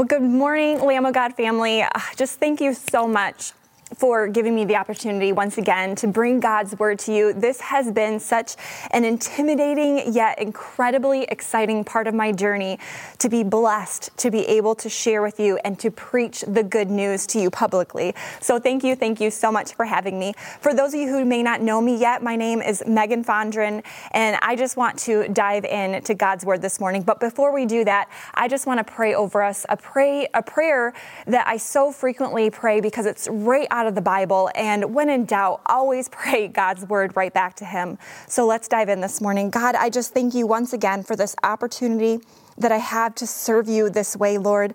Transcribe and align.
Well, 0.00 0.06
good 0.06 0.22
morning, 0.22 0.80
Lamb 0.80 1.04
of 1.04 1.12
God 1.12 1.34
family. 1.34 1.82
Uh, 1.82 1.90
just 2.16 2.40
thank 2.40 2.62
you 2.62 2.72
so 2.72 3.06
much 3.06 3.52
for 3.96 4.28
giving 4.28 4.54
me 4.54 4.64
the 4.64 4.76
opportunity 4.76 5.32
once 5.32 5.58
again 5.58 5.94
to 5.96 6.06
bring 6.06 6.40
God's 6.40 6.78
word 6.78 6.98
to 7.00 7.12
you. 7.12 7.32
This 7.32 7.60
has 7.60 7.90
been 7.90 8.20
such 8.20 8.56
an 8.92 9.04
intimidating 9.04 10.12
yet 10.12 10.38
incredibly 10.38 11.24
exciting 11.24 11.84
part 11.84 12.06
of 12.06 12.14
my 12.14 12.32
journey 12.32 12.78
to 13.18 13.28
be 13.28 13.42
blessed 13.42 14.10
to 14.16 14.30
be 14.30 14.46
able 14.46 14.74
to 14.74 14.88
share 14.88 15.22
with 15.22 15.40
you 15.40 15.58
and 15.64 15.78
to 15.78 15.90
preach 15.90 16.42
the 16.46 16.62
good 16.62 16.90
news 16.90 17.26
to 17.28 17.40
you 17.40 17.50
publicly. 17.50 18.14
So 18.40 18.58
thank 18.58 18.84
you, 18.84 18.94
thank 18.94 19.20
you 19.20 19.30
so 19.30 19.50
much 19.50 19.74
for 19.74 19.84
having 19.84 20.18
me. 20.18 20.34
For 20.60 20.74
those 20.74 20.94
of 20.94 21.00
you 21.00 21.08
who 21.08 21.24
may 21.24 21.42
not 21.42 21.60
know 21.60 21.80
me 21.80 21.96
yet, 21.96 22.22
my 22.22 22.36
name 22.36 22.62
is 22.62 22.82
Megan 22.86 23.24
Fondren, 23.24 23.82
and 24.12 24.36
I 24.42 24.56
just 24.56 24.76
want 24.76 24.98
to 25.00 25.28
dive 25.28 25.64
in 25.64 26.02
to 26.02 26.14
God's 26.14 26.44
word 26.44 26.62
this 26.62 26.80
morning. 26.80 27.02
But 27.02 27.20
before 27.20 27.52
we 27.52 27.66
do 27.66 27.84
that, 27.84 28.08
I 28.34 28.48
just 28.48 28.66
want 28.66 28.78
to 28.78 28.84
pray 28.84 29.14
over 29.14 29.42
us 29.42 29.66
a 29.68 29.76
pray 29.76 30.28
a 30.34 30.42
prayer 30.42 30.92
that 31.26 31.46
I 31.46 31.56
so 31.56 31.92
frequently 31.92 32.50
pray 32.50 32.80
because 32.80 33.06
it's 33.06 33.28
right 33.28 33.66
out 33.70 33.79
of 33.86 33.94
the 33.94 34.00
Bible. 34.00 34.50
And 34.54 34.94
when 34.94 35.08
in 35.08 35.24
doubt, 35.24 35.60
always 35.66 36.08
pray 36.20 36.48
God's 36.48 36.84
word 36.86 37.16
right 37.16 37.32
back 37.32 37.56
to 37.56 37.64
Him. 37.64 37.98
So 38.26 38.46
let's 38.46 38.68
dive 38.68 38.88
in 38.88 39.00
this 39.00 39.20
morning. 39.20 39.50
God, 39.50 39.74
I 39.74 39.90
just 39.90 40.14
thank 40.14 40.34
you 40.34 40.46
once 40.46 40.72
again 40.72 41.02
for 41.02 41.16
this 41.16 41.34
opportunity 41.42 42.20
that 42.60 42.72
I 42.72 42.76
have 42.76 43.14
to 43.16 43.26
serve 43.26 43.68
you 43.68 43.90
this 43.90 44.16
way, 44.16 44.38
Lord. 44.38 44.74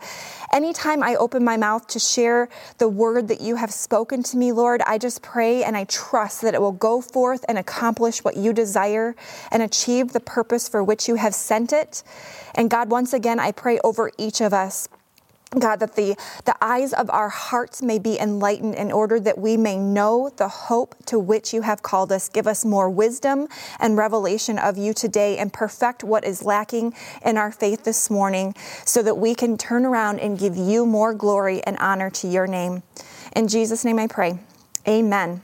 Anytime 0.52 1.04
I 1.04 1.16
open 1.16 1.44
my 1.44 1.58
mouth 1.58 1.88
to 1.88 2.00
share 2.00 2.50
the 2.78 2.90
word 2.90 3.28
that 3.28 3.42
you 3.42 3.56
have 3.56 3.72
spoken 3.72 4.24
to 4.24 4.38
me, 4.38 4.52
Lord, 4.52 4.82
I 4.86 4.98
just 4.98 5.22
pray 5.22 5.64
and 5.64 5.78
I 5.78 5.86
trust 5.86 6.42
that 6.42 6.54
it 6.54 6.62
will 6.62 6.72
go 6.72 7.02
forth 7.02 7.46
and 7.48 7.58
accomplish 7.58 8.24
what 8.24 8.38
you 8.38 8.54
desire 8.54 9.16
and 9.52 9.62
achieve 9.62 10.14
the 10.14 10.20
purpose 10.20 10.68
for 10.68 10.84
which 10.84 11.08
you 11.08 11.16
have 11.16 11.36
sent 11.36 11.72
it. 11.72 12.04
And 12.56 12.70
God, 12.70 12.90
once 12.90 13.14
again, 13.14 13.40
I 13.40 13.52
pray 13.52 13.80
over 13.84 14.12
each 14.18 14.42
of 14.42 14.54
us. 14.54 14.90
God, 15.60 15.80
that 15.80 15.96
the, 15.96 16.16
the 16.46 16.56
eyes 16.62 16.94
of 16.94 17.10
our 17.10 17.30
hearts 17.30 17.82
may 17.82 18.00
be 18.00 18.20
enlightened 18.20 18.76
in 18.76 18.92
order 18.92 19.20
that 19.20 19.38
we 19.38 19.58
may 19.58 19.78
know 19.78 20.32
the 20.38 20.48
hope 20.48 20.96
to 21.06 21.20
which 21.20 21.54
you 21.54 21.62
have 21.62 21.82
called 21.82 22.12
us. 22.12 22.30
Give 22.30 22.48
us 22.48 22.66
more 22.66 22.90
wisdom 22.90 23.48
and 23.80 23.98
revelation 23.98 24.58
of 24.60 24.78
you 24.78 24.94
today 24.94 25.38
and 25.38 25.52
perfect 25.52 26.04
what 26.04 26.24
is 26.24 26.44
lacking 26.44 26.94
in 27.24 27.38
our 27.38 27.52
faith 27.52 27.84
this 27.84 28.10
morning 28.10 28.56
so 28.86 29.02
that 29.04 29.16
we 29.16 29.36
can 29.36 29.58
turn 29.58 29.86
around 29.86 30.20
and 30.20 30.38
give 30.38 30.56
you 30.56 30.86
more 30.86 31.14
glory 31.14 31.62
and 31.64 31.78
honor 31.80 32.10
to 32.10 32.28
your 32.28 32.48
name. 32.48 32.84
In 33.36 33.48
Jesus' 33.48 33.84
name 33.86 34.00
I 34.00 34.08
pray. 34.08 34.40
Amen. 34.88 35.42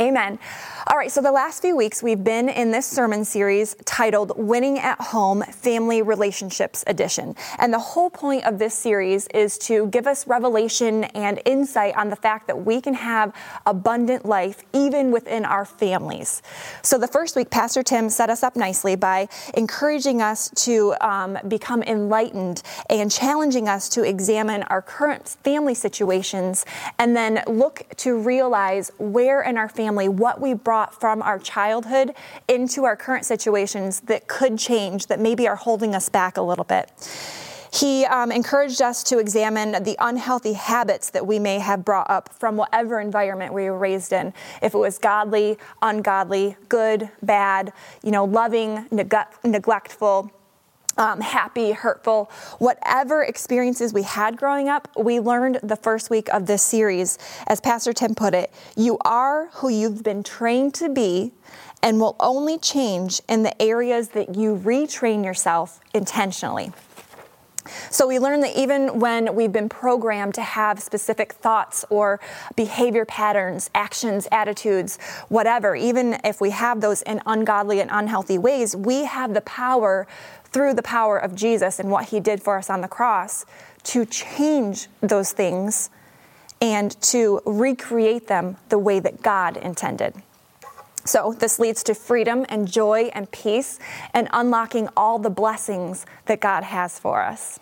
Amen. 0.00 0.38
All 0.86 0.96
right, 0.96 1.10
so 1.10 1.20
the 1.20 1.32
last 1.32 1.60
few 1.60 1.76
weeks 1.76 2.04
we've 2.04 2.22
been 2.22 2.48
in 2.48 2.70
this 2.70 2.86
sermon 2.86 3.24
series 3.24 3.74
titled 3.84 4.32
Winning 4.36 4.78
at 4.78 5.00
Home 5.00 5.42
Family 5.42 6.02
Relationships 6.02 6.84
Edition. 6.86 7.34
And 7.58 7.74
the 7.74 7.80
whole 7.80 8.08
point 8.08 8.44
of 8.44 8.60
this 8.60 8.74
series 8.74 9.26
is 9.34 9.58
to 9.58 9.88
give 9.88 10.06
us 10.06 10.28
revelation 10.28 11.02
and 11.04 11.42
insight 11.44 11.96
on 11.96 12.10
the 12.10 12.16
fact 12.16 12.46
that 12.46 12.64
we 12.64 12.80
can 12.80 12.94
have 12.94 13.34
abundant 13.66 14.24
life 14.24 14.62
even 14.72 15.10
within 15.10 15.44
our 15.44 15.64
families. 15.64 16.42
So 16.82 16.96
the 16.96 17.08
first 17.08 17.34
week, 17.34 17.50
Pastor 17.50 17.82
Tim 17.82 18.08
set 18.08 18.30
us 18.30 18.44
up 18.44 18.54
nicely 18.54 18.94
by 18.94 19.28
encouraging 19.54 20.22
us 20.22 20.48
to 20.64 20.94
um, 21.00 21.38
become 21.48 21.82
enlightened 21.82 22.62
and 22.88 23.10
challenging 23.10 23.68
us 23.68 23.88
to 23.90 24.04
examine 24.04 24.62
our 24.64 24.80
current 24.80 25.36
family 25.42 25.74
situations 25.74 26.64
and 27.00 27.16
then 27.16 27.42
look 27.48 27.82
to 27.96 28.16
realize 28.16 28.92
where 28.98 29.42
in 29.42 29.58
our 29.58 29.68
family 29.68 29.87
what 30.08 30.40
we 30.40 30.54
brought 30.54 30.78
brought 30.78 31.00
from 31.00 31.22
our 31.22 31.38
childhood 31.38 32.14
into 32.46 32.84
our 32.84 32.94
current 32.94 33.24
situations 33.24 34.00
that 34.00 34.28
could 34.28 34.58
change, 34.58 35.06
that 35.06 35.18
maybe 35.18 35.48
are 35.48 35.56
holding 35.56 35.94
us 35.94 36.08
back 36.08 36.36
a 36.36 36.42
little 36.42 36.64
bit. 36.64 36.90
He 37.72 38.04
um, 38.06 38.30
encouraged 38.30 38.80
us 38.80 39.02
to 39.04 39.18
examine 39.18 39.82
the 39.82 39.96
unhealthy 39.98 40.54
habits 40.54 41.10
that 41.10 41.26
we 41.26 41.38
may 41.38 41.58
have 41.58 41.84
brought 41.84 42.08
up 42.08 42.32
from 42.38 42.56
whatever 42.56 43.00
environment 43.00 43.52
we 43.52 43.64
were 43.64 43.76
raised 43.76 44.12
in. 44.12 44.32
If 44.62 44.74
it 44.74 44.78
was 44.78 44.98
godly, 44.98 45.58
ungodly, 45.82 46.56
good, 46.68 47.10
bad, 47.22 47.72
you 48.02 48.10
know, 48.10 48.24
loving, 48.24 48.86
neg- 48.90 49.14
neglectful, 49.44 50.32
um, 50.98 51.20
happy, 51.20 51.72
hurtful, 51.72 52.30
whatever 52.58 53.22
experiences 53.22 53.94
we 53.94 54.02
had 54.02 54.36
growing 54.36 54.68
up, 54.68 54.88
we 54.96 55.20
learned 55.20 55.60
the 55.62 55.76
first 55.76 56.10
week 56.10 56.28
of 56.30 56.46
this 56.46 56.62
series, 56.62 57.18
as 57.46 57.60
Pastor 57.60 57.92
Tim 57.92 58.14
put 58.14 58.34
it, 58.34 58.52
you 58.76 58.98
are 59.04 59.46
who 59.54 59.68
you've 59.68 60.02
been 60.02 60.22
trained 60.22 60.74
to 60.74 60.88
be 60.88 61.32
and 61.82 62.00
will 62.00 62.16
only 62.18 62.58
change 62.58 63.20
in 63.28 63.44
the 63.44 63.62
areas 63.62 64.08
that 64.08 64.34
you 64.34 64.56
retrain 64.56 65.24
yourself 65.24 65.80
intentionally. 65.94 66.72
So 67.90 68.06
we 68.06 68.18
learn 68.18 68.40
that 68.40 68.56
even 68.56 69.00
when 69.00 69.34
we've 69.34 69.52
been 69.52 69.68
programmed 69.68 70.34
to 70.34 70.42
have 70.42 70.80
specific 70.80 71.32
thoughts 71.32 71.84
or 71.90 72.20
behavior 72.56 73.04
patterns, 73.04 73.70
actions, 73.74 74.28
attitudes, 74.32 74.98
whatever, 75.28 75.74
even 75.74 76.18
if 76.24 76.40
we 76.40 76.50
have 76.50 76.80
those 76.80 77.02
in 77.02 77.20
ungodly 77.26 77.80
and 77.80 77.90
unhealthy 77.92 78.38
ways, 78.38 78.76
we 78.76 79.04
have 79.04 79.34
the 79.34 79.40
power 79.42 80.06
through 80.44 80.74
the 80.74 80.82
power 80.82 81.18
of 81.18 81.34
Jesus 81.34 81.78
and 81.78 81.90
what 81.90 82.06
he 82.06 82.20
did 82.20 82.42
for 82.42 82.58
us 82.58 82.70
on 82.70 82.80
the 82.80 82.88
cross 82.88 83.44
to 83.84 84.04
change 84.04 84.88
those 85.00 85.32
things 85.32 85.90
and 86.60 87.00
to 87.00 87.40
recreate 87.46 88.26
them 88.26 88.56
the 88.68 88.78
way 88.78 89.00
that 89.00 89.22
God 89.22 89.56
intended. 89.56 90.14
So, 91.04 91.32
this 91.32 91.58
leads 91.58 91.82
to 91.84 91.94
freedom 91.94 92.44
and 92.48 92.70
joy 92.70 93.10
and 93.14 93.30
peace 93.30 93.78
and 94.12 94.28
unlocking 94.32 94.88
all 94.94 95.18
the 95.18 95.30
blessings 95.30 96.04
that 96.26 96.40
God 96.40 96.64
has 96.64 96.98
for 96.98 97.22
us. 97.22 97.58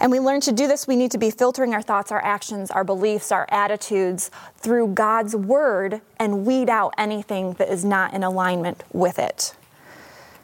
And 0.00 0.10
we 0.10 0.20
learn 0.20 0.40
to 0.42 0.52
do 0.52 0.66
this, 0.66 0.86
we 0.86 0.96
need 0.96 1.12
to 1.12 1.18
be 1.18 1.30
filtering 1.30 1.72
our 1.72 1.82
thoughts, 1.82 2.10
our 2.10 2.22
actions, 2.22 2.70
our 2.70 2.84
beliefs, 2.84 3.30
our 3.30 3.46
attitudes 3.50 4.30
through 4.56 4.88
God's 4.88 5.36
word 5.36 6.00
and 6.18 6.44
weed 6.44 6.68
out 6.68 6.94
anything 6.98 7.54
that 7.54 7.68
is 7.68 7.84
not 7.84 8.12
in 8.12 8.22
alignment 8.24 8.82
with 8.92 9.18
it. 9.18 9.54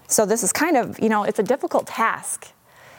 So 0.06 0.24
this 0.24 0.42
is 0.42 0.52
kind 0.52 0.76
of, 0.76 0.98
you 1.00 1.08
know, 1.08 1.24
it's 1.24 1.38
a 1.38 1.42
difficult 1.42 1.86
task 1.86 2.48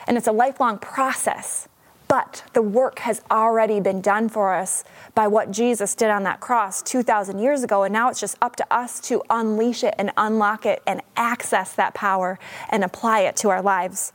and 0.07 0.17
it's 0.17 0.27
a 0.27 0.31
lifelong 0.31 0.77
process. 0.77 1.67
But 2.11 2.43
the 2.51 2.61
work 2.61 2.99
has 2.99 3.21
already 3.31 3.79
been 3.79 4.01
done 4.01 4.27
for 4.27 4.53
us 4.53 4.83
by 5.15 5.27
what 5.27 5.49
Jesus 5.49 5.95
did 5.95 6.09
on 6.09 6.23
that 6.23 6.41
cross 6.41 6.81
2,000 6.81 7.39
years 7.39 7.63
ago. 7.63 7.83
And 7.83 7.93
now 7.93 8.09
it's 8.09 8.19
just 8.19 8.35
up 8.41 8.57
to 8.57 8.65
us 8.69 8.99
to 9.07 9.23
unleash 9.29 9.81
it 9.81 9.95
and 9.97 10.11
unlock 10.17 10.65
it 10.65 10.83
and 10.85 11.01
access 11.15 11.71
that 11.75 11.93
power 11.93 12.37
and 12.67 12.83
apply 12.83 13.21
it 13.21 13.37
to 13.37 13.49
our 13.49 13.61
lives. 13.61 14.11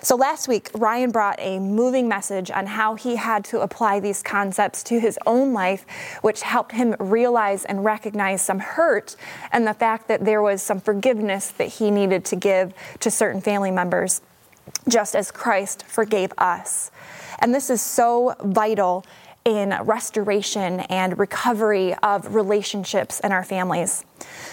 So 0.00 0.14
last 0.14 0.46
week, 0.46 0.70
Ryan 0.74 1.10
brought 1.10 1.40
a 1.40 1.58
moving 1.58 2.06
message 2.06 2.52
on 2.52 2.66
how 2.66 2.94
he 2.94 3.16
had 3.16 3.44
to 3.46 3.62
apply 3.62 3.98
these 3.98 4.22
concepts 4.22 4.84
to 4.84 5.00
his 5.00 5.18
own 5.26 5.52
life, 5.52 5.84
which 6.22 6.42
helped 6.42 6.70
him 6.70 6.94
realize 7.00 7.64
and 7.64 7.84
recognize 7.84 8.42
some 8.42 8.60
hurt 8.60 9.16
and 9.50 9.66
the 9.66 9.74
fact 9.74 10.06
that 10.06 10.24
there 10.24 10.40
was 10.40 10.62
some 10.62 10.80
forgiveness 10.80 11.50
that 11.50 11.66
he 11.66 11.90
needed 11.90 12.24
to 12.26 12.36
give 12.36 12.72
to 13.00 13.10
certain 13.10 13.40
family 13.40 13.72
members, 13.72 14.20
just 14.88 15.14
as 15.14 15.30
Christ 15.30 15.84
forgave 15.84 16.32
us. 16.38 16.90
And 17.38 17.54
this 17.54 17.70
is 17.70 17.80
so 17.80 18.34
vital 18.42 19.04
in 19.44 19.74
restoration 19.82 20.80
and 20.80 21.18
recovery 21.18 21.94
of 22.02 22.34
relationships 22.34 23.20
in 23.20 23.32
our 23.32 23.44
families. 23.44 24.04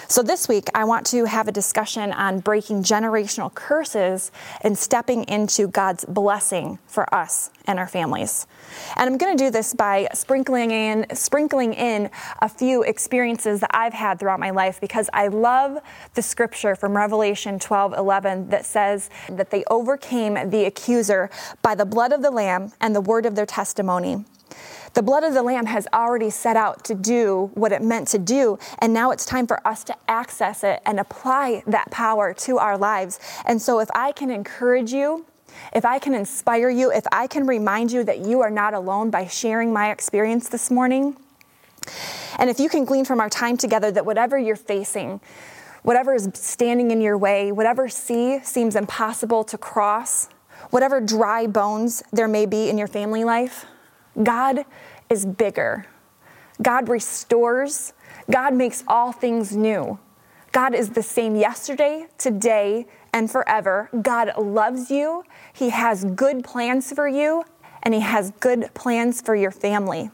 So, 0.08 0.24
this 0.24 0.48
week, 0.48 0.70
I 0.74 0.86
want 0.86 1.06
to 1.08 1.26
have 1.26 1.50
a 1.50 1.52
discussion 1.52 2.14
on 2.14 2.40
breaking 2.40 2.84
generational 2.84 3.54
curses 3.54 4.32
and 4.62 4.78
stepping 4.78 5.26
into 5.26 5.68
God's 5.68 6.06
blessing 6.06 6.80
for 6.88 7.14
us 7.14 7.50
and 7.66 7.78
our 7.78 7.88
families. 7.88 8.48
And 8.96 9.10
I'm 9.10 9.18
going 9.18 9.38
to 9.38 9.44
do 9.44 9.52
this 9.52 9.74
by 9.74 10.08
sprinkling 10.14 10.72
in, 10.72 11.06
sprinkling 11.14 11.74
in 11.74 12.10
a 12.42 12.48
few 12.48 12.84
experiences 12.84 13.60
that 13.60 13.72
I've 13.74 13.94
had 13.94 14.20
throughout 14.20 14.40
my 14.40 14.52
life 14.52 14.80
because 14.80 15.10
I 15.12 15.28
love 15.28 15.80
the 16.14 16.22
scripture 16.22 16.76
from 16.76 16.96
Revelation 16.96 17.60
12 17.60 17.94
11 17.98 18.50
that 18.50 18.66
says 18.66 19.10
that 19.30 19.50
they 19.50 19.66
overcame 19.66 20.50
the 20.50 20.64
accuser 20.64 21.30
by 21.62 21.76
the 21.76 21.86
blood 21.86 22.14
of 22.14 22.22
the 22.22 22.32
Lamb 22.32 22.72
and 22.80 22.96
the 22.96 23.02
word 23.02 23.26
of 23.26 23.36
their 23.36 23.46
testimony. 23.46 24.24
The 24.98 25.04
blood 25.04 25.24
of 25.24 25.36
the 25.36 25.44
Lamb 25.44 25.68
has 25.68 25.88
already 25.94 26.32
set 26.32 26.58
out 26.58 26.84
to 26.86 26.96
do 26.96 27.52
what 27.54 27.72
it 27.72 27.84
meant 27.84 28.08
to 28.08 28.18
do, 28.18 28.58
and 28.80 28.96
now 28.96 29.12
it's 29.12 29.28
time 29.28 29.46
for 29.46 29.62
us 29.64 29.84
to 29.84 29.96
access 30.08 30.64
it 30.64 30.82
and 30.88 31.00
apply 31.00 31.62
that 31.68 31.92
power 31.92 32.34
to 32.34 32.58
our 32.58 32.80
lives. 32.80 33.20
And 33.46 33.62
so, 33.62 33.80
if 33.80 33.90
I 33.94 34.12
can 34.12 34.32
encourage 34.32 34.92
you, 34.92 35.28
if 35.72 35.86
I 35.86 36.00
can 36.00 36.16
inspire 36.16 36.72
you, 36.72 36.92
if 36.92 37.04
I 37.12 37.28
can 37.28 37.46
remind 37.46 37.92
you 37.92 38.04
that 38.06 38.26
you 38.26 38.42
are 38.42 38.50
not 38.50 38.74
alone 38.74 39.12
by 39.12 39.28
sharing 39.28 39.72
my 39.72 39.92
experience 39.92 40.50
this 40.50 40.72
morning, 40.72 41.16
and 42.40 42.50
if 42.50 42.60
you 42.60 42.68
can 42.68 42.84
glean 42.84 43.06
from 43.06 43.20
our 43.20 43.30
time 43.30 43.56
together 43.56 43.92
that 43.92 44.04
whatever 44.04 44.36
you're 44.36 44.56
facing, 44.56 45.22
whatever 45.84 46.16
is 46.16 46.28
standing 46.34 46.90
in 46.90 47.02
your 47.02 47.20
way, 47.20 47.52
whatever 47.52 47.88
sea 47.88 48.40
seems 48.42 48.76
impossible 48.76 49.44
to 49.44 49.60
cross, 49.60 50.28
whatever 50.72 51.00
dry 51.00 51.46
bones 51.46 52.02
there 52.12 52.28
may 52.28 52.48
be 52.48 52.68
in 52.68 52.80
your 52.80 52.88
family 52.88 53.24
life, 53.24 53.68
God 54.22 54.66
is 55.10 55.26
bigger. 55.26 55.86
God 56.62 56.90
restores. 56.90 57.94
God 58.30 58.54
makes 58.54 58.84
all 58.88 59.12
things 59.12 59.56
new. 59.56 60.00
God 60.52 60.74
is 60.74 60.92
the 60.92 61.04
same 61.04 61.36
yesterday, 61.36 62.08
today, 62.18 62.88
and 63.14 63.30
forever. 63.30 63.90
God 64.02 64.32
loves 64.38 64.90
you, 64.90 65.24
He 65.54 65.70
has 65.70 66.04
good 66.04 66.44
plans 66.44 66.92
for 66.92 67.08
you, 67.08 67.44
and 67.84 67.94
He 67.94 68.00
has 68.00 68.32
good 68.40 68.74
plans 68.74 69.22
for 69.22 69.36
your 69.36 69.52
family. 69.52 70.10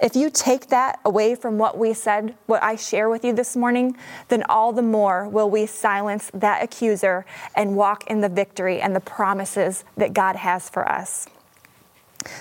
If 0.00 0.16
you 0.16 0.30
take 0.30 0.68
that 0.68 1.00
away 1.04 1.34
from 1.34 1.58
what 1.58 1.78
we 1.78 1.92
said, 1.92 2.34
what 2.46 2.62
I 2.62 2.76
share 2.76 3.08
with 3.08 3.24
you 3.24 3.32
this 3.32 3.56
morning, 3.56 3.96
then 4.28 4.42
all 4.48 4.72
the 4.72 4.82
more 4.82 5.28
will 5.28 5.50
we 5.50 5.66
silence 5.66 6.30
that 6.34 6.62
accuser 6.62 7.24
and 7.54 7.76
walk 7.76 8.06
in 8.08 8.20
the 8.20 8.28
victory 8.28 8.80
and 8.80 8.94
the 8.94 9.00
promises 9.00 9.84
that 9.96 10.14
God 10.14 10.36
has 10.36 10.68
for 10.68 10.88
us. 10.88 11.28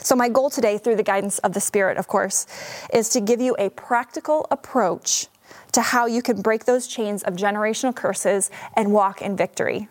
So, 0.01 0.15
my 0.15 0.29
goal 0.29 0.49
today, 0.49 0.77
through 0.77 0.95
the 0.95 1.03
guidance 1.03 1.37
of 1.39 1.53
the 1.53 1.59
Spirit, 1.61 1.97
of 1.97 2.07
course, 2.07 2.47
is 2.91 3.09
to 3.09 3.21
give 3.21 3.39
you 3.39 3.55
a 3.59 3.69
practical 3.69 4.47
approach 4.49 5.27
to 5.73 5.81
how 5.81 6.05
you 6.05 6.21
can 6.21 6.41
break 6.41 6.65
those 6.65 6.87
chains 6.87 7.23
of 7.23 7.35
generational 7.35 7.95
curses 7.95 8.49
and 8.75 8.91
walk 8.91 9.21
in 9.21 9.35
victory. 9.35 9.89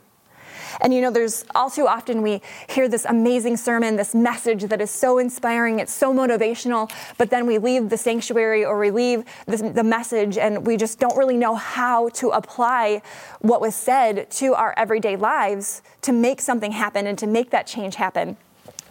And 0.81 0.93
you 0.93 1.01
know, 1.01 1.11
there's 1.11 1.45
all 1.55 1.71
too 1.71 1.87
often 1.87 2.23
we 2.23 2.43
hear 2.69 2.89
this 2.89 3.05
amazing 3.05 3.57
sermon, 3.57 3.97
this 3.97 4.15
message 4.15 4.65
that 4.65 4.81
is 4.81 4.91
so 4.91 5.19
inspiring, 5.19 5.79
it's 5.79 5.93
so 5.93 6.13
motivational, 6.13 6.91
but 7.19 7.31
then 7.31 7.47
we 7.47 7.59
leave 7.59 7.89
the 7.89 7.97
sanctuary 7.97 8.65
or 8.65 8.79
we 8.79 8.91
leave 8.91 9.25
the, 9.47 9.57
the 9.57 9.85
message 9.85 10.37
and 10.37 10.67
we 10.67 10.77
just 10.77 10.99
don't 10.99 11.17
really 11.17 11.37
know 11.37 11.55
how 11.55 12.09
to 12.11 12.31
apply 12.31 13.01
what 13.41 13.61
was 13.61 13.75
said 13.75 14.31
to 14.33 14.55
our 14.55 14.75
everyday 14.77 15.17
lives 15.17 15.83
to 16.03 16.13
make 16.13 16.41
something 16.41 16.73
happen 16.73 17.07
and 17.07 17.19
to 17.19 17.27
make 17.27 17.51
that 17.51 17.67
change 17.67 17.95
happen. 17.95 18.37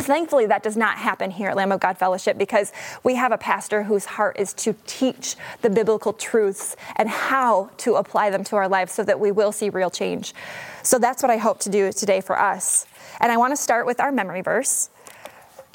Thankfully, 0.06 0.46
that 0.46 0.62
does 0.62 0.78
not 0.78 1.00
happen 1.00 1.31
here 1.31 1.50
at 1.50 1.56
Lamb 1.56 1.72
of 1.72 1.80
God 1.80 1.98
Fellowship 1.98 2.38
because 2.38 2.72
we 3.04 3.16
have 3.16 3.31
a 3.31 3.40
pastor 3.40 3.81
whose 3.81 4.06
heart 4.06 4.40
is 4.40 4.54
to 4.54 4.75
teach 4.86 5.36
the 5.63 5.69
biblical 5.69 6.13
truths 6.13 6.75
and 6.96 7.10
how 7.10 7.72
to 7.78 7.96
apply 7.96 8.30
them 8.30 8.44
to 8.44 8.56
our 8.56 8.69
lives 8.69 8.92
so 8.92 9.04
that 9.04 9.19
we 9.19 9.31
will 9.31 9.52
see 9.52 9.72
real 9.72 9.90
change. 9.90 10.36
So 10.84 11.00
that's 11.00 11.24
what 11.24 11.31
I 11.31 11.38
hope 11.38 11.60
to 11.62 11.69
do 11.69 11.92
today 11.92 12.22
for 12.22 12.40
us. 12.40 12.86
And 13.19 13.31
I 13.31 13.38
want 13.38 13.52
to 13.52 13.57
start 13.57 13.88
with 13.88 14.00
our 14.00 14.12
memory 14.12 14.42
verse. 14.42 14.92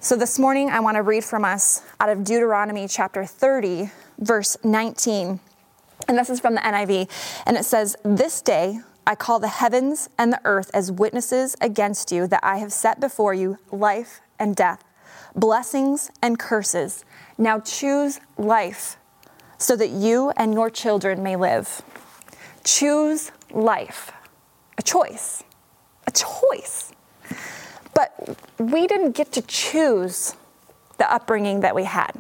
So 0.01 0.15
this 0.15 0.39
morning, 0.39 0.71
I 0.71 0.79
want 0.79 0.95
to 0.95 1.03
read 1.03 1.25
from 1.25 1.45
us 1.45 1.83
out 1.99 2.09
of 2.09 2.23
Deuteronomy 2.23 2.87
chapter 2.87 3.25
30, 3.25 3.91
verse 4.19 4.57
19. 4.63 5.41
And 6.07 6.17
this 6.17 6.31
is 6.31 6.39
from 6.39 6.55
the 6.55 6.61
NIV. 6.61 7.11
And 7.47 7.57
it 7.57 7.65
says, 7.65 7.97
This 8.05 8.41
day, 8.41 8.79
I 9.07 9.15
call 9.15 9.39
the 9.39 9.49
heavens 9.49 10.09
and 10.19 10.33
the 10.33 10.41
earth 10.45 10.71
as 10.75 10.93
witnesses 10.93 11.57
against 11.61 12.13
you 12.13 12.27
that 12.29 12.41
I 12.43 12.59
have 12.59 12.73
set 12.73 13.01
before 13.01 13.35
you 13.35 13.59
life 13.73 14.21
and 14.39 14.55
death, 14.55 14.85
blessings 15.35 16.11
and 16.23 16.39
curses. 16.39 17.05
Now 17.39 17.61
choose 17.61 18.21
life 18.37 18.97
so 19.59 19.77
that 19.77 19.91
you 19.91 20.31
and 20.37 20.55
your 20.55 20.71
children 20.71 21.23
may 21.23 21.37
live. 21.37 21.83
Choose 22.65 23.31
life. 23.51 24.13
A 24.79 24.83
choice. 24.83 25.43
A 26.07 26.11
choice. 26.11 26.93
But 27.95 28.37
we 28.59 28.87
didn't 28.87 29.13
get 29.13 29.33
to 29.33 29.43
choose 29.43 30.35
the 30.99 31.13
upbringing 31.13 31.61
that 31.61 31.75
we 31.75 31.85
had. 31.85 32.13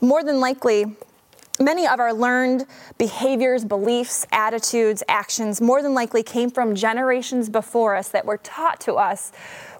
More 0.00 0.22
than 0.22 0.40
likely, 0.40 0.96
Many 1.60 1.86
of 1.86 2.00
our 2.00 2.12
learned 2.12 2.66
behaviors, 2.98 3.64
beliefs, 3.64 4.26
attitudes, 4.32 5.04
actions 5.06 5.60
more 5.60 5.82
than 5.82 5.94
likely 5.94 6.24
came 6.24 6.50
from 6.50 6.74
generations 6.74 7.48
before 7.48 7.94
us 7.94 8.08
that 8.08 8.26
were 8.26 8.38
taught 8.38 8.80
to 8.80 8.94
us, 8.94 9.30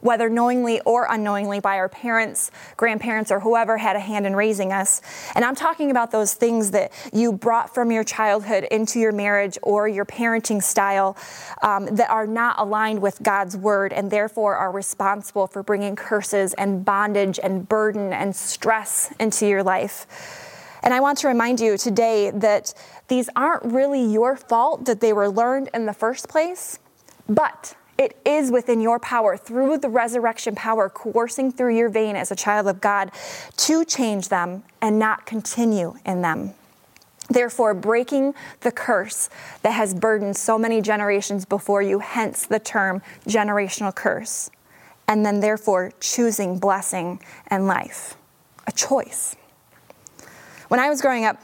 whether 0.01 0.31
knowingly 0.31 0.81
or 0.83 1.09
unknowingly, 1.11 1.59
by 1.59 1.79
our 1.79 1.89
parents, 1.89 2.53
grandparents, 2.77 3.33
or 3.33 3.41
whoever 3.41 3.77
had 3.77 3.97
a 3.97 3.99
hand 3.99 4.25
in 4.25 4.37
raising 4.37 4.73
us. 4.73 5.03
And 5.35 5.45
I'm 5.45 5.57
talking 5.57 5.91
about 5.91 6.13
those 6.13 6.33
things 6.35 6.71
that 6.71 6.93
you 7.13 7.33
brought 7.33 7.75
from 7.75 7.91
your 7.91 8.05
childhood 8.05 8.69
into 8.71 9.01
your 9.01 9.11
marriage 9.11 9.59
or 9.61 9.89
your 9.89 10.05
parenting 10.05 10.63
style 10.63 11.17
um, 11.61 11.87
that 11.87 12.09
are 12.09 12.29
not 12.29 12.55
aligned 12.61 13.03
with 13.03 13.21
God's 13.21 13.57
word 13.57 13.93
and 13.93 14.13
therefore 14.13 14.55
are 14.55 14.71
responsible 14.71 15.49
for 15.49 15.65
bringing 15.65 15.97
curses 15.97 16.55
and 16.55 16.85
bondage 16.85 17.41
and 17.43 17.69
burden 17.69 18.13
and 18.13 18.37
stress 18.37 19.13
into 19.19 19.45
your 19.49 19.65
life. 19.65 20.07
And 20.85 20.93
I 20.93 21.01
want 21.01 21.17
to 21.19 21.29
remind 21.29 21.61
you 21.61 21.79
today 21.79 22.31
that 22.31 22.75
these 23.09 23.31
aren't 23.35 23.65
really 23.65 24.05
your 24.05 24.37
fault 24.37 24.85
that 24.85 25.01
they 25.01 25.15
were 25.15 25.31
learned 25.31 25.71
in 25.73 25.87
the 25.87 25.95
first 25.95 26.29
place, 26.29 26.79
but 27.27 27.75
it 27.97 28.19
is 28.27 28.51
within 28.51 28.83
your 28.83 28.99
power 28.99 29.37
through 29.39 29.79
the 29.79 29.89
resurrection 29.89 30.55
power 30.55 30.91
coursing 30.91 31.51
through 31.51 31.75
your 31.75 31.89
vein 31.89 32.17
as 32.17 32.31
a 32.31 32.37
child 32.37 32.69
of 32.69 32.83
God 32.83 33.11
to 33.57 33.85
change 33.87 34.29
them 34.29 34.63
and 34.83 34.99
not 34.99 35.25
continue 35.25 35.95
in 36.05 36.21
them. 36.21 36.53
Therefore, 37.31 37.73
breaking 37.73 38.35
the 38.61 38.71
curse 38.71 39.31
that 39.63 39.71
has 39.71 39.95
burdened 39.95 40.37
so 40.37 40.59
many 40.59 40.83
generations 40.83 41.47
before 41.47 41.81
you, 41.81 42.01
hence 42.01 42.45
the 42.45 42.59
term 42.59 43.01
generational 43.27 43.95
curse. 43.95 44.51
And 45.09 45.25
then, 45.25 45.41
therefore, 45.41 45.93
choosing 46.01 46.59
blessing 46.59 47.21
and 47.47 47.67
life. 47.67 48.17
A 48.67 48.73
choice. 48.73 49.37
When 50.75 50.81
I 50.81 50.89
was 50.89 51.01
growing 51.01 51.25
up, 51.25 51.41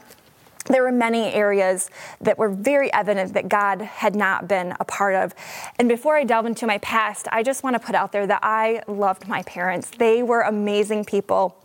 there 0.65 0.83
were 0.83 0.91
many 0.91 1.31
areas 1.31 1.89
that 2.19 2.37
were 2.37 2.49
very 2.49 2.91
evident 2.91 3.33
that 3.35 3.47
God 3.47 3.79
had 3.79 4.13
not 4.13 4.49
been 4.49 4.75
a 4.77 4.83
part 4.83 5.15
of. 5.15 5.33
And 5.79 5.87
before 5.87 6.17
I 6.17 6.25
delve 6.25 6.47
into 6.47 6.67
my 6.67 6.79
past, 6.79 7.29
I 7.31 7.41
just 7.41 7.63
want 7.63 7.75
to 7.75 7.79
put 7.79 7.95
out 7.95 8.11
there 8.11 8.27
that 8.27 8.41
I 8.43 8.83
loved 8.89 9.29
my 9.29 9.41
parents. 9.43 9.89
They 9.89 10.21
were 10.21 10.41
amazing 10.41 11.05
people. 11.05 11.55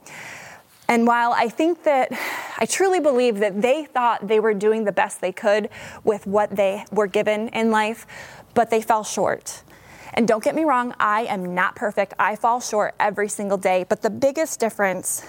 And 0.86 1.08
while 1.08 1.32
I 1.32 1.48
think 1.48 1.82
that 1.82 2.12
I 2.56 2.66
truly 2.66 3.00
believe 3.00 3.40
that 3.40 3.60
they 3.60 3.84
thought 3.84 4.28
they 4.28 4.38
were 4.38 4.54
doing 4.54 4.84
the 4.84 4.92
best 4.92 5.20
they 5.20 5.32
could 5.32 5.68
with 6.04 6.24
what 6.24 6.54
they 6.54 6.84
were 6.92 7.08
given 7.08 7.48
in 7.48 7.72
life, 7.72 8.06
but 8.54 8.70
they 8.70 8.80
fell 8.80 9.02
short. 9.02 9.64
And 10.14 10.28
don't 10.28 10.44
get 10.44 10.54
me 10.54 10.62
wrong, 10.62 10.94
I 11.00 11.22
am 11.22 11.52
not 11.52 11.74
perfect. 11.74 12.14
I 12.16 12.36
fall 12.36 12.60
short 12.60 12.94
every 13.00 13.28
single 13.28 13.58
day. 13.58 13.84
But 13.88 14.02
the 14.02 14.10
biggest 14.10 14.60
difference 14.60 15.24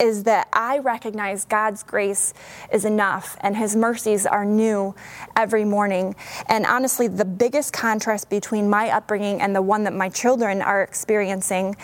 is 0.00 0.24
that 0.24 0.48
I 0.52 0.78
recognize 0.78 1.44
God's 1.44 1.82
grace 1.82 2.34
is 2.72 2.84
enough 2.84 3.36
and 3.40 3.56
His 3.56 3.76
mercies 3.76 4.26
are 4.26 4.44
new 4.44 4.94
every 5.36 5.64
morning. 5.64 6.14
And 6.46 6.66
honestly, 6.66 7.08
the 7.08 7.24
biggest 7.24 7.72
contrast 7.72 8.30
between 8.30 8.68
my 8.68 8.90
upbringing 8.90 9.40
and 9.40 9.54
the 9.54 9.62
one 9.62 9.84
that 9.84 9.94
my 9.94 10.08
children 10.08 10.62
are 10.62 10.82
experiencing 10.82 11.76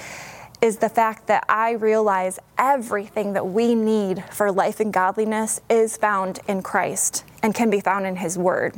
is 0.61 0.79
the 0.79 0.89
fact 0.89 1.27
that 1.27 1.45
I 1.49 1.73
realize 1.73 2.39
everything 2.57 3.35
that 3.35 3.47
we 3.47 3.75
need 3.75 4.25
for 4.31 4.51
life 4.51 4.81
and 4.81 4.93
godliness 4.93 5.61
is 5.69 5.97
found 5.97 6.41
in 6.49 6.63
Christ 6.63 7.25
and 7.43 7.55
can 7.55 7.69
be 7.69 7.81
found 7.81 8.07
in 8.07 8.17
His 8.17 8.39
Word. 8.39 8.75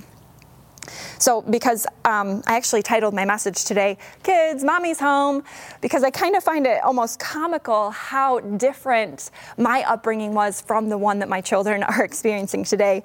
So, 1.19 1.43
because 1.43 1.87
um, 2.05 2.43
I 2.47 2.57
actually 2.57 2.83
titled 2.83 3.15
my 3.15 3.25
message 3.25 3.65
today, 3.65 3.99
Kids, 4.23 4.65
Mommy's 4.65 5.01
Home, 5.01 5.43
because 5.81 6.05
I 6.05 6.11
kind 6.11 6.37
of 6.37 6.45
find 6.45 6.67
it 6.67 6.83
almost 6.83 7.19
comical 7.19 7.91
how 7.91 8.41
different 8.41 9.31
my 9.57 9.83
upbringing 9.85 10.35
was 10.35 10.61
from 10.61 10.89
the 10.89 10.99
one 10.99 11.19
that 11.21 11.29
my 11.29 11.41
children 11.41 11.83
are 11.83 12.05
experiencing 12.05 12.65
today. 12.65 13.03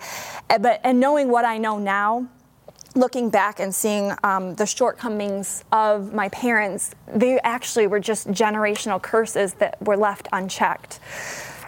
Eh, 0.49 0.57
but, 0.57 0.81
and 0.83 0.99
knowing 0.99 1.29
what 1.29 1.45
I 1.45 1.57
know 1.57 1.79
now, 1.79 2.27
looking 2.95 3.29
back 3.29 3.59
and 3.59 3.73
seeing 3.73 4.13
um, 4.23 4.55
the 4.55 4.65
shortcomings 4.65 5.63
of 5.71 6.13
my 6.13 6.29
parents, 6.29 6.93
they 7.07 7.39
actually 7.39 7.87
were 7.87 7.99
just 7.99 8.27
generational 8.29 9.01
curses 9.01 9.53
that 9.55 9.81
were 9.81 9.97
left 9.97 10.27
unchecked. 10.33 10.99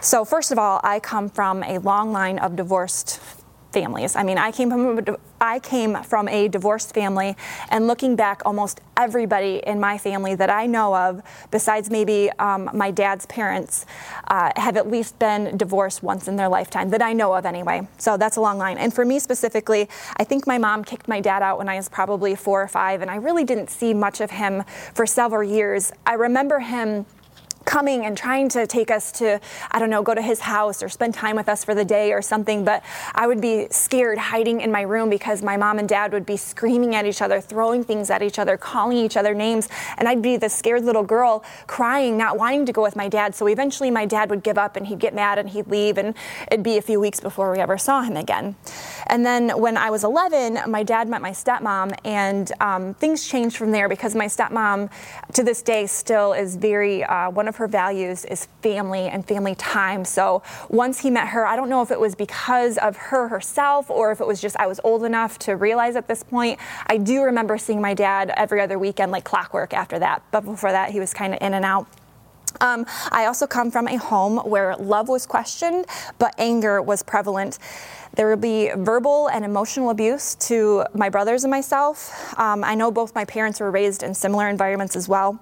So, 0.00 0.24
first 0.24 0.52
of 0.52 0.58
all, 0.58 0.80
I 0.84 1.00
come 1.00 1.30
from 1.30 1.62
a 1.62 1.78
long 1.78 2.12
line 2.12 2.38
of 2.38 2.56
divorced 2.56 3.20
families. 3.74 4.16
I 4.16 4.22
mean, 4.22 4.38
I 4.38 4.50
came 4.52 4.70
from 4.70 4.98
a, 4.98 5.16
I 5.40 5.58
came 5.58 6.02
from 6.02 6.28
a 6.28 6.48
divorced 6.48 6.94
family, 6.94 7.36
and 7.68 7.86
looking 7.86 8.16
back, 8.16 8.40
almost 8.46 8.80
everybody 8.96 9.60
in 9.66 9.80
my 9.80 9.98
family 9.98 10.34
that 10.36 10.48
I 10.48 10.64
know 10.66 10.94
of, 10.94 11.20
besides 11.50 11.90
maybe 11.90 12.30
um, 12.38 12.70
my 12.72 12.90
dad's 12.90 13.26
parents, 13.26 13.84
uh, 14.28 14.52
have 14.56 14.76
at 14.76 14.88
least 14.88 15.18
been 15.18 15.56
divorced 15.58 16.02
once 16.02 16.28
in 16.28 16.36
their 16.36 16.48
lifetime 16.48 16.90
that 16.90 17.02
I 17.02 17.12
know 17.12 17.34
of 17.34 17.44
anyway. 17.44 17.86
So 17.98 18.16
that's 18.16 18.36
a 18.36 18.40
long 18.40 18.56
line. 18.56 18.78
And 18.78 18.94
for 18.94 19.04
me 19.04 19.18
specifically, 19.18 19.88
I 20.16 20.24
think 20.24 20.46
my 20.46 20.58
mom 20.58 20.84
kicked 20.84 21.08
my 21.08 21.20
dad 21.20 21.42
out 21.42 21.58
when 21.58 21.68
I 21.68 21.76
was 21.76 21.88
probably 21.88 22.34
four 22.36 22.62
or 22.62 22.68
five, 22.68 23.02
and 23.02 23.10
I 23.10 23.16
really 23.16 23.44
didn't 23.44 23.70
see 23.70 23.92
much 23.92 24.20
of 24.20 24.30
him 24.30 24.62
for 24.94 25.04
several 25.06 25.42
years. 25.42 25.92
I 26.06 26.14
remember 26.14 26.60
him 26.60 27.06
coming 27.64 28.04
and 28.04 28.16
trying 28.16 28.48
to 28.50 28.66
take 28.66 28.90
us 28.90 29.12
to, 29.12 29.40
I 29.70 29.78
don't 29.78 29.90
know, 29.90 30.02
go 30.02 30.14
to 30.14 30.22
his 30.22 30.40
house 30.40 30.82
or 30.82 30.88
spend 30.88 31.14
time 31.14 31.36
with 31.36 31.48
us 31.48 31.64
for 31.64 31.74
the 31.74 31.84
day 31.84 32.12
or 32.12 32.22
something. 32.22 32.64
But 32.64 32.84
I 33.14 33.26
would 33.26 33.40
be 33.40 33.68
scared 33.70 34.18
hiding 34.18 34.60
in 34.60 34.70
my 34.70 34.82
room 34.82 35.10
because 35.10 35.42
my 35.42 35.56
mom 35.56 35.78
and 35.78 35.88
dad 35.88 36.12
would 36.12 36.26
be 36.26 36.36
screaming 36.36 36.94
at 36.94 37.06
each 37.06 37.22
other, 37.22 37.40
throwing 37.40 37.84
things 37.84 38.10
at 38.10 38.22
each 38.22 38.38
other, 38.38 38.56
calling 38.56 38.98
each 38.98 39.16
other 39.16 39.34
names. 39.34 39.68
And 39.96 40.08
I'd 40.08 40.22
be 40.22 40.36
the 40.36 40.48
scared 40.48 40.84
little 40.84 41.02
girl 41.02 41.44
crying, 41.66 42.16
not 42.16 42.38
wanting 42.38 42.66
to 42.66 42.72
go 42.72 42.82
with 42.82 42.96
my 42.96 43.08
dad. 43.08 43.34
So 43.34 43.46
eventually 43.46 43.90
my 43.90 44.06
dad 44.06 44.30
would 44.30 44.42
give 44.42 44.58
up 44.58 44.76
and 44.76 44.86
he'd 44.86 44.98
get 44.98 45.14
mad 45.14 45.38
and 45.38 45.48
he'd 45.48 45.66
leave. 45.66 45.98
And 45.98 46.14
it'd 46.50 46.64
be 46.64 46.76
a 46.76 46.82
few 46.82 47.00
weeks 47.00 47.20
before 47.20 47.52
we 47.52 47.58
ever 47.58 47.78
saw 47.78 48.02
him 48.02 48.16
again. 48.16 48.56
And 49.06 49.24
then 49.24 49.50
when 49.58 49.76
I 49.76 49.90
was 49.90 50.04
11, 50.04 50.70
my 50.70 50.82
dad 50.82 51.08
met 51.08 51.22
my 51.22 51.30
stepmom 51.30 51.94
and 52.04 52.50
um, 52.60 52.94
things 52.94 53.26
changed 53.26 53.56
from 53.56 53.70
there 53.70 53.88
because 53.88 54.14
my 54.14 54.26
stepmom 54.26 54.90
to 55.32 55.42
this 55.42 55.62
day 55.62 55.86
still 55.86 56.32
is 56.32 56.56
very, 56.56 57.04
uh, 57.04 57.30
one 57.30 57.48
of 57.48 57.53
her 57.56 57.64
her 57.64 57.68
values 57.68 58.26
is 58.26 58.46
family 58.60 59.08
and 59.08 59.26
family 59.26 59.54
time. 59.54 60.04
So 60.04 60.42
once 60.68 61.00
he 61.00 61.10
met 61.10 61.28
her, 61.28 61.46
I 61.46 61.56
don't 61.56 61.70
know 61.70 61.80
if 61.80 61.90
it 61.90 61.98
was 61.98 62.14
because 62.14 62.76
of 62.76 62.94
her 62.96 63.28
herself 63.28 63.88
or 63.88 64.12
if 64.12 64.20
it 64.20 64.26
was 64.26 64.38
just 64.38 64.54
I 64.58 64.66
was 64.66 64.80
old 64.84 65.02
enough 65.02 65.38
to 65.40 65.56
realize 65.56 65.96
at 65.96 66.06
this 66.06 66.22
point. 66.22 66.60
I 66.88 66.98
do 66.98 67.22
remember 67.22 67.56
seeing 67.56 67.80
my 67.80 67.94
dad 67.94 68.30
every 68.36 68.60
other 68.60 68.78
weekend 68.78 69.12
like 69.12 69.24
clockwork 69.24 69.72
after 69.72 69.98
that. 69.98 70.22
But 70.30 70.44
before 70.44 70.72
that, 70.72 70.90
he 70.90 71.00
was 71.00 71.14
kind 71.14 71.32
of 71.32 71.40
in 71.40 71.54
and 71.54 71.64
out. 71.64 71.86
Um, 72.60 72.86
I 73.10 73.26
also 73.26 73.46
come 73.46 73.70
from 73.70 73.88
a 73.88 73.96
home 73.96 74.38
where 74.38 74.76
love 74.76 75.08
was 75.08 75.26
questioned, 75.26 75.86
but 76.18 76.34
anger 76.38 76.80
was 76.80 77.02
prevalent. 77.02 77.58
There 78.16 78.30
would 78.30 78.40
be 78.40 78.70
verbal 78.76 79.28
and 79.28 79.44
emotional 79.44 79.90
abuse 79.90 80.36
to 80.36 80.84
my 80.94 81.08
brothers 81.08 81.42
and 81.42 81.50
myself. 81.50 82.38
Um, 82.38 82.62
I 82.62 82.76
know 82.76 82.92
both 82.92 83.12
my 83.14 83.24
parents 83.24 83.58
were 83.58 83.72
raised 83.72 84.04
in 84.04 84.14
similar 84.14 84.48
environments 84.48 84.94
as 84.94 85.08
well. 85.08 85.40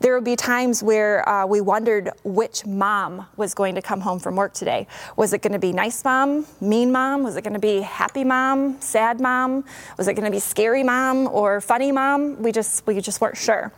There 0.00 0.14
would 0.14 0.24
be 0.24 0.34
times 0.34 0.82
where 0.82 1.28
uh, 1.28 1.46
we 1.46 1.60
wondered 1.60 2.10
which 2.24 2.66
mom 2.66 3.26
was 3.36 3.54
going 3.54 3.76
to 3.76 3.82
come 3.82 4.00
home 4.00 4.18
from 4.18 4.34
work 4.34 4.52
today. 4.52 4.88
Was 5.16 5.32
it 5.32 5.42
going 5.42 5.52
to 5.52 5.58
be 5.60 5.72
nice 5.72 6.02
mom, 6.04 6.46
mean 6.60 6.90
mom? 6.90 7.22
Was 7.22 7.36
it 7.36 7.42
going 7.42 7.54
to 7.54 7.60
be 7.60 7.80
happy 7.82 8.24
mom, 8.24 8.80
sad 8.80 9.20
mom? 9.20 9.64
Was 9.96 10.08
it 10.08 10.14
going 10.14 10.24
to 10.24 10.30
be 10.30 10.40
scary 10.40 10.82
mom 10.82 11.28
or 11.28 11.60
funny 11.60 11.92
mom? 11.92 12.42
We 12.42 12.50
just 12.50 12.84
we 12.86 13.00
just 13.00 13.20
weren't 13.20 13.36
sure. 13.36 13.72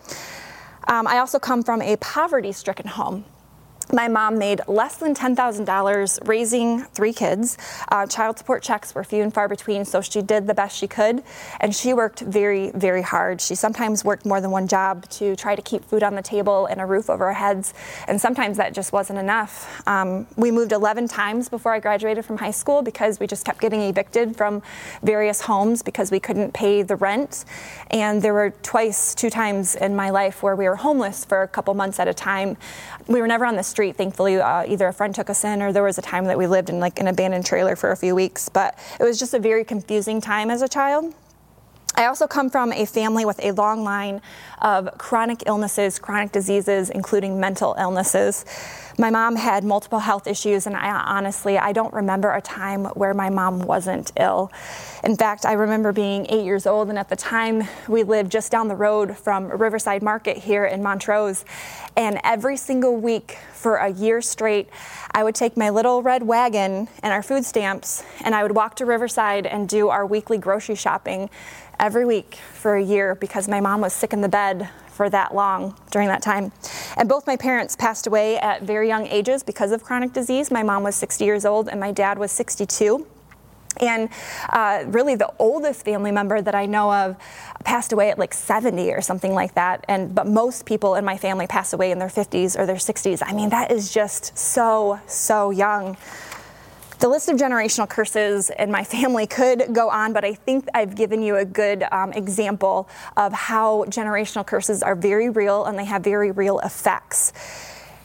Um, 0.88 1.06
I 1.06 1.18
also 1.18 1.38
come 1.38 1.62
from 1.62 1.82
a 1.82 1.96
poverty 1.96 2.52
stricken 2.52 2.86
home. 2.86 3.24
My 3.92 4.06
mom 4.06 4.38
made 4.38 4.60
less 4.68 4.98
than 4.98 5.16
$10,000 5.16 6.28
raising 6.28 6.84
three 6.84 7.12
kids. 7.12 7.58
Uh, 7.88 8.06
child 8.06 8.38
support 8.38 8.62
checks 8.62 8.94
were 8.94 9.02
few 9.02 9.20
and 9.20 9.34
far 9.34 9.48
between, 9.48 9.84
so 9.84 10.00
she 10.00 10.22
did 10.22 10.46
the 10.46 10.54
best 10.54 10.76
she 10.76 10.86
could. 10.86 11.24
And 11.58 11.74
she 11.74 11.92
worked 11.92 12.20
very, 12.20 12.70
very 12.70 13.02
hard. 13.02 13.40
She 13.40 13.56
sometimes 13.56 14.04
worked 14.04 14.24
more 14.24 14.40
than 14.40 14.52
one 14.52 14.68
job 14.68 15.08
to 15.10 15.34
try 15.34 15.56
to 15.56 15.62
keep 15.62 15.84
food 15.84 16.04
on 16.04 16.14
the 16.14 16.22
table 16.22 16.66
and 16.66 16.80
a 16.80 16.86
roof 16.86 17.10
over 17.10 17.26
our 17.26 17.32
heads. 17.32 17.74
And 18.06 18.20
sometimes 18.20 18.58
that 18.58 18.74
just 18.74 18.92
wasn't 18.92 19.18
enough. 19.18 19.82
Um, 19.88 20.28
we 20.36 20.52
moved 20.52 20.70
11 20.70 21.08
times 21.08 21.48
before 21.48 21.72
I 21.72 21.80
graduated 21.80 22.24
from 22.24 22.38
high 22.38 22.52
school 22.52 22.82
because 22.82 23.18
we 23.18 23.26
just 23.26 23.44
kept 23.44 23.60
getting 23.60 23.80
evicted 23.82 24.36
from 24.36 24.62
various 25.02 25.40
homes 25.40 25.82
because 25.82 26.12
we 26.12 26.20
couldn't 26.20 26.54
pay 26.54 26.82
the 26.82 26.94
rent. 26.94 27.44
And 27.90 28.22
there 28.22 28.34
were 28.34 28.50
twice, 28.62 29.16
two 29.16 29.30
times 29.30 29.74
in 29.74 29.96
my 29.96 30.10
life 30.10 30.44
where 30.44 30.54
we 30.54 30.68
were 30.68 30.76
homeless 30.76 31.24
for 31.24 31.42
a 31.42 31.48
couple 31.48 31.74
months 31.74 31.98
at 31.98 32.06
a 32.06 32.14
time. 32.14 32.56
We 33.08 33.20
were 33.20 33.26
never 33.26 33.44
on 33.44 33.56
the 33.56 33.64
street 33.64 33.79
street. 33.80 33.96
Thankfully, 33.96 34.36
uh, 34.36 34.66
either 34.66 34.88
a 34.88 34.92
friend 34.92 35.14
took 35.14 35.30
us 35.30 35.42
in 35.42 35.62
or 35.62 35.72
there 35.72 35.82
was 35.82 35.96
a 35.96 36.02
time 36.02 36.26
that 36.26 36.36
we 36.36 36.46
lived 36.46 36.68
in 36.68 36.80
like 36.80 37.00
an 37.00 37.08
abandoned 37.08 37.46
trailer 37.46 37.76
for 37.76 37.92
a 37.92 37.96
few 37.96 38.14
weeks. 38.14 38.50
But 38.50 38.78
it 39.00 39.04
was 39.04 39.18
just 39.18 39.32
a 39.32 39.38
very 39.38 39.64
confusing 39.64 40.20
time 40.20 40.50
as 40.50 40.60
a 40.60 40.68
child. 40.68 41.14
I 41.96 42.06
also 42.06 42.26
come 42.26 42.48
from 42.48 42.72
a 42.72 42.86
family 42.86 43.24
with 43.24 43.44
a 43.44 43.52
long 43.52 43.84
line 43.84 44.22
of 44.62 44.96
chronic 44.96 45.42
illnesses, 45.46 45.98
chronic 45.98 46.32
diseases, 46.32 46.88
including 46.88 47.40
mental 47.40 47.74
illnesses. 47.78 48.44
My 48.98 49.10
mom 49.10 49.36
had 49.36 49.64
multiple 49.64 49.98
health 49.98 50.26
issues, 50.26 50.66
and 50.66 50.76
I 50.76 50.90
honestly, 50.90 51.58
I 51.58 51.72
don't 51.72 51.92
remember 51.92 52.32
a 52.32 52.40
time 52.40 52.84
where 52.86 53.14
my 53.14 53.30
mom 53.30 53.60
wasn't 53.60 54.12
ill. 54.18 54.52
In 55.02 55.16
fact, 55.16 55.44
I 55.44 55.52
remember 55.52 55.92
being 55.92 56.26
eight 56.28 56.44
years 56.44 56.66
old, 56.66 56.90
and 56.90 56.98
at 56.98 57.08
the 57.08 57.16
time, 57.16 57.64
we 57.88 58.02
lived 58.02 58.30
just 58.30 58.52
down 58.52 58.68
the 58.68 58.76
road 58.76 59.16
from 59.16 59.48
Riverside 59.48 60.02
Market 60.02 60.36
here 60.36 60.64
in 60.64 60.82
Montrose. 60.82 61.44
And 61.96 62.20
every 62.24 62.56
single 62.56 62.96
week 62.96 63.38
for 63.52 63.76
a 63.76 63.88
year 63.90 64.20
straight, 64.20 64.68
I 65.12 65.24
would 65.24 65.34
take 65.34 65.56
my 65.56 65.70
little 65.70 66.02
red 66.02 66.22
wagon 66.22 66.88
and 67.02 67.12
our 67.12 67.22
food 67.22 67.44
stamps, 67.44 68.04
and 68.22 68.34
I 68.34 68.42
would 68.42 68.52
walk 68.52 68.76
to 68.76 68.86
Riverside 68.86 69.46
and 69.46 69.68
do 69.68 69.88
our 69.88 70.06
weekly 70.06 70.38
grocery 70.38 70.76
shopping 70.76 71.30
every 71.80 72.04
week 72.04 72.36
for 72.52 72.76
a 72.76 72.82
year 72.82 73.14
because 73.16 73.48
my 73.48 73.58
mom 73.58 73.80
was 73.80 73.92
sick 73.92 74.12
in 74.12 74.20
the 74.20 74.28
bed 74.28 74.68
for 74.90 75.08
that 75.08 75.34
long 75.34 75.74
during 75.90 76.08
that 76.08 76.20
time. 76.20 76.52
And 76.98 77.08
both 77.08 77.26
my 77.26 77.36
parents 77.36 77.74
passed 77.74 78.06
away 78.06 78.38
at 78.38 78.62
very 78.62 78.86
young 78.86 79.06
ages 79.06 79.42
because 79.42 79.72
of 79.72 79.82
chronic 79.82 80.12
disease. 80.12 80.50
My 80.50 80.62
mom 80.62 80.82
was 80.82 80.94
60 80.94 81.24
years 81.24 81.46
old 81.46 81.68
and 81.68 81.80
my 81.80 81.90
dad 81.90 82.18
was 82.18 82.30
62. 82.32 83.06
And 83.80 84.10
uh, 84.50 84.84
really, 84.88 85.14
the 85.14 85.32
oldest 85.38 85.84
family 85.84 86.10
member 86.10 86.42
that 86.42 86.54
I 86.54 86.66
know 86.66 86.92
of 86.92 87.16
passed 87.64 87.92
away 87.92 88.10
at 88.10 88.18
like 88.18 88.34
70 88.34 88.90
or 88.90 89.00
something 89.00 89.32
like 89.32 89.54
that. 89.54 89.84
And 89.88 90.14
but 90.14 90.26
most 90.26 90.66
people 90.66 90.96
in 90.96 91.04
my 91.04 91.16
family 91.16 91.46
pass 91.46 91.72
away 91.72 91.90
in 91.90 91.98
their 91.98 92.08
50s 92.08 92.58
or 92.58 92.66
their 92.66 92.76
60s. 92.76 93.22
I 93.24 93.32
mean, 93.32 93.48
that 93.50 93.72
is 93.72 93.92
just 93.92 94.36
so 94.36 95.00
so 95.06 95.50
young. 95.50 95.96
The 97.00 97.08
list 97.08 97.30
of 97.30 97.38
generational 97.38 97.88
curses 97.88 98.50
in 98.58 98.70
my 98.70 98.84
family 98.84 99.26
could 99.26 99.72
go 99.72 99.88
on, 99.88 100.12
but 100.12 100.22
I 100.22 100.34
think 100.34 100.66
I've 100.74 100.94
given 100.94 101.22
you 101.22 101.36
a 101.36 101.46
good 101.46 101.82
um, 101.90 102.12
example 102.12 102.90
of 103.16 103.32
how 103.32 103.84
generational 103.86 104.46
curses 104.46 104.82
are 104.82 104.94
very 104.94 105.30
real 105.30 105.64
and 105.64 105.78
they 105.78 105.86
have 105.86 106.04
very 106.04 106.30
real 106.30 106.58
effects. 106.58 107.32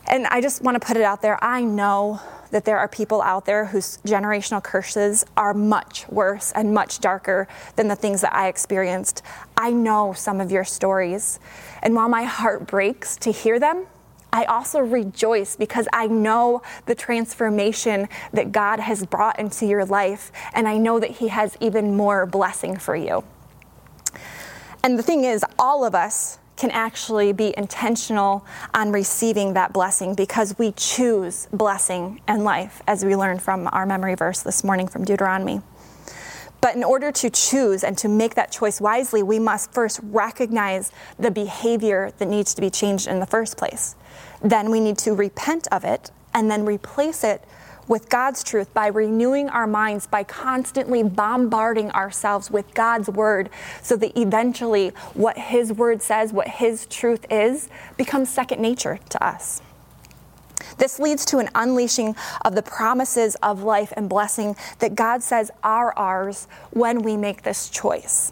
And 0.08 0.25
I 0.28 0.40
just 0.40 0.62
want 0.62 0.82
to 0.82 0.88
put 0.88 0.96
it 0.96 1.04
out 1.04 1.22
there 1.22 1.44
I 1.44 1.62
know 1.66 2.22
that 2.52 2.64
there 2.64 2.78
are 2.78 2.88
people 2.88 3.22
out 3.22 3.46
there 3.46 3.66
whose 3.66 3.98
generational 4.06 4.64
curses 4.64 5.25
are 5.36 5.54
much 5.54 6.08
worse 6.08 6.54
and 6.54 6.74
much 6.74 7.00
darker 7.00 7.50
than 7.75 7.90
the 7.90 7.98
things 7.98 8.22
that 8.22 8.34
I 8.34 8.48
experienced. 8.48 9.24
I 9.58 9.72
know 9.72 10.14
some 10.14 10.40
of 10.40 10.52
your 10.52 10.64
stories. 10.64 11.38
And 11.84 11.96
while 11.96 12.08
my 12.08 12.24
heart 12.24 12.66
breaks 12.66 13.18
to 13.18 13.32
hear 13.34 13.60
them, 13.60 13.88
I 14.36 14.44
also 14.46 14.80
rejoice 14.80 15.56
because 15.56 15.88
I 15.94 16.08
know 16.08 16.62
the 16.88 16.94
transformation 16.94 18.10
that 18.34 18.51
God 18.51 18.82
has 18.82 19.06
brought 19.06 19.39
into 19.39 19.65
your 19.65 19.86
life, 19.86 20.30
and 20.54 20.68
I 20.68 20.77
know 20.77 21.00
that 21.00 21.12
He 21.12 21.30
has 21.30 21.56
even 21.62 21.96
more 21.96 22.25
blessing 22.25 22.75
for 22.75 22.98
you. 22.98 23.24
And 24.84 25.00
the 25.00 25.04
thing 25.04 25.24
is, 25.24 25.46
all 25.58 25.86
of 25.86 25.96
us 25.96 26.38
can 26.58 26.70
actually 26.72 27.32
be 27.32 27.54
intentional 27.58 28.46
on 28.74 28.92
receiving 28.92 29.54
that 29.54 29.72
blessing 29.72 30.15
because 30.15 30.60
we 30.60 30.74
choose 30.74 31.48
blessing 31.54 32.20
and 32.27 32.44
life, 32.44 32.82
as 32.88 33.06
we 33.06 33.15
learned 33.15 33.42
from 33.42 33.70
our 33.72 33.86
memory 33.86 34.15
verse 34.15 34.42
this 34.42 34.65
morning 34.65 34.89
from 34.89 35.06
Deuteronomy. 35.06 35.62
But 36.60 36.75
in 36.75 36.84
order 36.84 37.12
to 37.13 37.30
choose 37.30 37.86
and 37.86 37.98
to 38.00 38.10
make 38.10 38.36
that 38.36 38.51
choice 38.51 38.82
wisely, 38.82 39.24
we 39.24 39.39
must 39.39 39.72
first 39.72 40.01
recognize 40.04 40.92
the 41.18 41.32
behavior 41.32 42.12
that 42.18 42.27
needs 42.27 42.54
to 42.56 42.62
be 42.62 42.70
changed 42.70 43.08
in 43.08 43.22
the 43.22 43.25
first 43.25 43.56
place 43.56 43.96
then 44.42 44.72
we 44.72 44.80
need 44.80 44.98
to 45.00 45.13
repent 45.13 45.68
of 45.72 45.84
it 45.84 46.12
and 46.34 46.50
then 46.50 46.65
replace 46.65 47.24
it 47.24 47.44
with 47.88 48.10
God's 48.10 48.44
truth 48.44 48.74
by 48.74 48.88
renewing 48.88 49.50
our 49.50 49.68
minds, 49.68 50.08
by 50.08 50.24
constantly 50.24 51.04
bombarding 51.04 51.92
ourselves 51.92 52.50
with 52.50 52.74
God's 52.74 53.10
word, 53.10 53.50
so 53.82 53.96
that 53.98 54.18
eventually 54.20 54.89
what 55.13 55.38
His 55.38 55.72
word 55.72 56.01
says, 56.01 56.34
what 56.34 56.48
His 56.48 56.86
truth 56.88 57.25
is, 57.30 57.70
becomes 57.98 58.30
second 58.30 58.62
nature 58.62 59.00
to 59.10 59.24
us. 59.24 59.62
This 60.77 61.00
leads 61.00 61.25
to 61.25 61.38
an 61.38 61.50
unleashing 61.56 62.15
of 62.44 62.56
the 62.56 62.62
promises 62.62 63.36
of 63.36 63.62
life 63.63 63.94
and 63.96 64.10
blessing 64.10 64.56
that 64.80 64.96
God 64.96 65.24
says 65.24 65.51
are 65.63 65.94
ours 65.98 66.48
when 66.72 67.01
we 67.01 67.15
make 67.18 67.44
this 67.44 67.70
choice. 67.70 68.32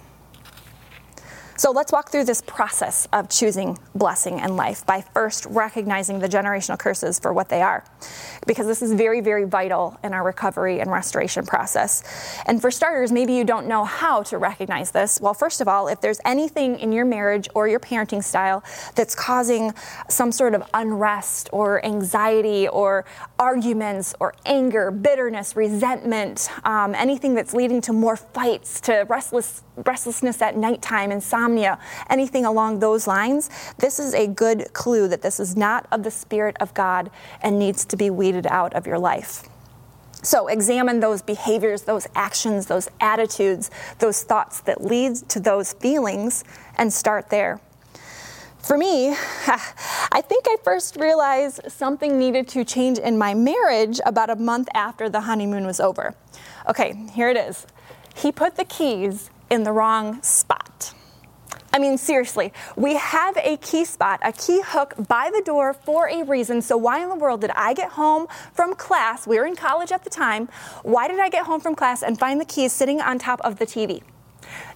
So 1.55 1.71
let's 1.71 1.91
walk 1.91 2.09
through 2.09 2.25
this 2.25 2.41
process 2.41 3.07
of 3.13 3.29
choosing 3.29 3.77
blessing 3.95 4.39
and 4.41 4.57
life 4.57 4.85
by 4.85 5.01
first 5.01 5.45
recognizing 5.45 6.19
the 6.19 6.27
generational 6.27 6.77
curses 6.77 7.19
for 7.19 7.31
what 7.31 7.49
they 7.49 7.61
are, 7.61 7.85
because 8.47 8.65
this 8.65 8.81
is 8.81 8.91
very, 8.93 9.21
very 9.21 9.45
vital 9.45 9.97
in 10.03 10.13
our 10.13 10.23
recovery 10.23 10.79
and 10.79 10.91
restoration 10.91 11.45
process. 11.45 12.03
And 12.47 12.59
for 12.59 12.71
starters, 12.71 13.11
maybe 13.11 13.33
you 13.33 13.43
don't 13.43 13.67
know 13.67 13.83
how 13.85 14.23
to 14.23 14.37
recognize 14.37 14.91
this. 14.91 15.21
Well, 15.21 15.35
first 15.35 15.61
of 15.61 15.67
all, 15.67 15.87
if 15.87 16.01
there's 16.01 16.19
anything 16.25 16.79
in 16.79 16.91
your 16.91 17.05
marriage 17.05 17.47
or 17.53 17.67
your 17.67 17.79
parenting 17.79 18.23
style 18.23 18.63
that's 18.95 19.13
causing 19.13 19.73
some 20.09 20.31
sort 20.31 20.55
of 20.55 20.67
unrest 20.73 21.49
or 21.53 21.85
anxiety 21.85 22.67
or 22.67 23.05
arguments 23.37 24.15
or 24.19 24.33
anger, 24.45 24.89
bitterness, 24.89 25.55
resentment, 25.55 26.49
um, 26.65 26.95
anything 26.95 27.35
that's 27.35 27.53
leading 27.53 27.79
to 27.81 27.93
more 27.93 28.17
fights, 28.17 28.81
to 28.81 29.05
restless, 29.07 29.61
restlessness 29.77 30.41
at 30.41 30.57
nighttime, 30.57 31.11
insomnia 31.11 31.52
insomnia, 31.53 31.79
anything 32.09 32.45
along 32.45 32.79
those 32.79 33.07
lines, 33.07 33.49
this 33.77 33.99
is 33.99 34.13
a 34.13 34.27
good 34.27 34.71
clue 34.73 35.07
that 35.07 35.21
this 35.21 35.39
is 35.39 35.55
not 35.55 35.85
of 35.91 36.03
the 36.03 36.11
Spirit 36.11 36.55
of 36.59 36.73
God 36.73 37.11
and 37.41 37.59
needs 37.59 37.85
to 37.85 37.97
be 37.97 38.09
weeded 38.09 38.47
out 38.47 38.73
of 38.73 38.87
your 38.87 38.99
life. 38.99 39.43
So 40.23 40.47
examine 40.47 41.01
those 41.01 41.21
behaviors, 41.21 41.83
those 41.83 42.07
actions, 42.15 42.67
those 42.67 42.89
attitudes, 43.01 43.69
those 43.99 44.23
thoughts 44.23 44.61
that 44.61 44.83
lead 44.83 45.15
to 45.29 45.39
those 45.39 45.73
feelings 45.73 46.43
and 46.77 46.91
start 46.91 47.29
there. 47.29 47.59
For 48.59 48.77
me, 48.77 49.09
I 49.47 50.21
think 50.21 50.45
I 50.47 50.55
first 50.63 50.95
realized 50.95 51.59
something 51.67 52.17
needed 52.17 52.47
to 52.49 52.63
change 52.63 52.97
in 52.97 53.17
my 53.17 53.33
marriage 53.33 53.99
about 54.05 54.29
a 54.29 54.37
month 54.37 54.69
after 54.73 55.09
the 55.09 55.21
honeymoon 55.21 55.65
was 55.65 55.81
over. 55.81 56.15
Okay, 56.69 56.93
here 57.13 57.29
it 57.29 57.35
is. 57.35 57.67
He 58.15 58.31
put 58.31 58.55
the 58.55 58.63
keys 58.63 59.29
in 59.49 59.63
the 59.63 59.73
wrong 59.73 60.21
spot. 60.21 60.93
I 61.73 61.79
mean, 61.79 61.97
seriously, 61.97 62.53
we 62.75 62.95
have 62.97 63.35
a 63.37 63.57
key 63.57 63.83
spot, 63.83 64.19
a 64.23 64.31
key 64.31 64.61
hook 64.63 64.93
by 65.07 65.31
the 65.33 65.41
door 65.41 65.73
for 65.73 66.07
a 66.07 66.21
reason. 66.21 66.61
So, 66.61 66.77
why 66.77 67.01
in 67.01 67.09
the 67.09 67.15
world 67.15 67.41
did 67.41 67.49
I 67.51 67.73
get 67.73 67.89
home 67.89 68.27
from 68.53 68.75
class? 68.75 69.25
We 69.25 69.39
were 69.39 69.47
in 69.47 69.55
college 69.55 69.91
at 69.91 70.03
the 70.03 70.09
time. 70.11 70.49
Why 70.83 71.07
did 71.07 71.19
I 71.19 71.29
get 71.29 71.47
home 71.47 71.59
from 71.59 71.73
class 71.73 72.03
and 72.03 72.19
find 72.19 72.39
the 72.39 72.45
keys 72.45 72.73
sitting 72.73 73.01
on 73.01 73.17
top 73.17 73.41
of 73.41 73.57
the 73.57 73.65
TV? 73.65 74.03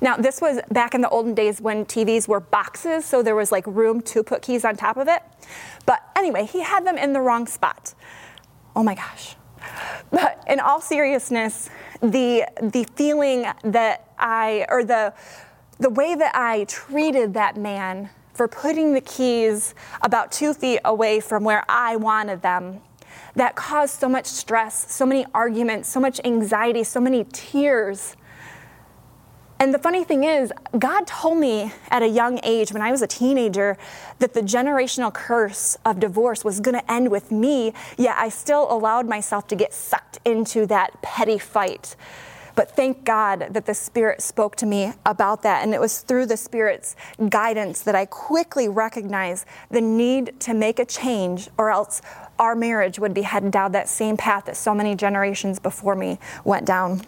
Now, 0.01 0.17
this 0.17 0.41
was 0.41 0.59
back 0.71 0.95
in 0.95 1.01
the 1.01 1.09
olden 1.09 1.35
days 1.35 1.61
when 1.61 1.85
TVs 1.85 2.27
were 2.27 2.39
boxes, 2.39 3.05
so 3.05 3.21
there 3.21 3.35
was 3.35 3.51
like 3.51 3.67
room 3.67 4.01
to 4.03 4.23
put 4.23 4.41
keys 4.41 4.65
on 4.65 4.75
top 4.75 4.97
of 4.97 5.07
it. 5.07 5.21
But 5.85 6.01
anyway, 6.15 6.45
he 6.45 6.61
had 6.61 6.85
them 6.85 6.97
in 6.97 7.13
the 7.13 7.21
wrong 7.21 7.45
spot. 7.45 7.93
Oh 8.75 8.81
my 8.81 8.95
gosh. 8.95 9.35
But 10.09 10.43
in 10.47 10.59
all 10.59 10.81
seriousness, 10.81 11.69
the 12.01 12.45
the 12.61 12.85
feeling 12.95 13.45
that 13.63 14.07
I 14.17 14.65
or 14.69 14.83
the 14.83 15.13
the 15.79 15.89
way 15.89 16.15
that 16.15 16.35
I 16.35 16.63
treated 16.65 17.33
that 17.35 17.57
man 17.57 18.09
for 18.33 18.47
putting 18.47 18.93
the 18.93 19.01
keys 19.01 19.73
about 20.01 20.31
two 20.31 20.53
feet 20.53 20.79
away 20.85 21.19
from 21.19 21.43
where 21.43 21.63
I 21.67 21.95
wanted 21.95 22.41
them 22.41 22.81
that 23.35 23.55
caused 23.55 23.99
so 23.99 24.09
much 24.09 24.25
stress, 24.25 24.91
so 24.91 25.05
many 25.05 25.25
arguments, 25.33 25.89
so 25.89 25.99
much 25.99 26.19
anxiety, 26.23 26.83
so 26.83 26.99
many 26.99 27.25
tears. 27.31 28.15
And 29.59 29.73
the 29.73 29.79
funny 29.79 30.03
thing 30.03 30.23
is, 30.23 30.51
God 30.77 31.07
told 31.07 31.39
me 31.39 31.71
at 31.89 32.03
a 32.03 32.07
young 32.07 32.39
age, 32.43 32.71
when 32.71 32.81
I 32.81 32.91
was 32.91 33.01
a 33.01 33.07
teenager, 33.07 33.77
that 34.19 34.33
the 34.33 34.41
generational 34.41 35.11
curse 35.11 35.77
of 35.83 35.99
divorce 35.99 36.43
was 36.43 36.59
going 36.59 36.79
to 36.79 36.91
end 36.91 37.09
with 37.09 37.31
me, 37.31 37.73
yet 37.97 38.15
I 38.17 38.29
still 38.29 38.71
allowed 38.71 39.07
myself 39.07 39.47
to 39.47 39.55
get 39.55 39.73
sucked 39.73 40.19
into 40.25 40.67
that 40.67 41.01
petty 41.01 41.39
fight. 41.39 41.95
But 42.57 42.71
thank 42.71 43.05
God 43.05 43.49
that 43.51 43.67
the 43.67 43.75
Spirit 43.75 44.19
spoke 44.19 44.55
to 44.55 44.65
me 44.65 44.93
about 45.05 45.43
that. 45.43 45.63
And 45.63 45.75
it 45.75 45.79
was 45.79 45.99
through 45.99 46.25
the 46.25 46.37
Spirit's 46.37 46.95
guidance 47.29 47.81
that 47.81 47.93
I 47.93 48.07
quickly 48.07 48.67
recognized 48.67 49.45
the 49.69 49.79
need 49.79 50.39
to 50.39 50.55
make 50.55 50.79
a 50.79 50.85
change, 50.85 51.49
or 51.59 51.69
else 51.69 52.01
our 52.39 52.55
marriage 52.55 52.97
would 52.97 53.13
be 53.13 53.21
heading 53.21 53.51
down 53.51 53.73
that 53.73 53.87
same 53.87 54.17
path 54.17 54.45
that 54.45 54.57
so 54.57 54.73
many 54.73 54.95
generations 54.95 55.59
before 55.59 55.93
me 55.93 56.17
went 56.43 56.65
down. 56.65 57.03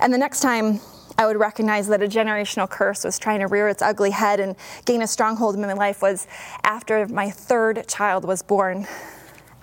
And 0.00 0.10
the 0.10 0.18
next 0.18 0.40
time 0.40 0.80
I 1.18 1.26
would 1.26 1.36
recognize 1.36 1.86
that 1.88 2.02
a 2.02 2.08
generational 2.08 2.68
curse 2.68 3.04
was 3.04 3.18
trying 3.18 3.40
to 3.40 3.46
rear 3.46 3.68
its 3.68 3.82
ugly 3.82 4.10
head 4.10 4.40
and 4.40 4.56
gain 4.86 5.02
a 5.02 5.06
stronghold 5.06 5.54
in 5.54 5.60
my 5.60 5.74
life 5.74 6.00
was 6.00 6.26
after 6.62 7.06
my 7.08 7.28
third 7.28 7.86
child 7.88 8.24
was 8.24 8.42
born. 8.42 8.86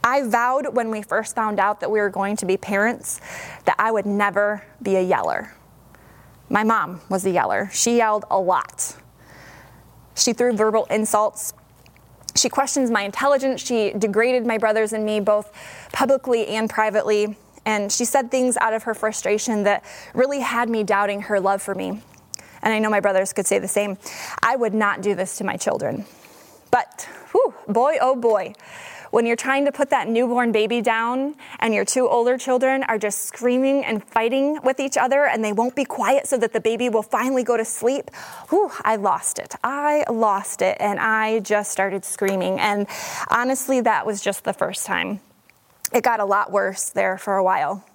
I 0.03 0.23
vowed 0.27 0.73
when 0.75 0.89
we 0.89 1.01
first 1.01 1.35
found 1.35 1.59
out 1.59 1.79
that 1.79 1.91
we 1.91 1.99
were 1.99 2.09
going 2.09 2.35
to 2.37 2.45
be 2.45 2.57
parents 2.57 3.21
that 3.65 3.75
I 3.77 3.91
would 3.91 4.05
never 4.05 4.63
be 4.81 4.95
a 4.95 5.01
yeller. 5.01 5.53
My 6.49 6.63
mom 6.63 7.01
was 7.09 7.25
a 7.25 7.29
yeller. 7.29 7.69
She 7.71 7.97
yelled 7.97 8.25
a 8.29 8.39
lot. 8.39 8.95
She 10.15 10.33
threw 10.33 10.53
verbal 10.53 10.85
insults. 10.85 11.53
She 12.35 12.49
questions 12.49 12.89
my 12.89 13.03
intelligence. 13.03 13.65
She 13.65 13.91
degraded 13.91 14.45
my 14.45 14.57
brothers 14.57 14.93
and 14.93 15.05
me 15.05 15.19
both 15.19 15.51
publicly 15.93 16.47
and 16.47 16.69
privately. 16.69 17.37
And 17.65 17.91
she 17.91 18.05
said 18.05 18.31
things 18.31 18.57
out 18.57 18.73
of 18.73 18.83
her 18.83 18.93
frustration 18.93 19.63
that 19.63 19.83
really 20.13 20.39
had 20.39 20.69
me 20.69 20.83
doubting 20.83 21.21
her 21.23 21.39
love 21.39 21.61
for 21.61 21.75
me. 21.75 22.01
And 22.63 22.73
I 22.73 22.79
know 22.79 22.89
my 22.89 22.99
brothers 22.99 23.33
could 23.33 23.45
say 23.45 23.59
the 23.59 23.67
same. 23.67 23.97
I 24.41 24.55
would 24.55 24.73
not 24.73 25.01
do 25.01 25.15
this 25.15 25.37
to 25.37 25.43
my 25.43 25.57
children. 25.57 26.05
But, 26.69 27.07
whew, 27.31 27.53
boy, 27.67 27.97
oh 28.01 28.15
boy, 28.15 28.53
when 29.11 29.25
you're 29.25 29.35
trying 29.35 29.65
to 29.65 29.71
put 29.71 29.89
that 29.91 30.07
newborn 30.07 30.51
baby 30.51 30.81
down 30.81 31.35
and 31.59 31.73
your 31.73 31.85
two 31.85 32.09
older 32.09 32.37
children 32.37 32.83
are 32.83 32.97
just 32.97 33.25
screaming 33.25 33.85
and 33.85 34.03
fighting 34.03 34.59
with 34.63 34.79
each 34.79 34.97
other 34.97 35.25
and 35.25 35.43
they 35.43 35.53
won't 35.53 35.75
be 35.75 35.85
quiet 35.85 36.27
so 36.27 36.37
that 36.37 36.53
the 36.53 36.59
baby 36.59 36.89
will 36.89 37.03
finally 37.03 37.43
go 37.43 37.55
to 37.55 37.65
sleep, 37.65 38.09
whew, 38.49 38.71
I 38.83 38.95
lost 38.95 39.37
it. 39.37 39.55
I 39.63 40.05
lost 40.09 40.61
it 40.61 40.77
and 40.79 40.99
I 40.99 41.39
just 41.39 41.71
started 41.71 42.03
screaming. 42.03 42.59
And 42.59 42.87
honestly, 43.29 43.81
that 43.81 44.05
was 44.05 44.21
just 44.21 44.43
the 44.45 44.53
first 44.53 44.85
time. 44.85 45.19
It 45.93 46.03
got 46.03 46.21
a 46.21 46.25
lot 46.25 46.51
worse 46.51 46.89
there 46.89 47.17
for 47.17 47.35
a 47.35 47.43
while. 47.43 47.85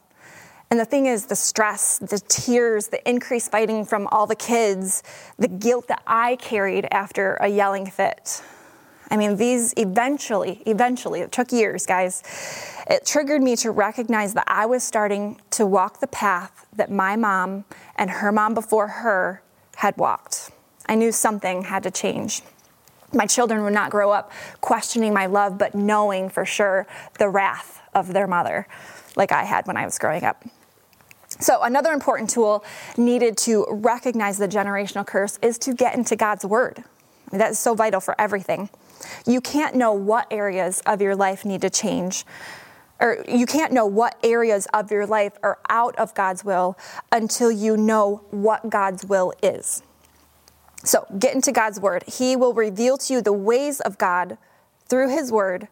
And 0.71 0.81
the 0.81 0.85
thing 0.85 1.07
is, 1.07 1.27
the 1.27 1.37
stress, 1.37 1.99
the 1.99 2.21
tears, 2.29 2.89
the 2.89 3.09
increased 3.09 3.51
fighting 3.53 3.85
from 3.85 4.09
all 4.09 4.27
the 4.27 4.35
kids, 4.35 5.03
the 5.39 5.49
guilt 5.49 5.87
that 5.89 6.03
I 6.07 6.37
carried 6.37 6.89
after 6.91 7.35
a 7.35 7.49
yelling 7.49 7.87
fit. 7.87 8.43
I 9.11 9.17
mean, 9.17 9.37
these 9.37 9.73
eventually, 9.77 10.63
eventually, 10.67 11.21
it 11.21 11.33
took 11.33 11.53
years, 11.53 11.87
guys. 11.87 12.23
It 12.89 13.07
triggered 13.07 13.43
me 13.43 13.57
to 13.57 13.71
recognize 13.71 14.35
that 14.35 14.45
I 14.47 14.67
was 14.67 14.83
starting 14.83 15.41
to 15.51 15.67
walk 15.67 16.01
the 16.01 16.07
path 16.07 16.67
that 16.75 16.91
my 16.91 17.17
mom 17.17 17.65
and 17.97 18.11
her 18.11 18.33
mom 18.33 18.55
before 18.55 18.89
her 18.89 19.43
had 19.77 19.97
walked. 19.97 20.51
I 20.89 20.95
knew 20.95 21.13
something 21.13 21.65
had 21.65 21.83
to 21.85 21.91
change. 21.91 22.43
My 23.13 23.27
children 23.27 23.63
would 23.63 23.73
not 23.73 23.91
grow 23.91 24.11
up 24.11 24.33
questioning 24.61 25.15
my 25.15 25.27
love, 25.27 25.59
but 25.59 25.75
knowing 25.75 26.29
for 26.29 26.45
sure 26.45 26.87
the 27.19 27.29
wrath 27.29 27.81
of 27.95 28.13
their 28.13 28.27
mother, 28.27 28.67
like 29.15 29.33
I 29.33 29.45
had 29.45 29.67
when 29.67 29.77
I 29.77 29.85
was 29.85 29.99
growing 29.99 30.25
up. 30.25 30.45
So, 31.39 31.63
another 31.63 31.93
important 31.93 32.31
tool 32.31 32.65
needed 32.97 33.37
to 33.39 33.67
recognize 33.69 34.39
the 34.39 34.49
generational 34.49 35.07
curse 35.07 35.39
is 35.43 35.59
to 35.59 35.75
get 35.75 35.95
into 35.95 36.17
God's 36.17 36.45
Word. 36.45 36.85
I 37.37 37.39
that 37.39 37.51
is 37.53 37.59
so 37.59 37.75
vital 37.75 38.01
for 38.01 38.19
everything. 38.21 38.71
You 39.27 39.41
can't 39.41 39.75
know 39.75 39.93
what 39.93 40.27
areas 40.31 40.81
of 40.87 41.01
your 41.01 41.15
life 41.15 41.45
need 41.45 41.61
to 41.63 41.71
change, 41.71 42.25
or 42.99 43.25
you 43.29 43.47
can't 43.47 43.73
know 43.73 43.87
what 43.87 44.19
areas 44.23 44.67
of 44.73 44.91
your 44.91 45.07
life 45.07 45.35
are 45.43 45.59
out 45.69 45.97
of 45.97 46.15
God's 46.15 46.45
will 46.45 46.77
until 47.13 47.51
you 47.51 47.77
know 47.77 48.25
what 48.31 48.71
God's 48.71 49.05
will 49.05 49.33
is. 49.43 49.83
So, 50.85 51.05
get 51.19 51.35
into 51.35 51.53
God's 51.53 51.81
Word. 51.81 52.05
He 52.07 52.37
will 52.37 52.55
reveal 52.55 52.97
to 52.99 53.15
you 53.15 53.21
the 53.21 53.33
ways 53.33 53.81
of 53.81 53.99
God 53.99 54.39
through 54.89 55.11
His 55.11 55.33
Word 55.33 55.69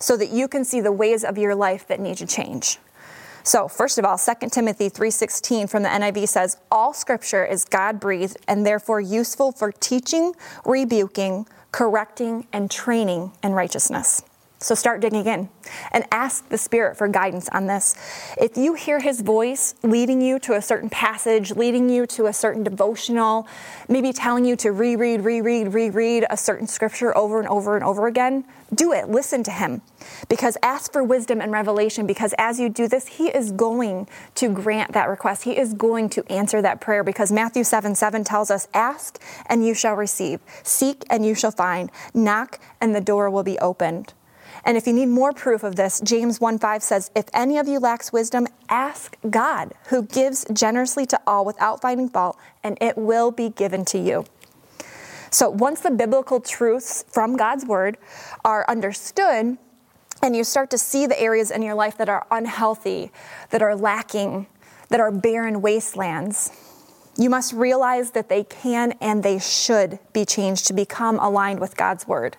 so 0.00 0.16
that 0.16 0.30
you 0.30 0.48
can 0.48 0.64
see 0.64 0.80
the 0.80 0.92
ways 0.92 1.24
of 1.24 1.38
your 1.38 1.54
life 1.54 1.86
that 1.88 2.00
need 2.00 2.16
to 2.18 2.26
change. 2.26 2.78
So, 3.42 3.68
first 3.68 3.98
of 3.98 4.04
all, 4.04 4.18
2 4.18 4.50
Timothy 4.50 4.88
3:16 4.88 5.66
from 5.68 5.82
the 5.82 5.88
NIV 5.88 6.28
says, 6.28 6.56
"All 6.70 6.92
scripture 6.92 7.44
is 7.44 7.64
God-breathed 7.64 8.36
and 8.46 8.66
therefore 8.66 9.00
useful 9.00 9.52
for 9.52 9.72
teaching, 9.72 10.34
rebuking, 10.64 11.46
correcting, 11.72 12.46
and 12.52 12.70
training 12.70 13.32
in 13.42 13.52
righteousness." 13.52 14.22
So 14.60 14.74
start 14.74 15.00
digging 15.00 15.24
in 15.26 15.48
and 15.92 16.04
ask 16.10 16.48
the 16.48 16.58
Spirit 16.58 16.96
for 16.96 17.06
guidance 17.06 17.48
on 17.50 17.66
this. 17.66 17.94
If 18.36 18.56
you 18.56 18.74
hear 18.74 18.98
His 18.98 19.20
voice 19.20 19.76
leading 19.84 20.20
you 20.20 20.40
to 20.40 20.54
a 20.54 20.62
certain 20.62 20.90
passage, 20.90 21.52
leading 21.52 21.88
you 21.88 22.08
to 22.08 22.26
a 22.26 22.32
certain 22.32 22.64
devotional, 22.64 23.46
maybe 23.88 24.12
telling 24.12 24.44
you 24.44 24.56
to 24.56 24.72
reread, 24.72 25.20
reread, 25.20 25.72
reread 25.72 26.24
a 26.28 26.36
certain 26.36 26.66
scripture 26.66 27.16
over 27.16 27.38
and 27.38 27.46
over 27.46 27.76
and 27.76 27.84
over 27.84 28.08
again, 28.08 28.44
do 28.74 28.92
it. 28.92 29.08
Listen 29.08 29.44
to 29.44 29.52
Him. 29.52 29.80
Because 30.28 30.56
ask 30.60 30.92
for 30.92 31.04
wisdom 31.04 31.40
and 31.40 31.52
revelation, 31.52 32.04
because 32.04 32.34
as 32.36 32.58
you 32.58 32.68
do 32.68 32.88
this, 32.88 33.06
He 33.06 33.28
is 33.28 33.52
going 33.52 34.08
to 34.34 34.48
grant 34.48 34.92
that 34.92 35.08
request. 35.08 35.44
He 35.44 35.56
is 35.56 35.72
going 35.72 36.08
to 36.10 36.32
answer 36.32 36.60
that 36.62 36.80
prayer, 36.80 37.04
because 37.04 37.30
Matthew 37.30 37.62
7 37.62 37.94
7 37.94 38.24
tells 38.24 38.50
us, 38.50 38.66
Ask 38.74 39.22
and 39.46 39.64
you 39.64 39.72
shall 39.72 39.94
receive, 39.94 40.40
seek 40.64 41.04
and 41.08 41.24
you 41.24 41.36
shall 41.36 41.52
find, 41.52 41.92
knock 42.12 42.58
and 42.80 42.92
the 42.92 43.00
door 43.00 43.30
will 43.30 43.44
be 43.44 43.56
opened. 43.60 44.14
And 44.68 44.76
if 44.76 44.86
you 44.86 44.92
need 44.92 45.06
more 45.06 45.32
proof 45.32 45.62
of 45.62 45.76
this, 45.76 45.98
James 46.04 46.42
1 46.42 46.58
5 46.58 46.82
says, 46.82 47.10
If 47.16 47.24
any 47.32 47.56
of 47.56 47.66
you 47.66 47.78
lacks 47.78 48.12
wisdom, 48.12 48.46
ask 48.68 49.16
God, 49.30 49.72
who 49.86 50.02
gives 50.02 50.44
generously 50.52 51.06
to 51.06 51.18
all 51.26 51.46
without 51.46 51.80
finding 51.80 52.10
fault, 52.10 52.36
and 52.62 52.76
it 52.78 52.98
will 52.98 53.30
be 53.30 53.48
given 53.48 53.86
to 53.86 53.98
you. 53.98 54.26
So 55.30 55.48
once 55.48 55.80
the 55.80 55.90
biblical 55.90 56.38
truths 56.38 57.02
from 57.08 57.34
God's 57.34 57.64
word 57.64 57.96
are 58.44 58.66
understood, 58.68 59.56
and 60.22 60.36
you 60.36 60.44
start 60.44 60.68
to 60.72 60.78
see 60.78 61.06
the 61.06 61.18
areas 61.18 61.50
in 61.50 61.62
your 61.62 61.74
life 61.74 61.96
that 61.96 62.10
are 62.10 62.26
unhealthy, 62.30 63.10
that 63.48 63.62
are 63.62 63.74
lacking, 63.74 64.48
that 64.90 65.00
are 65.00 65.10
barren 65.10 65.62
wastelands, 65.62 66.52
you 67.16 67.30
must 67.30 67.54
realize 67.54 68.10
that 68.10 68.28
they 68.28 68.44
can 68.44 68.92
and 69.00 69.22
they 69.22 69.38
should 69.38 69.98
be 70.12 70.26
changed 70.26 70.66
to 70.66 70.74
become 70.74 71.18
aligned 71.20 71.58
with 71.58 71.74
God's 71.74 72.06
word. 72.06 72.36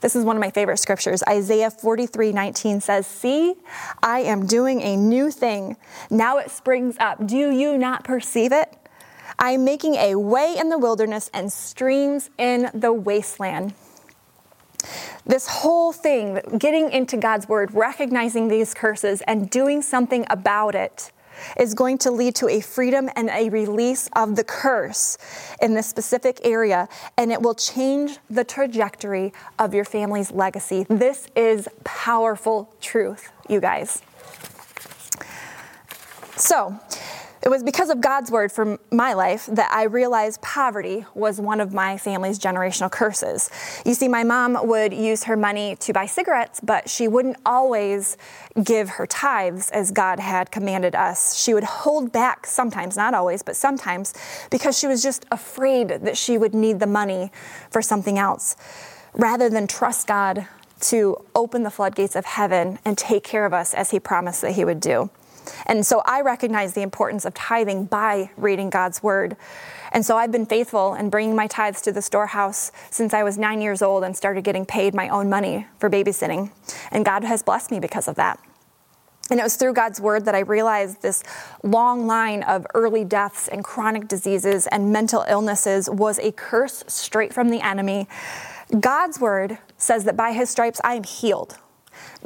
This 0.00 0.16
is 0.16 0.24
one 0.24 0.36
of 0.36 0.40
my 0.40 0.50
favorite 0.50 0.78
scriptures. 0.78 1.22
Isaiah 1.28 1.70
43 1.70 2.32
19 2.32 2.80
says, 2.80 3.06
See, 3.06 3.54
I 4.02 4.20
am 4.20 4.46
doing 4.46 4.82
a 4.82 4.96
new 4.96 5.30
thing. 5.30 5.76
Now 6.10 6.38
it 6.38 6.50
springs 6.50 6.96
up. 6.98 7.26
Do 7.26 7.50
you 7.50 7.78
not 7.78 8.04
perceive 8.04 8.52
it? 8.52 8.76
I 9.38 9.52
am 9.52 9.64
making 9.64 9.94
a 9.96 10.14
way 10.16 10.56
in 10.58 10.68
the 10.68 10.78
wilderness 10.78 11.30
and 11.34 11.52
streams 11.52 12.30
in 12.38 12.70
the 12.72 12.92
wasteland. 12.92 13.74
This 15.26 15.48
whole 15.48 15.92
thing, 15.92 16.40
getting 16.58 16.90
into 16.90 17.16
God's 17.16 17.48
word, 17.48 17.72
recognizing 17.72 18.48
these 18.48 18.74
curses, 18.74 19.22
and 19.22 19.48
doing 19.48 19.80
something 19.80 20.26
about 20.28 20.74
it, 20.74 21.10
is 21.58 21.74
going 21.74 21.98
to 21.98 22.10
lead 22.10 22.34
to 22.36 22.48
a 22.48 22.60
freedom 22.60 23.08
and 23.16 23.28
a 23.30 23.48
release 23.48 24.08
of 24.14 24.36
the 24.36 24.44
curse 24.44 25.18
in 25.60 25.74
this 25.74 25.86
specific 25.86 26.40
area, 26.44 26.88
and 27.16 27.32
it 27.32 27.42
will 27.42 27.54
change 27.54 28.18
the 28.30 28.44
trajectory 28.44 29.32
of 29.58 29.74
your 29.74 29.84
family's 29.84 30.30
legacy. 30.30 30.86
This 30.88 31.28
is 31.36 31.68
powerful 31.84 32.74
truth, 32.80 33.30
you 33.48 33.60
guys. 33.60 34.02
So, 36.36 36.78
It 37.44 37.50
was 37.50 37.62
because 37.62 37.90
of 37.90 38.00
God's 38.00 38.30
word 38.30 38.50
for 38.50 38.78
my 38.90 39.12
life 39.12 39.44
that 39.52 39.70
I 39.70 39.82
realized 39.82 40.40
poverty 40.40 41.04
was 41.14 41.38
one 41.38 41.60
of 41.60 41.74
my 41.74 41.98
family's 41.98 42.38
generational 42.38 42.90
curses. 42.90 43.50
You 43.84 43.92
see, 43.92 44.08
my 44.08 44.24
mom 44.24 44.66
would 44.66 44.94
use 44.94 45.24
her 45.24 45.36
money 45.36 45.76
to 45.80 45.92
buy 45.92 46.06
cigarettes, 46.06 46.60
but 46.60 46.88
she 46.88 47.06
wouldn't 47.06 47.36
always 47.44 48.16
give 48.62 48.88
her 48.88 49.06
tithes 49.06 49.70
as 49.72 49.90
God 49.90 50.20
had 50.20 50.50
commanded 50.50 50.94
us. 50.94 51.36
She 51.36 51.52
would 51.52 51.64
hold 51.64 52.12
back 52.12 52.46
sometimes, 52.46 52.96
not 52.96 53.12
always, 53.12 53.42
but 53.42 53.56
sometimes, 53.56 54.14
because 54.50 54.78
she 54.78 54.86
was 54.86 55.02
just 55.02 55.26
afraid 55.30 55.88
that 55.88 56.16
she 56.16 56.38
would 56.38 56.54
need 56.54 56.80
the 56.80 56.86
money 56.86 57.30
for 57.70 57.82
something 57.82 58.18
else 58.18 58.56
rather 59.12 59.50
than 59.50 59.66
trust 59.66 60.06
God 60.06 60.48
to 60.80 61.22
open 61.34 61.62
the 61.62 61.70
floodgates 61.70 62.16
of 62.16 62.24
heaven 62.24 62.78
and 62.86 62.96
take 62.96 63.22
care 63.22 63.44
of 63.44 63.52
us 63.52 63.74
as 63.74 63.90
He 63.90 64.00
promised 64.00 64.40
that 64.40 64.52
He 64.52 64.64
would 64.64 64.80
do. 64.80 65.10
And 65.66 65.86
so 65.86 66.02
I 66.04 66.20
recognize 66.20 66.74
the 66.74 66.82
importance 66.82 67.24
of 67.24 67.34
tithing 67.34 67.86
by 67.86 68.30
reading 68.36 68.70
God's 68.70 69.02
word. 69.02 69.36
And 69.92 70.04
so 70.04 70.16
I've 70.16 70.32
been 70.32 70.46
faithful 70.46 70.94
in 70.94 71.10
bringing 71.10 71.36
my 71.36 71.46
tithes 71.46 71.80
to 71.82 71.92
the 71.92 72.02
storehouse 72.02 72.72
since 72.90 73.14
I 73.14 73.22
was 73.22 73.38
nine 73.38 73.60
years 73.60 73.82
old 73.82 74.02
and 74.04 74.16
started 74.16 74.42
getting 74.42 74.66
paid 74.66 74.94
my 74.94 75.08
own 75.08 75.28
money 75.28 75.66
for 75.78 75.88
babysitting. 75.88 76.50
And 76.90 77.04
God 77.04 77.24
has 77.24 77.42
blessed 77.42 77.70
me 77.70 77.78
because 77.78 78.08
of 78.08 78.16
that. 78.16 78.40
And 79.30 79.40
it 79.40 79.42
was 79.42 79.56
through 79.56 79.72
God's 79.72 80.00
word 80.00 80.26
that 80.26 80.34
I 80.34 80.40
realized 80.40 81.00
this 81.00 81.22
long 81.62 82.06
line 82.06 82.42
of 82.42 82.66
early 82.74 83.04
deaths 83.04 83.48
and 83.48 83.64
chronic 83.64 84.06
diseases 84.06 84.66
and 84.66 84.92
mental 84.92 85.24
illnesses 85.28 85.88
was 85.88 86.18
a 86.18 86.32
curse 86.32 86.84
straight 86.88 87.32
from 87.32 87.48
the 87.48 87.62
enemy. 87.62 88.06
God's 88.80 89.18
word 89.20 89.58
says 89.78 90.04
that 90.04 90.16
by 90.16 90.32
his 90.32 90.50
stripes 90.50 90.80
I 90.84 90.94
am 90.94 91.04
healed. 91.04 91.58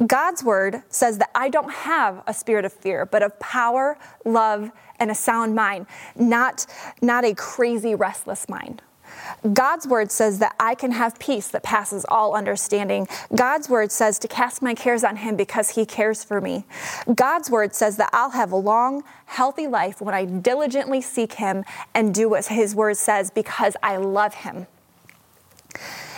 God's 0.05 0.43
word 0.43 0.83
says 0.89 1.17
that 1.17 1.29
I 1.35 1.49
don't 1.49 1.71
have 1.71 2.23
a 2.27 2.33
spirit 2.33 2.65
of 2.65 2.73
fear, 2.73 3.05
but 3.05 3.23
of 3.23 3.39
power, 3.39 3.97
love, 4.25 4.71
and 4.99 5.11
a 5.11 5.15
sound 5.15 5.55
mind, 5.55 5.87
not, 6.15 6.65
not 7.01 7.25
a 7.25 7.33
crazy, 7.33 7.95
restless 7.95 8.47
mind. 8.49 8.81
God's 9.53 9.87
word 9.87 10.11
says 10.11 10.39
that 10.39 10.55
I 10.59 10.75
can 10.75 10.91
have 10.91 11.19
peace 11.19 11.47
that 11.49 11.63
passes 11.63 12.05
all 12.09 12.35
understanding. 12.35 13.07
God's 13.35 13.69
word 13.69 13.91
says 13.91 14.19
to 14.19 14.27
cast 14.27 14.61
my 14.61 14.73
cares 14.73 15.03
on 15.03 15.17
Him 15.17 15.35
because 15.35 15.71
He 15.71 15.85
cares 15.85 16.23
for 16.23 16.41
me. 16.41 16.65
God's 17.13 17.49
word 17.49 17.75
says 17.75 17.97
that 17.97 18.09
I'll 18.13 18.31
have 18.31 18.51
a 18.51 18.57
long, 18.57 19.03
healthy 19.25 19.67
life 19.67 20.01
when 20.01 20.13
I 20.13 20.25
diligently 20.25 21.01
seek 21.01 21.33
Him 21.33 21.63
and 21.93 22.13
do 22.13 22.29
what 22.29 22.47
His 22.47 22.75
word 22.75 22.97
says 22.97 23.31
because 23.31 23.75
I 23.81 23.97
love 23.97 24.35
Him. 24.35 24.67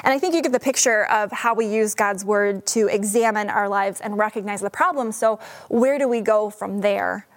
And 0.03 0.13
I 0.13 0.19
think 0.19 0.33
you 0.33 0.41
get 0.41 0.51
the 0.51 0.59
picture 0.59 1.05
of 1.05 1.31
how 1.31 1.53
we 1.53 1.65
use 1.65 1.93
God's 1.93 2.25
word 2.25 2.65
to 2.67 2.87
examine 2.87 3.49
our 3.49 3.69
lives 3.69 4.01
and 4.01 4.17
recognize 4.17 4.61
the 4.61 4.69
problem. 4.69 5.11
So, 5.11 5.39
where 5.69 5.99
do 5.99 6.07
we 6.07 6.21
go 6.21 6.49
from 6.49 6.81
there? 6.81 7.27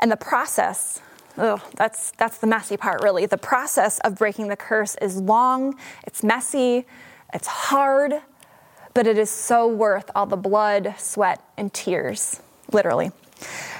And 0.00 0.10
the 0.10 0.16
process, 0.16 1.00
oh, 1.38 1.62
that's, 1.76 2.12
that's 2.12 2.38
the 2.38 2.46
messy 2.46 2.76
part, 2.76 3.02
really. 3.02 3.26
The 3.26 3.38
process 3.38 3.98
of 4.00 4.16
breaking 4.16 4.48
the 4.48 4.56
curse 4.56 4.96
is 5.00 5.16
long, 5.16 5.76
it's 6.06 6.22
messy, 6.22 6.86
it's 7.32 7.46
hard, 7.46 8.14
but 8.92 9.06
it 9.06 9.18
is 9.18 9.30
so 9.30 9.66
worth 9.66 10.10
all 10.14 10.26
the 10.26 10.36
blood, 10.36 10.94
sweat, 10.98 11.42
and 11.56 11.72
tears, 11.72 12.40
literally. 12.72 13.12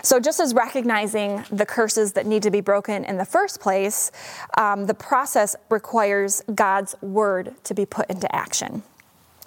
So, 0.03 0.20
just 0.20 0.40
as 0.40 0.55
recognizing 0.55 1.44
the 1.51 1.66
curses 1.66 2.12
that 2.14 2.27
need 2.27 2.42
to 2.42 2.51
be 2.51 2.61
broken 2.61 3.05
in 3.05 3.18
the 3.18 3.25
first 3.25 3.61
place, 3.61 4.11
um, 4.57 4.87
the 4.87 4.94
process 4.94 5.57
requires 5.68 6.42
God's 6.55 6.94
word 7.03 7.55
to 7.64 7.75
be 7.75 7.87
put 7.87 8.09
into 8.09 8.35
action. 8.35 8.83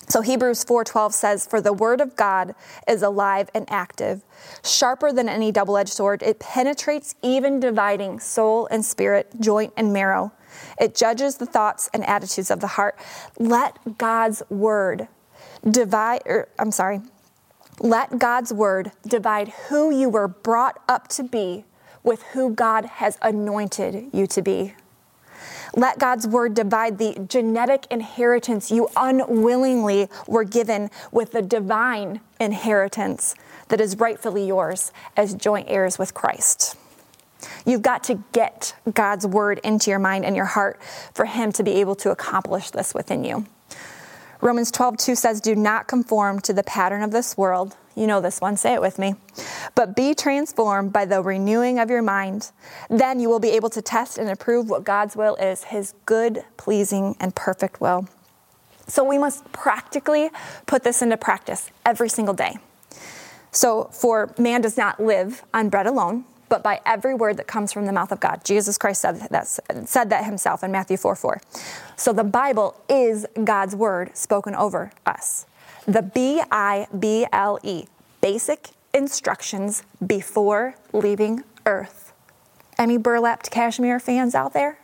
So 0.07 0.21
Hebrews 0.21 0.63
4:12 0.63 1.13
says 1.13 1.45
for 1.45 1.61
the 1.61 1.73
word 1.73 2.01
of 2.01 2.15
God 2.15 2.55
is 2.87 3.01
alive 3.01 3.49
and 3.53 3.65
active 3.71 4.23
sharper 4.63 5.11
than 5.11 5.29
any 5.29 5.51
double-edged 5.51 5.93
sword. 5.93 6.21
It 6.21 6.39
penetrates 6.39 7.15
even 7.21 7.59
dividing 7.59 8.19
soul 8.19 8.67
and 8.69 8.85
spirit 8.85 9.31
joint 9.39 9.73
and 9.77 9.93
marrow. 9.93 10.31
It 10.79 10.93
judges 10.93 11.37
the 11.37 11.45
thoughts 11.45 11.89
and 11.93 12.05
attitudes 12.05 12.51
of 12.51 12.59
the 12.59 12.67
heart. 12.67 12.97
Let 13.39 13.97
God's 13.97 14.43
word 14.49 15.07
divide 15.69 16.21
or 16.25 16.49
I'm 16.59 16.71
sorry 16.71 17.01
let 17.83 18.17
God's 18.17 18.53
word 18.53 18.93
divide 19.05 19.49
who 19.67 19.91
you 19.91 20.07
were 20.07 20.29
brought 20.29 20.81
up 20.87 21.09
to 21.09 21.23
be 21.23 21.65
with 22.01 22.23
who 22.31 22.49
God 22.49 22.85
has 22.85 23.17
anointed 23.21 24.09
you 24.13 24.25
to 24.27 24.41
be. 24.41 24.73
Let 25.75 25.99
God's 25.99 26.25
word 26.25 26.53
divide 26.53 26.97
the 26.97 27.25
genetic 27.27 27.85
inheritance 27.91 28.71
you 28.71 28.87
unwillingly 28.95 30.07
were 30.27 30.45
given 30.45 30.91
with 31.11 31.33
the 31.33 31.41
divine 31.41 32.21
inheritance 32.39 33.35
that 33.67 33.81
is 33.81 33.97
rightfully 33.97 34.47
yours 34.47 34.93
as 35.17 35.33
joint 35.33 35.67
heirs 35.69 35.99
with 35.99 36.13
Christ. 36.13 36.77
You've 37.65 37.81
got 37.81 38.05
to 38.05 38.23
get 38.31 38.75
God's 38.93 39.27
word 39.27 39.59
into 39.61 39.89
your 39.89 39.99
mind 39.99 40.23
and 40.23 40.37
your 40.37 40.45
heart 40.45 40.79
for 41.13 41.25
Him 41.25 41.51
to 41.53 41.63
be 41.63 41.71
able 41.71 41.95
to 41.95 42.11
accomplish 42.11 42.71
this 42.71 42.93
within 42.93 43.25
you. 43.25 43.45
Romans 44.43 44.71
12, 44.71 44.97
2 44.97 45.15
says, 45.15 45.39
Do 45.39 45.55
not 45.55 45.87
conform 45.87 46.41
to 46.41 46.51
the 46.51 46.63
pattern 46.63 47.01
of 47.01 47.11
this 47.11 47.37
world. 47.37 47.77
You 47.95 48.07
know 48.07 48.19
this 48.19 48.41
one, 48.41 48.57
say 48.57 48.73
it 48.73 48.81
with 48.81 48.99
me. 48.99 49.15
But 49.73 49.95
be 49.95 50.13
transformed 50.13 50.91
by 50.91 51.05
the 51.05 51.21
renewing 51.21 51.79
of 51.79 51.89
your 51.89 52.01
mind. 52.01 52.51
Then 52.89 53.21
you 53.21 53.29
will 53.29 53.39
be 53.39 53.51
able 53.51 53.69
to 53.69 53.81
test 53.81 54.17
and 54.17 54.29
approve 54.29 54.69
what 54.69 54.83
God's 54.83 55.15
will 55.15 55.37
is, 55.37 55.63
his 55.63 55.93
good, 56.05 56.43
pleasing, 56.57 57.15
and 57.21 57.33
perfect 57.33 57.79
will. 57.79 58.09
So 58.85 59.05
we 59.05 59.17
must 59.17 59.49
practically 59.53 60.29
put 60.65 60.83
this 60.83 61.01
into 61.01 61.15
practice 61.15 61.69
every 61.85 62.09
single 62.09 62.33
day. 62.33 62.57
So, 63.51 63.85
for 63.93 64.33
man 64.37 64.59
does 64.59 64.75
not 64.75 64.99
live 64.99 65.43
on 65.53 65.69
bread 65.69 65.87
alone, 65.87 66.25
but 66.53 66.61
by 66.61 66.79
every 66.85 67.15
word 67.15 67.37
that 67.37 67.47
comes 67.47 67.73
from 67.73 67.87
the 67.87 67.91
mouth 67.91 68.11
of 68.11 68.19
God. 68.19 68.45
Jesus 68.45 68.77
Christ 68.77 69.01
said 69.01 69.21
that, 69.31 69.47
said 69.89 70.11
that 70.11 70.23
himself 70.25 70.63
in 70.63 70.71
Matthew 70.71 70.97
4 70.97 71.15
4. 71.15 71.41
So 71.95 72.13
the 72.13 72.23
Bible 72.23 72.79
is 72.87 73.25
God's 73.43 73.75
word 73.75 74.15
spoken 74.15 74.53
over 74.53 74.91
us. 75.03 75.47
The 75.87 76.03
B 76.03 76.43
I 76.51 76.85
B 76.99 77.25
L 77.33 77.57
E, 77.63 77.85
basic 78.21 78.69
instructions 78.93 79.81
before 80.05 80.75
leaving 80.93 81.43
earth. 81.65 82.13
Any 82.77 82.97
Burlap 82.97 83.41
to 83.41 83.49
Cashmere 83.49 83.99
fans 83.99 84.35
out 84.35 84.53
there? 84.53 84.77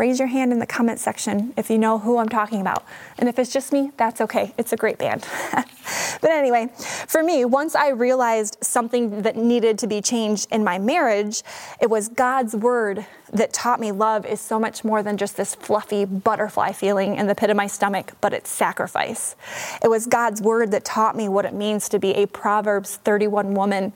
Raise 0.00 0.18
your 0.18 0.28
hand 0.28 0.50
in 0.50 0.58
the 0.58 0.66
comment 0.66 0.98
section 0.98 1.52
if 1.58 1.68
you 1.68 1.76
know 1.76 1.98
who 1.98 2.16
I'm 2.16 2.30
talking 2.30 2.62
about. 2.62 2.86
And 3.18 3.28
if 3.28 3.38
it's 3.38 3.52
just 3.52 3.70
me, 3.70 3.92
that's 3.98 4.22
okay. 4.22 4.54
It's 4.56 4.72
a 4.72 4.76
great 4.76 4.96
band. 4.96 5.26
but 5.52 6.30
anyway, 6.30 6.68
for 7.06 7.22
me, 7.22 7.44
once 7.44 7.74
I 7.74 7.90
realized 7.90 8.56
something 8.62 9.20
that 9.20 9.36
needed 9.36 9.78
to 9.80 9.86
be 9.86 10.00
changed 10.00 10.48
in 10.50 10.64
my 10.64 10.78
marriage, 10.78 11.42
it 11.82 11.90
was 11.90 12.08
God's 12.08 12.56
word 12.56 13.04
that 13.30 13.52
taught 13.52 13.78
me 13.78 13.92
love 13.92 14.24
is 14.24 14.40
so 14.40 14.58
much 14.58 14.84
more 14.84 15.02
than 15.02 15.18
just 15.18 15.36
this 15.36 15.54
fluffy 15.54 16.06
butterfly 16.06 16.72
feeling 16.72 17.16
in 17.16 17.26
the 17.26 17.34
pit 17.34 17.50
of 17.50 17.56
my 17.58 17.66
stomach, 17.66 18.12
but 18.22 18.32
it's 18.32 18.48
sacrifice. 18.48 19.36
It 19.82 19.88
was 19.88 20.06
God's 20.06 20.40
word 20.40 20.70
that 20.70 20.82
taught 20.82 21.14
me 21.14 21.28
what 21.28 21.44
it 21.44 21.52
means 21.52 21.90
to 21.90 21.98
be 21.98 22.14
a 22.14 22.26
Proverbs 22.26 22.96
31 22.96 23.52
woman, 23.52 23.92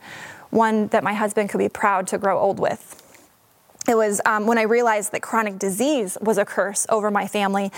one 0.50 0.88
that 0.88 1.02
my 1.02 1.14
husband 1.14 1.48
could 1.48 1.58
be 1.58 1.70
proud 1.70 2.06
to 2.08 2.18
grow 2.18 2.38
old 2.38 2.58
with 2.58 3.00
it 3.86 3.96
was 3.96 4.20
um, 4.24 4.46
when 4.46 4.56
I 4.56 4.62
realized 4.62 5.12
that 5.12 5.20
chronic 5.20 5.58
disease 5.58 6.16
was 6.20 6.38
a 6.38 6.44
curse 6.44 6.86
over 6.88 7.10
my 7.10 7.26
family. 7.26 7.70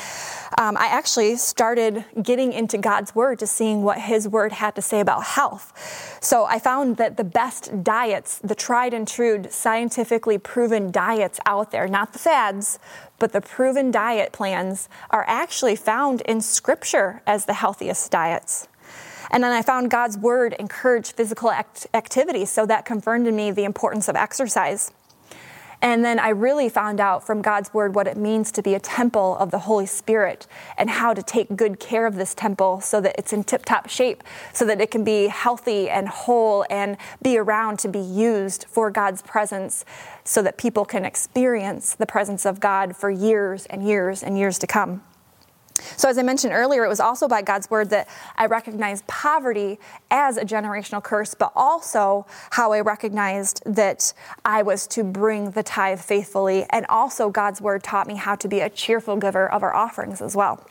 Um, 0.56 0.76
I 0.76 0.86
actually 0.86 1.36
started 1.36 2.04
getting 2.22 2.52
into 2.52 2.78
God's 2.78 3.14
Word 3.14 3.40
to 3.40 3.46
seeing 3.46 3.82
what 3.82 3.98
His 3.98 4.28
Word 4.28 4.52
had 4.52 4.76
to 4.76 4.82
say 4.82 5.00
about 5.00 5.24
health. 5.24 6.18
So 6.20 6.44
I 6.44 6.60
found 6.60 6.96
that 6.98 7.16
the 7.16 7.24
best 7.24 7.82
diets, 7.82 8.38
the 8.38 8.54
tried 8.54 8.94
and 8.94 9.06
true, 9.08 9.44
scientifically 9.50 10.38
proven 10.38 10.92
diets 10.92 11.40
out 11.44 11.72
there, 11.72 11.88
not 11.88 12.12
the 12.12 12.20
fads, 12.20 12.78
but 13.18 13.32
the 13.32 13.40
proven 13.40 13.90
diet 13.90 14.32
plans, 14.32 14.88
are 15.10 15.24
actually 15.26 15.74
found 15.74 16.20
in 16.20 16.40
Scripture 16.40 17.20
as 17.26 17.46
the 17.46 17.54
healthiest 17.54 18.12
diets. 18.12 18.68
And 19.32 19.42
then 19.42 19.50
I 19.50 19.62
found 19.62 19.90
God's 19.90 20.16
Word 20.16 20.54
encouraged 20.56 21.16
physical 21.16 21.50
act- 21.50 21.88
activity, 21.92 22.44
so 22.44 22.64
that 22.66 22.84
confirmed 22.84 23.26
in 23.26 23.34
me 23.34 23.50
the 23.50 23.64
importance 23.64 24.08
of 24.08 24.14
exercise. 24.14 24.92
And 25.82 26.04
then 26.04 26.18
I 26.18 26.30
really 26.30 26.68
found 26.68 27.00
out 27.00 27.26
from 27.26 27.42
God's 27.42 27.72
word 27.74 27.94
what 27.94 28.06
it 28.06 28.16
means 28.16 28.50
to 28.52 28.62
be 28.62 28.74
a 28.74 28.80
temple 28.80 29.36
of 29.38 29.50
the 29.50 29.60
Holy 29.60 29.86
Spirit 29.86 30.46
and 30.78 30.88
how 30.88 31.14
to 31.14 31.22
take 31.22 31.54
good 31.56 31.78
care 31.78 32.06
of 32.06 32.16
this 32.16 32.34
temple 32.34 32.80
so 32.80 33.00
that 33.00 33.14
it's 33.18 33.32
in 33.32 33.44
tip 33.44 33.64
top 33.64 33.88
shape, 33.88 34.24
so 34.52 34.64
that 34.64 34.80
it 34.80 34.90
can 34.90 35.04
be 35.04 35.26
healthy 35.26 35.88
and 35.88 36.08
whole 36.08 36.64
and 36.70 36.96
be 37.22 37.38
around 37.38 37.78
to 37.80 37.88
be 37.88 38.00
used 38.00 38.64
for 38.68 38.90
God's 38.90 39.22
presence, 39.22 39.84
so 40.24 40.42
that 40.42 40.56
people 40.56 40.84
can 40.84 41.04
experience 41.04 41.94
the 41.94 42.06
presence 42.06 42.46
of 42.46 42.60
God 42.60 42.96
for 42.96 43.10
years 43.10 43.66
and 43.66 43.86
years 43.86 44.22
and 44.22 44.38
years 44.38 44.58
to 44.58 44.66
come. 44.66 45.02
So, 45.96 46.08
as 46.08 46.18
I 46.18 46.22
mentioned 46.22 46.52
earlier, 46.52 46.84
it 46.84 46.88
was 46.88 47.00
also 47.00 47.28
by 47.28 47.42
God's 47.42 47.70
word 47.70 47.90
that 47.90 48.08
I 48.36 48.46
recognized 48.46 49.06
poverty 49.06 49.78
as 50.10 50.36
a 50.36 50.44
generational 50.44 51.02
curse, 51.02 51.34
but 51.34 51.52
also 51.54 52.26
how 52.50 52.72
I 52.72 52.80
recognized 52.80 53.62
that 53.66 54.12
I 54.44 54.62
was 54.62 54.86
to 54.88 55.04
bring 55.04 55.50
the 55.50 55.62
tithe 55.62 56.00
faithfully. 56.00 56.66
And 56.70 56.86
also, 56.86 57.30
God's 57.30 57.60
word 57.60 57.82
taught 57.82 58.06
me 58.06 58.16
how 58.16 58.36
to 58.36 58.48
be 58.48 58.60
a 58.60 58.70
cheerful 58.70 59.16
giver 59.16 59.50
of 59.50 59.62
our 59.62 59.74
offerings 59.74 60.20
as 60.20 60.34
well. 60.34 60.66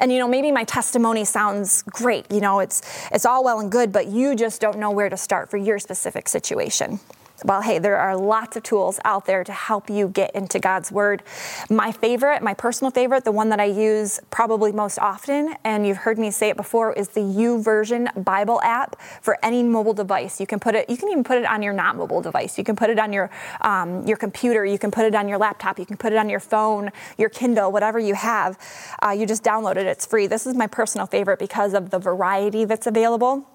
And 0.00 0.12
you 0.12 0.18
know, 0.18 0.28
maybe 0.28 0.50
my 0.50 0.64
testimony 0.64 1.24
sounds 1.24 1.82
great. 1.82 2.30
You 2.30 2.40
know, 2.40 2.60
it's 2.60 2.82
it's 3.12 3.24
all 3.24 3.44
well 3.44 3.60
and 3.60 3.70
good, 3.70 3.92
but 3.92 4.06
you 4.06 4.34
just 4.34 4.60
don't 4.60 4.78
know 4.78 4.90
where 4.90 5.08
to 5.08 5.16
start 5.16 5.50
for 5.50 5.56
your 5.56 5.78
specific 5.78 6.28
situation. 6.28 7.00
Well, 7.44 7.60
hey, 7.60 7.78
there 7.78 7.98
are 7.98 8.16
lots 8.16 8.56
of 8.56 8.62
tools 8.62 8.98
out 9.04 9.26
there 9.26 9.44
to 9.44 9.52
help 9.52 9.90
you 9.90 10.08
get 10.08 10.34
into 10.34 10.58
God's 10.58 10.90
Word. 10.90 11.22
My 11.68 11.92
favorite, 11.92 12.42
my 12.42 12.54
personal 12.54 12.90
favorite, 12.90 13.24
the 13.24 13.32
one 13.32 13.50
that 13.50 13.60
I 13.60 13.66
use 13.66 14.18
probably 14.30 14.72
most 14.72 14.98
often, 14.98 15.54
and 15.62 15.86
you've 15.86 15.98
heard 15.98 16.18
me 16.18 16.30
say 16.30 16.48
it 16.48 16.56
before, 16.56 16.94
is 16.94 17.08
the 17.08 17.20
YouVersion 17.20 18.24
Bible 18.24 18.62
app 18.62 19.00
for 19.20 19.38
any 19.42 19.62
mobile 19.62 19.92
device. 19.92 20.40
You 20.40 20.46
can 20.46 20.58
put 20.58 20.74
it, 20.74 20.88
you 20.88 20.96
can 20.96 21.10
even 21.10 21.22
put 21.22 21.36
it 21.36 21.44
on 21.44 21.62
your 21.62 21.74
not 21.74 21.96
mobile 21.96 22.22
device. 22.22 22.56
You 22.56 22.64
can 22.64 22.76
put 22.76 22.88
it 22.88 22.98
on 22.98 23.12
your 23.12 23.30
um, 23.60 24.06
your 24.06 24.16
computer. 24.16 24.64
You 24.64 24.78
can 24.78 24.90
put 24.90 25.04
it 25.04 25.14
on 25.14 25.28
your 25.28 25.38
laptop. 25.38 25.78
You 25.78 25.86
can 25.86 25.98
put 25.98 26.12
it 26.12 26.16
on 26.16 26.28
your 26.28 26.40
phone, 26.40 26.90
your 27.18 27.28
Kindle, 27.28 27.70
whatever 27.70 27.98
you 27.98 28.14
have. 28.14 28.58
Uh, 29.04 29.10
you 29.10 29.26
just 29.26 29.44
download 29.44 29.76
it. 29.76 29.86
It's 29.86 30.06
free. 30.06 30.26
This 30.26 30.46
is 30.46 30.54
my 30.54 30.66
personal 30.66 31.06
favorite 31.06 31.38
because 31.38 31.74
of 31.74 31.90
the 31.90 31.98
variety 31.98 32.64
that's 32.64 32.86
available. 32.86 33.46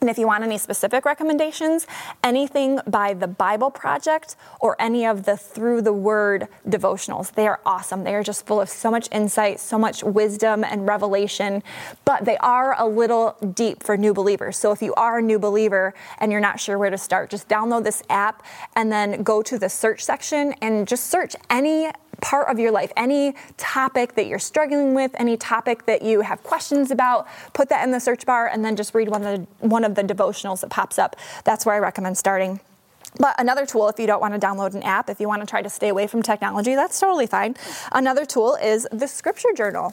And 0.00 0.08
if 0.08 0.16
you 0.16 0.26
want 0.26 0.44
any 0.44 0.56
specific 0.56 1.04
recommendations, 1.04 1.86
anything 2.24 2.80
by 2.86 3.12
the 3.12 3.26
Bible 3.26 3.70
Project 3.70 4.34
or 4.58 4.74
any 4.80 5.04
of 5.04 5.24
the 5.24 5.36
Through 5.36 5.82
the 5.82 5.92
Word 5.92 6.48
devotionals, 6.66 7.32
they 7.32 7.46
are 7.46 7.60
awesome. 7.66 8.04
They 8.04 8.14
are 8.14 8.22
just 8.22 8.46
full 8.46 8.62
of 8.62 8.70
so 8.70 8.90
much 8.90 9.08
insight, 9.12 9.60
so 9.60 9.78
much 9.78 10.02
wisdom 10.02 10.64
and 10.64 10.86
revelation, 10.86 11.62
but 12.06 12.24
they 12.24 12.38
are 12.38 12.74
a 12.80 12.86
little 12.86 13.36
deep 13.52 13.82
for 13.82 13.98
new 13.98 14.14
believers. 14.14 14.56
So 14.56 14.72
if 14.72 14.80
you 14.80 14.94
are 14.94 15.18
a 15.18 15.22
new 15.22 15.38
believer 15.38 15.92
and 16.18 16.32
you're 16.32 16.40
not 16.40 16.58
sure 16.60 16.78
where 16.78 16.90
to 16.90 16.98
start, 16.98 17.28
just 17.28 17.46
download 17.48 17.84
this 17.84 18.02
app 18.08 18.42
and 18.74 18.90
then 18.90 19.22
go 19.22 19.42
to 19.42 19.58
the 19.58 19.68
search 19.68 20.02
section 20.02 20.54
and 20.62 20.88
just 20.88 21.08
search 21.08 21.36
any 21.50 21.90
part 22.20 22.48
of 22.48 22.58
your 22.58 22.70
life, 22.70 22.92
any 22.96 23.34
topic 23.56 24.14
that 24.14 24.26
you're 24.26 24.38
struggling 24.38 24.94
with, 24.94 25.12
any 25.18 25.36
topic 25.36 25.86
that 25.86 26.02
you 26.02 26.20
have 26.22 26.42
questions 26.42 26.90
about, 26.90 27.26
put 27.52 27.68
that 27.68 27.84
in 27.84 27.90
the 27.90 28.00
search 28.00 28.26
bar 28.26 28.46
and 28.46 28.64
then 28.64 28.76
just 28.76 28.94
read 28.94 29.08
one 29.08 29.24
of 29.24 29.40
the, 29.40 29.66
one 29.66 29.84
of 29.84 29.94
the 29.94 30.02
devotionals 30.02 30.60
that 30.60 30.70
pops 30.70 30.98
up. 30.98 31.16
That's 31.44 31.64
where 31.66 31.74
I 31.74 31.78
recommend 31.78 32.18
starting. 32.18 32.60
But 33.18 33.34
another 33.40 33.66
tool, 33.66 33.88
if 33.88 33.98
you 33.98 34.06
don't 34.06 34.20
want 34.20 34.40
to 34.40 34.40
download 34.40 34.74
an 34.74 34.82
app, 34.84 35.10
if 35.10 35.18
you 35.18 35.26
want 35.26 35.42
to 35.42 35.46
try 35.46 35.62
to 35.62 35.70
stay 35.70 35.88
away 35.88 36.06
from 36.06 36.22
technology, 36.22 36.74
that's 36.74 36.98
totally 37.00 37.26
fine. 37.26 37.56
Another 37.90 38.24
tool 38.24 38.56
is 38.62 38.86
the 38.92 39.08
scripture 39.08 39.52
journal 39.54 39.92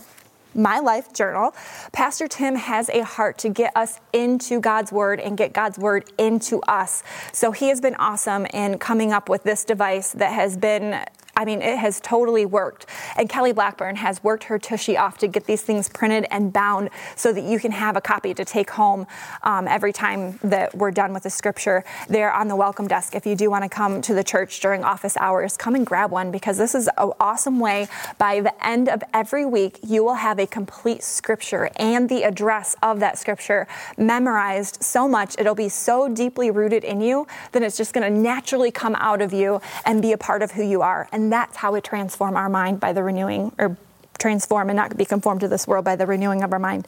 my 0.58 0.80
life 0.80 1.14
journal, 1.14 1.56
Pastor 1.92 2.28
Tim 2.28 2.56
has 2.56 2.90
a 2.90 3.04
heart 3.04 3.38
to 3.40 3.50
get 3.50 3.72
us 3.76 4.00
into 4.12 4.60
God's 4.60 4.92
word 4.92 5.20
and 5.20 5.38
get 5.38 5.54
God's 5.54 5.78
word 5.78 6.12
into 6.18 6.62
us. 6.64 7.04
So 7.32 7.52
he 7.52 7.70
has 7.70 7.80
been 7.80 7.96
awesome 7.96 8.48
in 8.48 8.80
coming 8.80 9.14
up 9.14 9.30
with 9.30 9.44
this 9.44 9.64
device 9.64 10.12
that 10.14 10.34
has 10.34 10.58
been 10.58 11.06
I 11.38 11.46
mean, 11.46 11.62
it 11.62 11.78
has 11.78 12.02
totally 12.02 12.48
worked. 12.48 12.88
And 13.16 13.30
Kelly 13.30 13.54
Blackburn 13.54 13.96
has 13.98 14.24
worked 14.24 14.46
her 14.46 14.58
tushy 14.58 14.98
off 14.98 15.20
to 15.20 15.28
get 15.28 15.46
these 15.46 15.62
things 15.62 15.88
printed 15.88 16.26
and 16.32 16.52
bound 16.52 16.90
so 17.16 17.32
that 17.32 17.44
you 17.44 17.60
can 17.60 17.72
have 17.72 17.96
a 17.96 18.02
copy 18.02 18.34
to 18.34 18.44
take 18.44 18.72
home 18.72 19.06
um, 19.44 19.68
every 19.68 19.94
time 19.94 20.40
that 20.44 20.76
we're 20.76 20.92
done 20.92 21.14
with 21.14 21.24
the 21.24 21.30
scripture. 21.30 21.86
They're 22.10 22.34
on 22.34 22.48
the 22.48 22.56
welcome 22.56 22.88
desk. 22.88 23.16
If 23.16 23.28
you 23.28 23.36
do 23.36 23.52
want 23.52 23.64
to 23.64 23.70
come 23.70 24.02
to 24.02 24.16
the 24.16 24.24
church 24.24 24.60
during 24.60 24.84
office 24.84 25.16
hours, 25.18 25.56
come 25.56 25.76
and 25.76 25.86
grab 25.86 26.12
one 26.12 26.32
because 26.32 26.58
this 26.58 26.74
is 26.74 26.90
an 26.98 27.12
awesome 27.20 27.60
way. 27.60 27.88
By 28.18 28.42
the 28.42 28.66
end 28.66 28.90
of 28.90 29.04
every 29.14 29.46
week, 29.46 29.80
you 29.84 30.04
will 30.04 30.16
have 30.16 30.40
a 30.40 30.48
complete 30.48 31.04
scripture 31.04 31.70
and 31.78 32.10
the 32.10 32.24
address 32.24 32.76
of 32.82 33.00
that 33.00 33.20
scripture 33.20 33.68
memorized 33.96 34.84
so 34.84 35.08
much, 35.08 35.36
it'll 35.38 35.54
be 35.54 35.70
so 35.70 36.10
deeply 36.10 36.50
rooted 36.50 36.84
in 36.84 37.00
you 37.00 37.28
that 37.52 37.62
it's 37.62 37.78
just 37.78 37.94
going 37.94 38.12
to 38.12 38.20
naturally 38.20 38.72
come 38.72 38.96
out 38.96 39.22
of 39.22 39.34
you 39.34 39.62
and 39.86 40.02
be 40.02 40.14
a 40.14 40.18
part 40.18 40.42
of 40.42 40.52
who 40.52 40.64
you 40.64 40.82
are. 40.82 41.08
And 41.12 41.27
that's 41.32 41.58
how 41.58 41.72
we 41.74 41.82
transform 41.82 42.36
our 42.36 42.50
mind 42.50 42.80
by 42.80 42.94
the 42.94 43.04
renewing 43.04 43.54
or 43.58 43.78
transform 44.18 44.70
and 44.70 44.78
not 44.78 44.98
be 44.98 45.06
conformed 45.06 45.42
to 45.42 45.48
this 45.48 45.68
world 45.68 45.86
by 45.86 45.96
the 45.96 46.06
renewing 46.06 46.44
of 46.44 46.52
our 46.52 46.60
mind. 46.60 46.88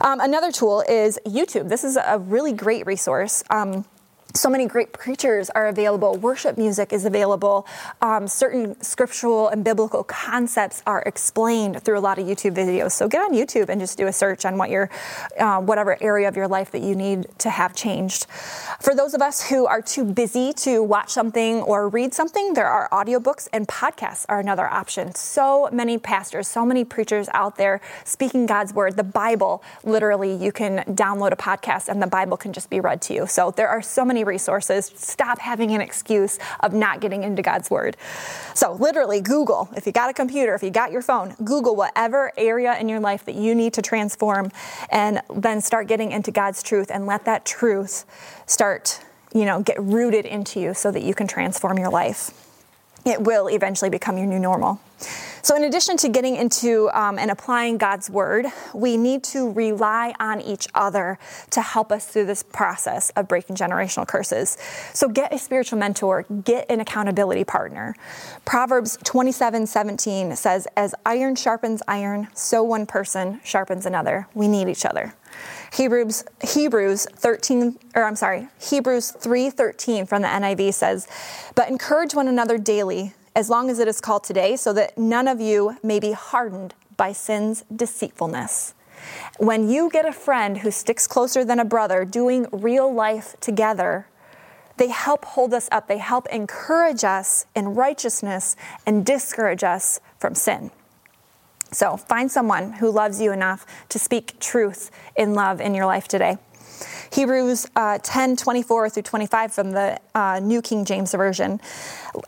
Um, 0.00 0.20
another 0.20 0.52
tool 0.52 0.84
is 0.88 1.18
YouTube. 1.26 1.68
This 1.68 1.84
is 1.84 1.96
a 1.96 2.18
really 2.18 2.52
great 2.52 2.86
resource. 2.86 3.42
Um, 3.50 3.84
so 4.38 4.50
many 4.50 4.66
great 4.66 4.92
preachers 4.92 5.48
are 5.50 5.66
available. 5.68 6.16
Worship 6.16 6.58
music 6.58 6.92
is 6.92 7.04
available. 7.04 7.66
Um, 8.02 8.28
certain 8.28 8.80
scriptural 8.82 9.48
and 9.48 9.64
biblical 9.64 10.04
concepts 10.04 10.82
are 10.86 11.02
explained 11.02 11.82
through 11.82 11.98
a 11.98 12.00
lot 12.00 12.18
of 12.18 12.26
YouTube 12.26 12.54
videos. 12.54 12.92
So 12.92 13.08
get 13.08 13.20
on 13.20 13.34
YouTube 13.34 13.68
and 13.68 13.80
just 13.80 13.96
do 13.96 14.06
a 14.06 14.12
search 14.12 14.44
on 14.44 14.58
what 14.58 14.70
your, 14.70 14.90
uh, 15.38 15.60
whatever 15.60 15.96
area 16.02 16.28
of 16.28 16.36
your 16.36 16.46
life 16.46 16.70
that 16.72 16.82
you 16.82 16.94
need 16.94 17.26
to 17.38 17.50
have 17.50 17.74
changed. 17.74 18.26
For 18.80 18.94
those 18.94 19.14
of 19.14 19.22
us 19.22 19.48
who 19.48 19.66
are 19.66 19.80
too 19.80 20.04
busy 20.04 20.52
to 20.54 20.82
watch 20.82 21.10
something 21.10 21.62
or 21.62 21.88
read 21.88 22.14
something, 22.14 22.54
there 22.54 22.68
are 22.68 22.88
audiobooks 22.90 23.48
and 23.52 23.66
podcasts 23.66 24.26
are 24.28 24.38
another 24.38 24.68
option. 24.68 25.14
So 25.14 25.68
many 25.72 25.96
pastors, 25.96 26.46
so 26.48 26.66
many 26.66 26.84
preachers 26.84 27.28
out 27.32 27.56
there 27.56 27.80
speaking 28.04 28.46
God's 28.46 28.74
word. 28.74 28.96
The 28.96 29.04
Bible, 29.04 29.62
literally, 29.84 30.34
you 30.34 30.52
can 30.52 30.84
download 30.94 31.32
a 31.32 31.36
podcast 31.36 31.88
and 31.88 32.02
the 32.02 32.06
Bible 32.06 32.36
can 32.36 32.52
just 32.52 32.68
be 32.68 32.78
read 32.78 33.00
to 33.02 33.14
you. 33.14 33.26
So 33.26 33.50
there 33.50 33.68
are 33.68 33.82
so 33.82 34.04
many 34.04 34.18
many 34.18 34.27
resources. 34.28 34.92
Stop 34.94 35.40
having 35.40 35.72
an 35.72 35.80
excuse 35.80 36.38
of 36.60 36.72
not 36.72 37.00
getting 37.00 37.24
into 37.24 37.42
God's 37.42 37.70
Word. 37.70 37.96
So, 38.54 38.74
literally, 38.74 39.20
Google, 39.20 39.68
if 39.76 39.86
you 39.86 39.92
got 39.92 40.10
a 40.10 40.12
computer, 40.12 40.54
if 40.54 40.62
you 40.62 40.70
got 40.70 40.92
your 40.92 41.02
phone, 41.02 41.34
Google 41.42 41.74
whatever 41.74 42.32
area 42.36 42.78
in 42.78 42.88
your 42.88 43.00
life 43.00 43.24
that 43.24 43.34
you 43.34 43.54
need 43.54 43.72
to 43.74 43.82
transform, 43.82 44.52
and 44.90 45.20
then 45.34 45.60
start 45.60 45.88
getting 45.88 46.12
into 46.12 46.30
God's 46.30 46.62
truth 46.62 46.90
and 46.90 47.06
let 47.06 47.24
that 47.24 47.44
truth 47.44 48.04
start, 48.46 49.00
you 49.34 49.44
know, 49.44 49.62
get 49.62 49.80
rooted 49.82 50.24
into 50.24 50.60
you 50.60 50.74
so 50.74 50.90
that 50.90 51.02
you 51.02 51.14
can 51.14 51.26
transform 51.26 51.78
your 51.78 51.90
life. 51.90 52.30
It 53.04 53.22
will 53.22 53.48
eventually 53.48 53.90
become 53.90 54.18
your 54.18 54.26
new 54.26 54.38
normal. 54.38 54.80
So, 55.42 55.56
in 55.56 55.64
addition 55.64 55.96
to 55.98 56.08
getting 56.08 56.36
into 56.36 56.90
um, 56.98 57.18
and 57.18 57.30
applying 57.30 57.78
God's 57.78 58.10
word, 58.10 58.46
we 58.74 58.96
need 58.96 59.22
to 59.24 59.50
rely 59.50 60.14
on 60.18 60.40
each 60.40 60.68
other 60.74 61.18
to 61.50 61.60
help 61.60 61.92
us 61.92 62.06
through 62.06 62.26
this 62.26 62.42
process 62.42 63.10
of 63.10 63.28
breaking 63.28 63.56
generational 63.56 64.06
curses. 64.06 64.58
So, 64.92 65.08
get 65.08 65.32
a 65.32 65.38
spiritual 65.38 65.78
mentor, 65.78 66.24
get 66.44 66.70
an 66.70 66.80
accountability 66.80 67.44
partner. 67.44 67.94
Proverbs 68.44 68.98
27 69.04 69.66
17 69.66 70.36
says, 70.36 70.66
As 70.76 70.94
iron 71.06 71.36
sharpens 71.36 71.82
iron, 71.86 72.28
so 72.34 72.62
one 72.62 72.86
person 72.86 73.40
sharpens 73.44 73.86
another. 73.86 74.26
We 74.34 74.48
need 74.48 74.68
each 74.68 74.84
other. 74.84 75.14
Hebrews 75.72 76.24
Hebrews 76.42 77.06
13 77.14 77.78
or 77.94 78.04
I'm 78.04 78.16
sorry, 78.16 78.48
Hebrews 78.60 79.12
3:13 79.12 80.06
from 80.06 80.22
the 80.22 80.28
NIV 80.28 80.72
says, 80.72 81.06
"But 81.54 81.68
encourage 81.68 82.14
one 82.14 82.28
another 82.28 82.58
daily 82.58 83.14
as 83.38 83.48
long 83.48 83.70
as 83.70 83.78
it 83.78 83.86
is 83.86 84.00
called 84.00 84.24
today, 84.24 84.56
so 84.56 84.72
that 84.72 84.98
none 84.98 85.28
of 85.28 85.40
you 85.40 85.76
may 85.80 86.00
be 86.00 86.10
hardened 86.10 86.74
by 86.96 87.12
sin's 87.12 87.62
deceitfulness. 87.74 88.74
When 89.38 89.68
you 89.68 89.88
get 89.90 90.04
a 90.04 90.12
friend 90.12 90.58
who 90.58 90.72
sticks 90.72 91.06
closer 91.06 91.44
than 91.44 91.60
a 91.60 91.64
brother 91.64 92.04
doing 92.04 92.48
real 92.50 92.92
life 92.92 93.36
together, 93.38 94.08
they 94.76 94.88
help 94.88 95.24
hold 95.24 95.54
us 95.54 95.68
up. 95.70 95.86
They 95.86 95.98
help 95.98 96.26
encourage 96.32 97.04
us 97.04 97.46
in 97.54 97.76
righteousness 97.76 98.56
and 98.84 99.06
discourage 99.06 99.62
us 99.62 100.00
from 100.18 100.34
sin. 100.34 100.72
So 101.70 101.96
find 101.96 102.32
someone 102.32 102.72
who 102.72 102.90
loves 102.90 103.20
you 103.20 103.30
enough 103.30 103.64
to 103.90 104.00
speak 104.00 104.40
truth 104.40 104.90
in 105.14 105.34
love 105.34 105.60
in 105.60 105.76
your 105.76 105.86
life 105.86 106.08
today. 106.08 106.38
Hebrews 107.12 107.66
uh, 107.76 107.98
10 108.02 108.36
24 108.36 108.90
through 108.90 109.02
25 109.02 109.52
from 109.52 109.70
the 109.72 110.00
uh, 110.14 110.40
New 110.42 110.62
King 110.62 110.84
James 110.84 111.12
Version. 111.12 111.60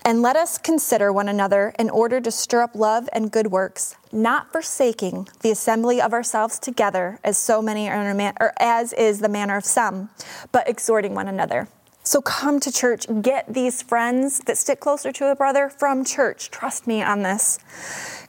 And 0.05 0.23
let 0.23 0.37
us 0.37 0.59
consider 0.59 1.13
one 1.13 1.29
another 1.29 1.75
in 1.79 1.91
order 1.91 2.21
to 2.21 2.31
stir 2.31 2.63
up 2.63 2.75
love 2.75 3.09
and 3.13 3.31
good 3.31 3.49
works, 3.49 3.97
not 4.13 4.53
forsaking 4.53 5.29
the 5.41 5.51
assembly 5.51 6.01
of 6.01 6.13
ourselves 6.13 6.59
together, 6.59 7.19
as 7.25 7.39
so 7.39 7.63
many 7.63 7.89
are, 7.89 8.35
or 8.41 8.53
as 8.59 8.93
is 8.93 9.21
the 9.21 9.29
manner 9.29 9.57
of 9.57 9.65
some, 9.65 10.11
but 10.53 10.69
exhorting 10.69 11.15
one 11.15 11.29
another. 11.29 11.69
So 12.03 12.21
come 12.23 12.61
to 12.61 12.73
church. 12.73 13.07
Get 13.23 13.53
these 13.53 13.83
friends 13.83 14.41
that 14.41 14.57
stick 14.57 14.81
closer 14.81 15.13
to 15.13 15.31
a 15.31 15.37
brother 15.37 15.69
from 15.69 16.05
church. 16.05 16.51
Trust 16.51 16.87
me 16.87 17.03
on 17.03 17.23
this. 17.23 17.59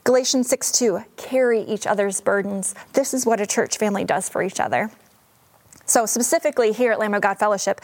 Galatians 0.04 0.48
6 0.50 0.72
2, 0.72 1.04
carry 1.16 1.62
each 1.62 1.86
other's 1.86 2.20
burdens. 2.20 2.74
This 2.92 3.14
is 3.14 3.24
what 3.24 3.40
a 3.40 3.46
church 3.46 3.78
family 3.78 4.04
does 4.04 4.28
for 4.28 4.42
each 4.42 4.60
other. 4.60 4.90
So, 5.92 6.06
specifically 6.06 6.72
here 6.72 6.92
at 6.92 6.98
Lamb 6.98 7.12
of 7.12 7.20
God 7.20 7.38
Fellowship, 7.38 7.78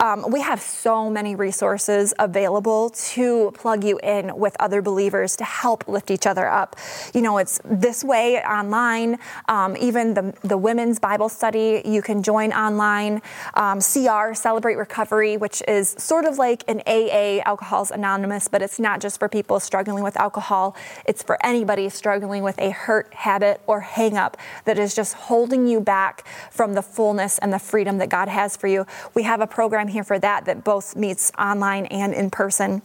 um, 0.00 0.24
we 0.30 0.40
have 0.40 0.62
so 0.62 1.10
many 1.10 1.34
resources 1.34 2.14
available 2.18 2.88
to 2.88 3.50
plug 3.50 3.84
you 3.84 4.00
in 4.02 4.34
with 4.34 4.56
other 4.58 4.80
believers 4.80 5.36
to 5.36 5.44
help 5.44 5.86
lift 5.86 6.10
each 6.10 6.26
other 6.26 6.48
up. 6.48 6.74
You 7.12 7.20
know, 7.20 7.36
it's 7.36 7.60
this 7.62 8.02
way 8.02 8.42
online, 8.42 9.18
um, 9.46 9.76
even 9.76 10.14
the, 10.14 10.32
the 10.40 10.56
women's 10.56 10.98
Bible 10.98 11.28
study 11.28 11.82
you 11.84 12.00
can 12.00 12.22
join 12.22 12.50
online. 12.54 13.20
Um, 13.52 13.80
CR, 13.80 14.32
Celebrate 14.32 14.76
Recovery, 14.76 15.36
which 15.36 15.62
is 15.68 15.90
sort 15.98 16.24
of 16.24 16.38
like 16.38 16.64
an 16.66 16.80
AA, 16.86 17.42
Alcoholics 17.44 17.90
Anonymous, 17.90 18.48
but 18.48 18.62
it's 18.62 18.80
not 18.80 19.02
just 19.02 19.18
for 19.18 19.28
people 19.28 19.60
struggling 19.60 20.02
with 20.02 20.16
alcohol, 20.16 20.74
it's 21.04 21.22
for 21.22 21.36
anybody 21.44 21.90
struggling 21.90 22.42
with 22.42 22.58
a 22.58 22.70
hurt 22.70 23.12
habit 23.12 23.60
or 23.66 23.80
hang 23.80 24.16
up 24.16 24.38
that 24.64 24.78
is 24.78 24.94
just 24.94 25.12
holding 25.12 25.66
you 25.66 25.78
back 25.78 26.26
from 26.50 26.72
the 26.72 26.80
fullness 26.80 27.36
and 27.36 27.49
the 27.50 27.58
freedom 27.58 27.98
that 27.98 28.08
God 28.08 28.28
has 28.28 28.56
for 28.56 28.66
you. 28.66 28.86
We 29.14 29.22
have 29.24 29.40
a 29.40 29.46
program 29.46 29.88
here 29.88 30.04
for 30.04 30.18
that 30.18 30.44
that 30.46 30.64
both 30.64 30.96
meets 30.96 31.32
online 31.38 31.86
and 31.86 32.12
in 32.14 32.30
person. 32.30 32.82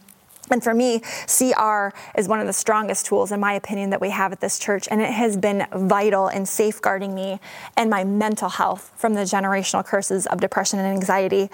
And 0.51 0.63
for 0.63 0.73
me, 0.73 1.01
CR 1.27 1.89
is 2.17 2.27
one 2.27 2.39
of 2.39 2.47
the 2.47 2.53
strongest 2.53 3.05
tools, 3.05 3.31
in 3.31 3.39
my 3.39 3.53
opinion, 3.53 3.89
that 3.89 4.01
we 4.01 4.10
have 4.12 4.31
at 4.31 4.39
this 4.39 4.60
church. 4.60 4.88
And 4.91 5.01
it 5.01 5.12
has 5.12 5.38
been 5.38 5.65
vital 5.73 6.27
in 6.27 6.45
safeguarding 6.45 7.15
me 7.15 7.39
and 7.75 7.89
my 7.89 8.03
mental 8.03 8.49
health 8.49 8.91
from 8.95 9.13
the 9.13 9.21
generational 9.21 9.84
curses 9.84 10.27
of 10.27 10.39
depression 10.39 10.79
and 10.79 10.88
anxiety. 10.88 11.49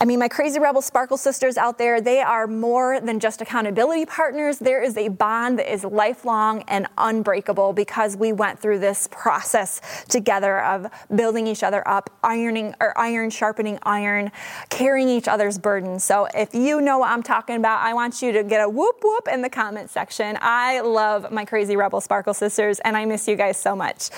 I 0.00 0.04
mean, 0.04 0.18
my 0.18 0.28
crazy 0.28 0.60
rebel 0.60 0.82
sparkle 0.82 1.16
sisters 1.16 1.56
out 1.56 1.78
there, 1.78 2.00
they 2.00 2.20
are 2.20 2.46
more 2.46 3.00
than 3.00 3.18
just 3.18 3.40
accountability 3.40 4.06
partners. 4.06 4.58
There 4.58 4.82
is 4.82 4.96
a 4.96 5.08
bond 5.08 5.58
that 5.58 5.72
is 5.72 5.84
lifelong 5.84 6.62
and 6.68 6.86
unbreakable 6.98 7.72
because 7.72 8.16
we 8.16 8.32
went 8.32 8.60
through 8.60 8.78
this 8.78 9.08
process 9.10 9.80
together 10.08 10.60
of 10.60 10.86
building 11.14 11.46
each 11.46 11.62
other 11.62 11.86
up, 11.88 12.10
ironing 12.22 12.74
or 12.80 12.96
iron 12.96 13.30
sharpening 13.30 13.78
iron, 13.82 14.30
carrying 14.68 15.08
each 15.08 15.26
other's 15.26 15.58
burdens. 15.58 16.04
So 16.04 16.28
if 16.34 16.54
you 16.54 16.80
know 16.80 16.98
what 16.98 17.10
I'm 17.10 17.22
talking 17.22 17.56
about, 17.56 17.80
I 17.80 17.94
want 17.94 18.19
you 18.19 18.19
to 18.20 18.44
get 18.44 18.60
a 18.60 18.68
whoop 18.68 18.96
whoop 19.02 19.28
in 19.32 19.42
the 19.42 19.48
comment 19.48 19.90
section. 19.90 20.36
I 20.40 20.80
love 20.80 21.32
my 21.32 21.44
crazy 21.44 21.76
rebel 21.76 22.00
sparkle 22.00 22.34
sisters 22.34 22.78
and 22.80 22.96
I 22.96 23.04
miss 23.06 23.26
you 23.26 23.36
guys 23.36 23.56
so 23.56 23.74
much. 23.74 24.10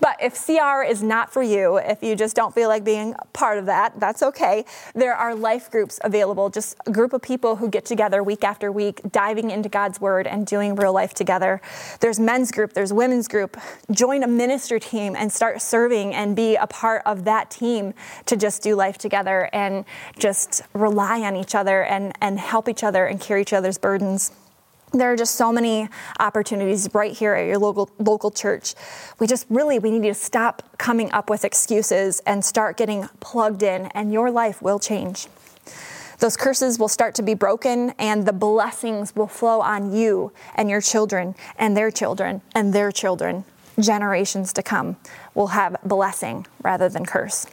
But 0.00 0.16
if 0.20 0.34
CR 0.34 0.82
is 0.82 1.02
not 1.02 1.32
for 1.32 1.42
you, 1.42 1.76
if 1.76 2.02
you 2.02 2.16
just 2.16 2.34
don't 2.34 2.54
feel 2.54 2.68
like 2.68 2.84
being 2.84 3.14
part 3.32 3.58
of 3.58 3.66
that, 3.66 3.98
that's 4.00 4.22
okay. 4.22 4.64
There 4.94 5.14
are 5.14 5.34
life 5.34 5.70
groups 5.70 6.00
available, 6.02 6.50
just 6.50 6.76
a 6.86 6.90
group 6.90 7.12
of 7.12 7.22
people 7.22 7.56
who 7.56 7.68
get 7.68 7.84
together 7.84 8.22
week 8.22 8.44
after 8.44 8.72
week, 8.72 9.00
diving 9.12 9.50
into 9.50 9.68
God's 9.68 10.00
word 10.00 10.26
and 10.26 10.46
doing 10.46 10.74
real 10.74 10.92
life 10.92 11.14
together. 11.14 11.60
There's 12.00 12.18
men's 12.18 12.50
group, 12.50 12.72
there's 12.72 12.92
women's 12.92 13.28
group. 13.28 13.56
Join 13.90 14.22
a 14.24 14.28
minister 14.28 14.78
team 14.78 15.14
and 15.16 15.32
start 15.32 15.62
serving 15.62 16.14
and 16.14 16.34
be 16.34 16.56
a 16.56 16.66
part 16.66 17.02
of 17.06 17.24
that 17.24 17.50
team 17.50 17.94
to 18.26 18.36
just 18.36 18.62
do 18.62 18.74
life 18.74 18.98
together 18.98 19.48
and 19.52 19.84
just 20.18 20.62
rely 20.72 21.20
on 21.20 21.36
each 21.36 21.54
other 21.54 21.84
and, 21.84 22.12
and 22.20 22.38
help 22.38 22.68
each 22.68 22.82
other 22.82 23.06
and 23.06 23.20
carry 23.20 23.43
each 23.44 23.52
other's 23.52 23.76
burdens. 23.76 24.32
There 24.92 25.12
are 25.12 25.16
just 25.16 25.34
so 25.34 25.52
many 25.52 25.90
opportunities 26.18 26.88
right 26.94 27.12
here 27.12 27.34
at 27.34 27.46
your 27.46 27.58
local 27.58 27.90
local 27.98 28.30
church. 28.30 28.74
We 29.18 29.26
just 29.26 29.44
really 29.50 29.78
we 29.78 29.90
need 29.90 30.08
to 30.08 30.14
stop 30.14 30.62
coming 30.78 31.12
up 31.12 31.28
with 31.28 31.44
excuses 31.44 32.20
and 32.20 32.42
start 32.42 32.78
getting 32.78 33.08
plugged 33.20 33.62
in 33.62 33.86
and 33.86 34.14
your 34.14 34.30
life 34.30 34.62
will 34.62 34.78
change. 34.78 35.26
Those 36.20 36.38
curses 36.38 36.78
will 36.78 36.88
start 36.88 37.14
to 37.16 37.22
be 37.22 37.34
broken 37.34 37.90
and 37.98 38.24
the 38.24 38.32
blessings 38.32 39.14
will 39.14 39.26
flow 39.26 39.60
on 39.60 39.92
you 39.92 40.32
and 40.54 40.70
your 40.70 40.80
children 40.80 41.34
and 41.58 41.76
their 41.76 41.90
children 41.90 42.40
and 42.54 42.72
their 42.72 42.90
children. 42.90 43.44
Generations 43.78 44.54
to 44.54 44.62
come 44.62 44.96
will 45.34 45.48
have 45.48 45.76
blessing 45.84 46.46
rather 46.62 46.88
than 46.88 47.04
curse. 47.04 47.46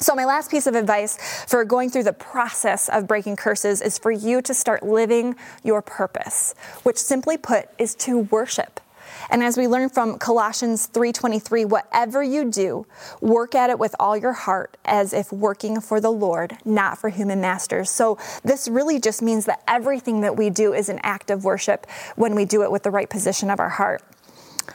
So, 0.00 0.14
my 0.14 0.24
last 0.24 0.48
piece 0.48 0.68
of 0.68 0.76
advice 0.76 1.18
for 1.48 1.64
going 1.64 1.90
through 1.90 2.04
the 2.04 2.12
process 2.12 2.88
of 2.88 3.08
breaking 3.08 3.34
curses 3.34 3.80
is 3.80 3.98
for 3.98 4.12
you 4.12 4.40
to 4.42 4.54
start 4.54 4.84
living 4.84 5.34
your 5.64 5.82
purpose, 5.82 6.54
which 6.84 6.98
simply 6.98 7.36
put 7.36 7.68
is 7.78 7.96
to 7.96 8.20
worship. 8.20 8.80
And 9.28 9.42
as 9.42 9.56
we 9.56 9.66
learn 9.66 9.88
from 9.88 10.18
Colossians 10.18 10.86
3:23, 10.86 11.64
whatever 11.64 12.22
you 12.22 12.44
do, 12.44 12.86
work 13.20 13.56
at 13.56 13.70
it 13.70 13.78
with 13.80 13.96
all 13.98 14.16
your 14.16 14.34
heart 14.34 14.76
as 14.84 15.12
if 15.12 15.32
working 15.32 15.80
for 15.80 16.00
the 16.00 16.12
Lord, 16.12 16.58
not 16.64 16.98
for 16.98 17.08
human 17.08 17.40
masters. 17.40 17.90
So 17.90 18.18
this 18.44 18.68
really 18.68 19.00
just 19.00 19.20
means 19.20 19.46
that 19.46 19.62
everything 19.66 20.20
that 20.20 20.36
we 20.36 20.48
do 20.48 20.74
is 20.74 20.88
an 20.88 21.00
act 21.02 21.30
of 21.30 21.44
worship 21.44 21.86
when 22.14 22.36
we 22.36 22.44
do 22.44 22.62
it 22.62 22.70
with 22.70 22.84
the 22.84 22.90
right 22.90 23.10
position 23.10 23.50
of 23.50 23.58
our 23.58 23.70
heart. 23.70 24.02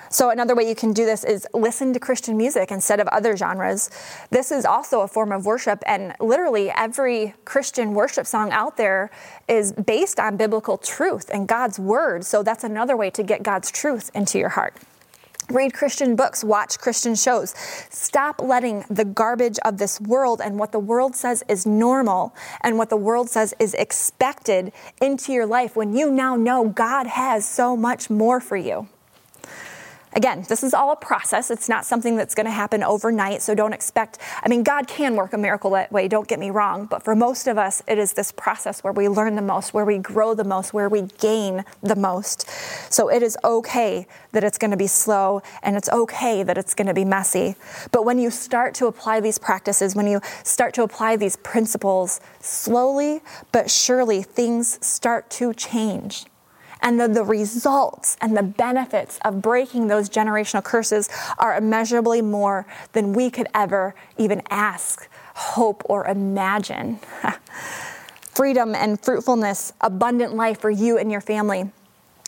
So, 0.10 0.30
another 0.30 0.56
way 0.56 0.68
you 0.68 0.76
can 0.76 0.94
do 0.94 1.06
this 1.06 1.24
is 1.24 1.48
listen 1.54 1.94
to 1.94 2.00
Christian 2.00 2.38
music 2.38 2.72
instead 2.72 3.00
of 3.00 3.08
other 3.08 3.36
genres. 3.36 3.90
This 4.30 4.52
is 4.52 4.66
also 4.66 5.02
a 5.02 5.08
form 5.08 5.32
of 5.32 5.46
worship, 5.46 5.84
and 5.86 6.14
literally 6.20 6.70
every 6.70 7.34
Christian 7.46 7.94
worship 7.94 8.26
song 8.28 8.52
out 8.52 8.78
there 8.78 9.12
is 9.48 9.72
based 9.72 10.20
on 10.20 10.38
biblical 10.38 10.78
truth 10.78 11.30
and 11.34 11.48
God's 11.48 11.80
word. 11.80 12.26
So, 12.26 12.44
that's 12.44 12.64
another 12.64 12.96
way 12.96 13.10
to 13.12 13.24
get 13.24 13.44
God's 13.44 13.72
truth 13.72 14.12
into 14.14 14.38
your 14.38 14.50
heart. 14.50 14.78
Read 15.50 15.74
Christian 15.74 16.16
books, 16.16 16.44
watch 16.44 16.80
Christian 16.80 17.16
shows. 17.16 17.54
Stop 17.90 18.42
letting 18.42 18.86
the 18.90 19.04
garbage 19.04 19.60
of 19.66 19.78
this 19.78 20.00
world 20.00 20.42
and 20.44 20.58
what 20.58 20.72
the 20.72 20.80
world 20.80 21.16
says 21.16 21.44
is 21.50 21.66
normal 21.66 22.34
and 22.62 22.78
what 22.78 22.90
the 22.90 22.98
world 22.98 23.30
says 23.30 23.54
is 23.60 23.74
expected 23.74 24.72
into 25.02 25.34
your 25.34 25.46
life 25.46 25.76
when 25.76 25.96
you 25.96 26.10
now 26.10 26.36
know 26.36 26.70
God 26.70 27.08
has 27.08 27.48
so 27.48 27.76
much 27.76 28.10
more 28.10 28.40
for 28.40 28.56
you. 28.56 28.88
Again, 30.16 30.46
this 30.48 30.64
is 30.64 30.74
all 30.74 30.92
a 30.92 30.96
process. 30.96 31.50
It's 31.50 31.68
not 31.68 31.86
something 31.86 32.16
that's 32.16 32.36
going 32.36 32.46
to 32.46 32.52
happen 32.52 32.84
overnight, 32.84 33.42
so 33.42 33.56
don't 33.56 33.74
expect. 33.74 34.20
I 34.44 34.50
mean, 34.50 34.62
God 34.64 34.88
can 34.88 35.16
work 35.16 35.34
a 35.34 35.38
miracle 35.38 35.72
that 35.72 35.92
way, 35.92 36.08
don't 36.08 36.28
get 36.28 36.40
me 36.40 36.52
wrong, 36.52 36.86
but 36.86 37.04
for 37.04 37.16
most 37.16 37.48
of 37.48 37.58
us, 37.58 37.82
it 37.88 37.98
is 37.98 38.14
this 38.14 38.32
process 38.32 38.84
where 38.84 38.94
we 38.94 39.10
learn 39.10 39.36
the 39.36 39.42
most, 39.42 39.74
where 39.74 39.86
we 39.86 39.98
grow 39.98 40.36
the 40.36 40.44
most, 40.44 40.74
where 40.74 40.88
we 40.88 41.04
gain 41.20 41.66
the 41.82 41.96
most. 41.96 42.48
So 42.94 43.10
it 43.10 43.24
is 43.24 43.38
okay 43.44 44.06
that 44.34 44.44
it's 44.44 44.58
going 44.58 44.72
to 44.72 44.78
be 44.78 44.88
slow 44.88 45.42
and 45.64 45.76
it's 45.76 45.90
okay 45.90 46.44
that 46.44 46.58
it's 46.58 46.76
going 46.76 46.88
to 46.88 46.94
be 46.94 47.06
messy. 47.06 47.56
But 47.92 48.06
when 48.06 48.20
you 48.20 48.30
start 48.30 48.76
to 48.76 48.88
apply 48.88 49.20
these 49.20 49.40
practices, 49.40 49.96
when 49.96 50.08
you 50.08 50.22
start 50.44 50.74
to 50.76 50.84
apply 50.84 51.16
these 51.16 51.38
principles, 51.38 52.20
slowly 52.40 53.22
but 53.52 53.72
surely 53.72 54.22
things 54.22 54.86
start 54.86 55.30
to 55.32 55.54
change. 55.54 56.26
And 56.84 57.00
the, 57.00 57.08
the 57.08 57.24
results 57.24 58.18
and 58.20 58.36
the 58.36 58.44
benefits 58.44 59.18
of 59.24 59.42
breaking 59.42 59.88
those 59.88 60.10
generational 60.10 60.64
curses 60.64 61.10
are 61.40 61.56
immeasurably 61.56 62.22
more 62.22 62.68
than 62.92 63.14
we 63.14 63.32
could 63.32 63.48
ever 63.56 63.96
even 64.18 64.44
ask, 64.50 65.08
hope, 65.34 65.82
or 65.86 66.06
imagine. 66.06 67.00
Freedom 68.22 68.76
and 68.76 69.00
fruitfulness, 69.00 69.72
abundant 69.80 70.36
life 70.36 70.60
for 70.60 70.70
you 70.70 70.98
and 70.98 71.10
your 71.10 71.22
family. 71.22 71.72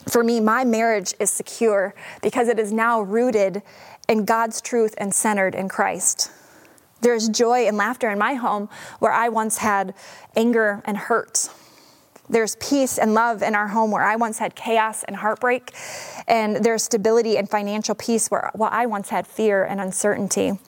For 0.08 0.24
me, 0.24 0.40
my 0.40 0.64
marriage 0.64 1.14
is 1.20 1.30
secure 1.30 1.94
because 2.22 2.48
it 2.48 2.58
is 2.58 2.72
now 2.72 3.02
rooted 3.02 3.62
in 4.08 4.24
God's 4.24 4.62
truth 4.62 4.94
and 4.98 5.14
centered 5.14 5.54
in 5.54 5.68
Christ. 5.68 6.32
There's 7.02 7.28
joy 7.28 7.68
and 7.68 7.76
laughter 7.76 8.10
in 8.10 8.18
my 8.18 8.36
home 8.36 8.70
where 9.00 9.12
I 9.12 9.30
once 9.30 9.58
had 9.58 9.94
anger 10.36 10.82
and 10.86 10.96
hurt. 10.98 11.50
There's 12.30 12.56
peace 12.58 12.98
and 12.98 13.14
love 13.14 13.42
in 13.44 13.56
our 13.56 13.68
home 13.68 13.92
where 13.92 14.04
I 14.04 14.16
once 14.16 14.40
had 14.40 14.56
chaos 14.56 15.04
and 15.04 15.16
heartbreak. 15.16 15.72
And 16.28 16.58
there's 16.58 16.84
stability 16.84 17.38
and 17.38 17.50
financial 17.50 17.96
peace 17.96 18.30
where 18.30 18.52
well, 18.56 18.70
I 18.72 18.86
once 18.86 19.10
had 19.10 19.28
fear 19.28 19.64
and 19.64 19.80
uncertainty. 19.80 20.60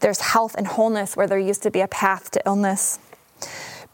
There's 0.00 0.20
health 0.20 0.54
and 0.56 0.66
wholeness 0.66 1.16
where 1.16 1.26
there 1.26 1.38
used 1.38 1.62
to 1.62 1.70
be 1.70 1.80
a 1.80 1.88
path 1.88 2.30
to 2.32 2.42
illness. 2.44 2.98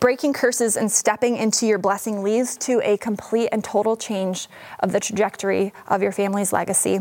Breaking 0.01 0.33
curses 0.33 0.77
and 0.77 0.91
stepping 0.91 1.37
into 1.37 1.67
your 1.67 1.79
blessing 1.79 2.23
leads 2.23 2.57
to 2.59 2.81
a 2.85 2.97
complete 2.97 3.49
and 3.51 3.65
total 3.65 3.97
change 3.97 4.49
of 4.79 4.93
the 4.93 5.01
trajectory 5.01 5.73
of 5.89 6.03
your 6.03 6.13
family's 6.13 6.53
legacy. 6.53 7.01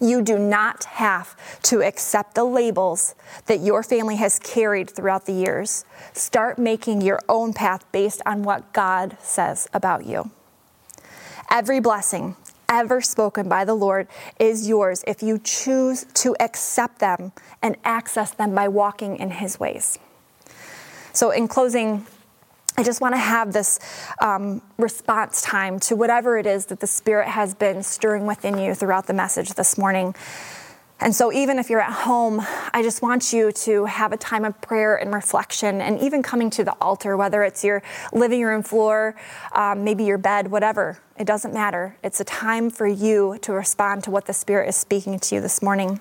You 0.00 0.22
do 0.22 0.38
not 0.38 0.84
have 0.84 1.36
to 1.64 1.82
accept 1.82 2.34
the 2.34 2.44
labels 2.44 3.14
that 3.46 3.60
your 3.60 3.82
family 3.82 4.16
has 4.16 4.38
carried 4.38 4.90
throughout 4.90 5.26
the 5.26 5.32
years. 5.32 5.84
Start 6.14 6.58
making 6.58 7.02
your 7.02 7.20
own 7.28 7.52
path 7.52 7.84
based 7.92 8.22
on 8.24 8.42
what 8.42 8.72
God 8.72 9.16
says 9.20 9.68
about 9.74 10.06
you. 10.06 10.30
Every 11.50 11.80
blessing 11.80 12.36
ever 12.70 13.00
spoken 13.00 13.48
by 13.48 13.64
the 13.64 13.74
Lord 13.74 14.06
is 14.38 14.68
yours 14.68 15.04
if 15.06 15.22
you 15.22 15.38
choose 15.38 16.06
to 16.14 16.36
accept 16.40 17.00
them 17.00 17.32
and 17.60 17.76
access 17.84 18.30
them 18.30 18.54
by 18.54 18.68
walking 18.68 19.16
in 19.16 19.32
His 19.32 19.58
ways. 19.58 19.98
So, 21.12 21.30
in 21.32 21.48
closing, 21.48 22.06
I 22.76 22.82
just 22.82 23.00
want 23.00 23.14
to 23.14 23.18
have 23.18 23.52
this 23.52 23.78
um, 24.20 24.62
response 24.78 25.42
time 25.42 25.80
to 25.80 25.96
whatever 25.96 26.38
it 26.38 26.46
is 26.46 26.66
that 26.66 26.80
the 26.80 26.86
Spirit 26.86 27.28
has 27.28 27.54
been 27.54 27.82
stirring 27.82 28.26
within 28.26 28.58
you 28.58 28.74
throughout 28.74 29.06
the 29.06 29.12
message 29.12 29.50
this 29.54 29.76
morning. 29.76 30.14
And 31.02 31.14
so, 31.14 31.32
even 31.32 31.58
if 31.58 31.70
you're 31.70 31.80
at 31.80 31.92
home, 31.92 32.42
I 32.74 32.82
just 32.82 33.00
want 33.00 33.32
you 33.32 33.52
to 33.52 33.86
have 33.86 34.12
a 34.12 34.18
time 34.18 34.44
of 34.44 34.60
prayer 34.60 34.96
and 34.96 35.14
reflection, 35.14 35.80
and 35.80 35.98
even 36.00 36.22
coming 36.22 36.50
to 36.50 36.64
the 36.64 36.72
altar, 36.80 37.16
whether 37.16 37.42
it's 37.42 37.64
your 37.64 37.82
living 38.12 38.44
room 38.44 38.62
floor, 38.62 39.14
um, 39.52 39.82
maybe 39.82 40.04
your 40.04 40.18
bed, 40.18 40.50
whatever. 40.50 40.98
It 41.18 41.26
doesn't 41.26 41.54
matter. 41.54 41.96
It's 42.04 42.20
a 42.20 42.24
time 42.24 42.68
for 42.68 42.86
you 42.86 43.38
to 43.40 43.52
respond 43.52 44.04
to 44.04 44.10
what 44.10 44.26
the 44.26 44.34
Spirit 44.34 44.68
is 44.68 44.76
speaking 44.76 45.18
to 45.18 45.36
you 45.36 45.40
this 45.40 45.62
morning. 45.62 46.00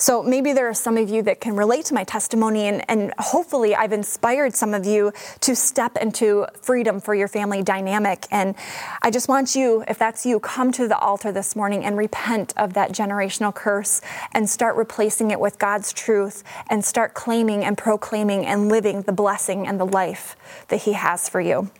So 0.00 0.22
maybe 0.22 0.52
there 0.52 0.68
are 0.68 0.74
some 0.74 0.96
of 0.96 1.10
you 1.10 1.22
that 1.22 1.40
can 1.40 1.56
relate 1.56 1.86
to 1.86 1.94
my 1.94 2.04
testimony, 2.04 2.68
and, 2.68 2.88
and 2.88 3.12
hopefully 3.18 3.74
I've 3.74 3.92
inspired 3.92 4.54
some 4.54 4.72
of 4.72 4.86
you 4.86 5.12
to 5.40 5.56
step 5.56 5.96
into 5.96 6.46
freedom 6.62 7.00
for 7.00 7.16
your 7.16 7.26
family 7.26 7.62
dynamic. 7.62 8.24
And 8.30 8.54
I 9.02 9.10
just 9.10 9.26
want 9.28 9.56
you, 9.56 9.82
if 9.88 9.98
that's 9.98 10.24
you, 10.24 10.38
come 10.38 10.70
to 10.72 10.86
the 10.86 10.96
altar 10.96 11.32
this 11.32 11.56
morning 11.56 11.84
and 11.84 11.98
repent 11.98 12.54
of 12.56 12.74
that 12.74 12.92
generational 12.92 13.52
curse 13.52 14.00
and 14.32 14.48
start 14.48 14.76
replacing 14.76 15.32
it 15.32 15.40
with 15.40 15.58
God's 15.58 15.92
truth 15.92 16.44
and 16.70 16.84
start 16.84 17.14
claiming 17.14 17.64
and 17.64 17.76
proclaiming 17.76 18.46
and 18.46 18.68
living 18.68 19.02
the 19.02 19.12
blessing 19.12 19.66
and 19.66 19.80
the 19.80 19.86
life 19.86 20.36
that 20.68 20.82
He 20.82 20.92
has 20.92 21.28
for 21.28 21.40
you. 21.40 21.72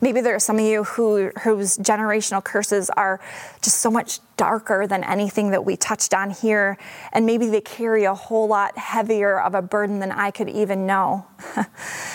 Maybe 0.00 0.20
there 0.20 0.34
are 0.34 0.40
some 0.40 0.58
of 0.58 0.64
you 0.64 0.84
who, 0.84 1.30
whose 1.42 1.76
generational 1.78 2.42
curses 2.42 2.90
are 2.90 3.20
just 3.62 3.78
so 3.78 3.90
much 3.90 4.20
darker 4.36 4.86
than 4.86 5.02
anything 5.04 5.50
that 5.50 5.64
we 5.64 5.76
touched 5.76 6.12
on 6.12 6.30
here, 6.30 6.76
and 7.12 7.24
maybe 7.24 7.48
they 7.48 7.60
carry 7.60 8.04
a 8.04 8.14
whole 8.14 8.48
lot 8.48 8.76
heavier 8.76 9.40
of 9.40 9.54
a 9.54 9.62
burden 9.62 10.00
than 10.00 10.12
I 10.12 10.30
could 10.30 10.48
even 10.48 10.86
know. 10.86 11.26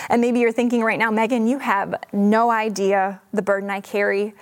And 0.08 0.20
maybe 0.20 0.40
you're 0.40 0.52
thinking 0.52 0.82
right 0.82 0.98
now, 0.98 1.10
Megan, 1.10 1.46
you 1.46 1.58
have 1.60 1.94
no 2.12 2.50
idea 2.50 3.22
the 3.32 3.40
burden 3.40 3.70
I 3.70 3.80
carry. 3.80 4.34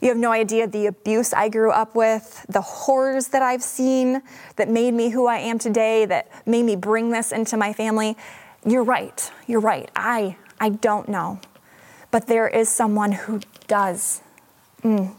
You 0.00 0.08
have 0.08 0.16
no 0.16 0.32
idea 0.32 0.66
the 0.66 0.86
abuse 0.86 1.32
I 1.32 1.48
grew 1.48 1.70
up 1.70 1.94
with, 1.94 2.44
the 2.48 2.60
horrors 2.60 3.28
that 3.28 3.40
I've 3.40 3.62
seen 3.62 4.22
that 4.56 4.68
made 4.68 4.94
me 4.94 5.10
who 5.10 5.28
I 5.28 5.36
am 5.36 5.60
today, 5.60 6.06
that 6.06 6.28
made 6.44 6.64
me 6.64 6.74
bring 6.74 7.10
this 7.10 7.30
into 7.30 7.56
my 7.56 7.72
family. 7.72 8.16
You're 8.66 8.82
right. 8.82 9.30
You're 9.46 9.60
right. 9.60 9.88
I 9.94 10.36
I 10.58 10.70
don't 10.70 11.08
know. 11.08 11.40
But 12.12 12.28
there 12.28 12.46
is 12.46 12.68
someone 12.68 13.10
who 13.10 13.40
does. 13.66 14.20
Mm. 14.84 15.16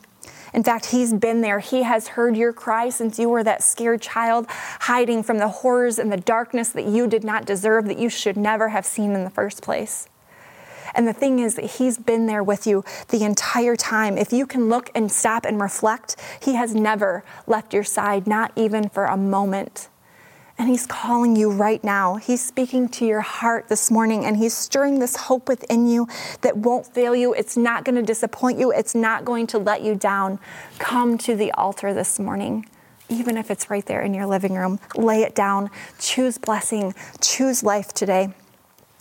In 0.54 0.64
fact, 0.64 0.88
he's 0.88 1.14
been 1.14 1.42
there. 1.42 1.60
He 1.60 1.82
has 1.84 2.10
heard 2.10 2.38
your 2.38 2.54
cry 2.54 2.90
since 2.90 3.18
you 3.18 3.28
were 3.28 3.44
that 3.44 3.64
scared 3.64 4.02
child, 4.02 4.46
hiding 4.82 5.24
from 5.24 5.40
the 5.40 5.48
horrors 5.48 5.98
and 5.98 6.12
the 6.12 6.18
darkness 6.18 6.70
that 6.70 6.86
you 6.86 7.08
did 7.08 7.24
not 7.24 7.46
deserve, 7.46 7.86
that 7.86 7.98
you 7.98 8.08
should 8.08 8.38
never 8.38 8.70
have 8.70 8.86
seen 8.86 9.14
in 9.14 9.24
the 9.24 9.30
first 9.32 9.64
place. 9.64 10.08
And 10.96 11.08
the 11.08 11.14
thing 11.14 11.40
is 11.40 11.56
that 11.56 11.66
He's 11.66 11.98
been 11.98 12.28
there 12.28 12.44
with 12.44 12.68
you 12.68 12.84
the 13.10 13.24
entire 13.24 13.76
time. 13.76 14.18
If 14.18 14.32
you 14.32 14.46
can 14.46 14.70
look 14.70 14.92
and 14.94 15.12
stop 15.12 15.44
and 15.46 15.60
reflect, 15.60 16.16
He 16.42 16.54
has 16.54 16.76
never 16.76 17.24
left 17.48 17.74
your 17.74 17.84
side, 17.84 18.28
not 18.28 18.52
even 18.56 18.90
for 18.90 19.06
a 19.06 19.18
moment. 19.18 19.90
And 20.64 20.70
He's 20.70 20.88
calling 20.88 21.36
you 21.36 21.52
right 21.52 21.84
now. 21.84 22.16
He's 22.16 22.42
speaking 22.42 22.88
to 22.88 23.06
your 23.06 23.20
heart 23.20 23.68
this 23.68 23.92
morning, 23.92 24.24
and 24.24 24.38
He's 24.38 24.54
stirring 24.54 25.00
this 25.00 25.18
hope 25.18 25.50
within 25.50 25.88
you 25.88 26.08
that 26.40 26.56
won't 26.56 26.88
fail 26.88 27.14
you. 27.14 27.34
It's 27.34 27.58
not 27.58 27.84
going 27.84 27.96
to 27.96 28.02
disappoint 28.02 28.60
you, 28.60 28.72
it's 28.72 28.96
not 28.96 29.26
going 29.26 29.46
to 29.48 29.58
let 29.58 29.82
you 29.82 29.94
down. 29.94 30.40
Come 30.80 31.18
to 31.18 31.36
the 31.36 31.52
altar 31.52 31.94
this 31.94 32.18
morning. 32.18 32.66
Even 33.10 33.36
if 33.36 33.52
it's 33.52 33.70
right 33.70 33.86
there 33.86 34.02
in 34.04 34.14
your 34.14 34.26
living 34.26 34.54
room, 34.54 34.80
lay 34.96 35.24
it 35.24 35.36
down. 35.36 35.70
Choose 36.00 36.38
blessing. 36.38 36.96
Choose 37.20 37.62
life 37.62 37.94
today. 37.94 38.34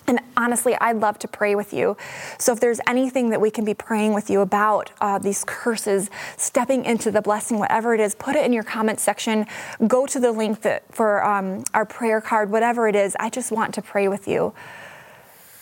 And 0.06 0.20
honestly, 0.36 0.74
I'd 0.80 0.96
love 0.96 1.18
to 1.20 1.28
pray 1.28 1.54
with 1.54 1.72
you. 1.72 1.96
So 2.38 2.52
if 2.52 2.60
there's 2.60 2.80
anything 2.86 3.30
that 3.30 3.40
we 3.40 3.50
can 3.50 3.64
be 3.64 3.74
praying 3.74 4.14
with 4.14 4.30
you 4.30 4.40
about 4.40 4.90
uh, 5.00 5.18
these 5.18 5.44
curses, 5.46 6.10
stepping 6.36 6.84
into 6.84 7.10
the 7.10 7.22
blessing, 7.22 7.58
whatever 7.58 7.94
it 7.94 8.00
is, 8.00 8.14
put 8.14 8.34
it 8.34 8.44
in 8.44 8.52
your 8.52 8.64
comment 8.64 8.98
section. 8.98 9.46
Go 9.86 10.06
to 10.06 10.18
the 10.18 10.32
link 10.32 10.62
that, 10.62 10.92
for 10.92 11.24
um, 11.24 11.64
our 11.72 11.84
prayer 11.84 12.20
card, 12.20 12.50
whatever 12.50 12.88
it 12.88 12.96
is. 12.96 13.16
I 13.20 13.30
just 13.30 13.52
want 13.52 13.74
to 13.74 13.82
pray 13.82 14.08
with 14.08 14.26
you. 14.26 14.52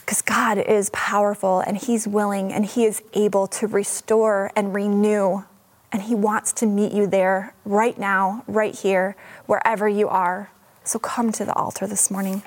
Because 0.01 0.23
God 0.23 0.59
is 0.59 0.91
powerful 0.91 1.61
and 1.61 1.77
He's 1.77 2.09
willing 2.09 2.53
and 2.53 2.65
He 2.67 2.85
is 2.85 3.03
able 3.13 3.47
to 3.49 3.67
restore 3.67 4.51
and 4.57 4.75
renew. 4.75 5.45
And 5.93 6.03
He 6.03 6.15
wants 6.15 6.53
to 6.55 6.67
meet 6.67 6.93
you 6.93 7.07
there 7.07 7.55
right 7.65 7.99
now, 7.99 8.43
right 8.49 8.75
here, 8.75 9.17
wherever 9.47 9.89
you 9.89 10.09
are. 10.09 10.51
So 10.83 10.99
come 10.99 11.31
to 11.33 11.45
the 11.45 11.53
altar 11.53 11.87
this 11.87 12.11
morning. 12.11 12.43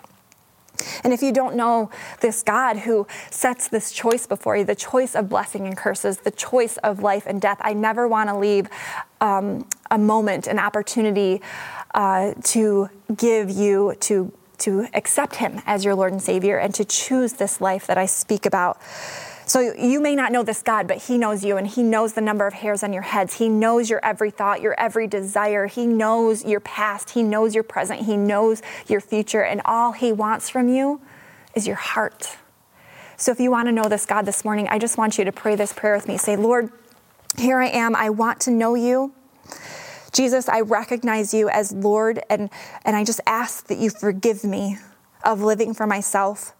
And 1.03 1.13
if 1.13 1.21
you 1.21 1.31
don't 1.31 1.55
know 1.55 1.89
this 2.21 2.43
God 2.43 2.77
who 2.77 3.07
sets 3.29 3.67
this 3.67 3.91
choice 3.91 4.25
before 4.25 4.57
you, 4.57 4.63
the 4.63 4.75
choice 4.75 5.15
of 5.15 5.29
blessing 5.29 5.67
and 5.67 5.77
curses, 5.77 6.17
the 6.17 6.31
choice 6.31 6.77
of 6.77 7.01
life 7.01 7.25
and 7.25 7.39
death, 7.39 7.57
I 7.61 7.73
never 7.73 8.07
want 8.07 8.29
to 8.29 8.37
leave 8.37 8.67
um, 9.21 9.67
a 9.91 9.97
moment, 9.97 10.47
an 10.47 10.59
opportunity 10.59 11.41
uh, 11.93 12.33
to 12.43 12.89
give 13.15 13.49
you 13.49 13.95
to 14.01 14.31
to 14.59 14.87
accept 14.93 15.37
Him 15.37 15.61
as 15.65 15.83
your 15.83 15.95
Lord 15.95 16.13
and 16.13 16.21
Savior 16.21 16.57
and 16.57 16.73
to 16.75 16.85
choose 16.85 17.33
this 17.33 17.59
life 17.59 17.87
that 17.87 17.97
I 17.97 18.05
speak 18.05 18.45
about. 18.45 18.79
So 19.45 19.59
you 19.59 19.99
may 19.99 20.15
not 20.15 20.31
know 20.31 20.43
this 20.43 20.61
God, 20.61 20.87
but 20.87 21.03
He 21.03 21.17
knows 21.17 21.43
you 21.43 21.57
and 21.57 21.67
He 21.67 21.83
knows 21.83 22.13
the 22.13 22.21
number 22.21 22.47
of 22.47 22.53
hairs 22.53 22.83
on 22.83 22.93
your 22.93 23.01
heads. 23.03 23.35
He 23.35 23.49
knows 23.49 23.89
your 23.89 24.03
every 24.03 24.31
thought, 24.31 24.61
your 24.61 24.79
every 24.79 25.07
desire. 25.07 25.67
He 25.67 25.85
knows 25.85 26.45
your 26.45 26.59
past. 26.59 27.11
He 27.11 27.23
knows 27.23 27.53
your 27.53 27.63
present. 27.63 28.01
He 28.01 28.17
knows 28.17 28.61
your 28.87 29.01
future. 29.01 29.43
And 29.43 29.61
all 29.65 29.91
He 29.91 30.11
wants 30.11 30.49
from 30.49 30.69
you 30.69 31.01
is 31.55 31.67
your 31.67 31.75
heart. 31.75 32.37
So 33.17 33.31
if 33.31 33.39
you 33.39 33.51
want 33.51 33.67
to 33.67 33.71
know 33.71 33.87
this 33.89 34.05
God 34.05 34.25
this 34.25 34.43
morning, 34.43 34.67
I 34.69 34.79
just 34.79 34.97
want 34.97 35.17
you 35.17 35.25
to 35.25 35.31
pray 35.31 35.55
this 35.55 35.73
prayer 35.73 35.95
with 35.95 36.07
me. 36.07 36.17
Say, 36.17 36.35
Lord, 36.35 36.71
here 37.37 37.59
I 37.59 37.67
am. 37.67 37.95
I 37.95 38.09
want 38.09 38.39
to 38.41 38.51
know 38.51 38.75
you. 38.75 39.13
Jesus, 40.11 40.47
I 40.47 40.61
recognize 40.61 41.33
you 41.33 41.49
as 41.49 41.71
Lord, 41.71 42.21
and, 42.29 42.49
and 42.85 42.95
I 42.95 43.03
just 43.03 43.19
ask 43.25 43.67
that 43.67 43.79
you 43.79 43.89
forgive 43.89 44.43
me 44.43 44.77
of 45.23 45.41
living 45.41 45.73
for 45.73 45.87
myself 45.87 46.53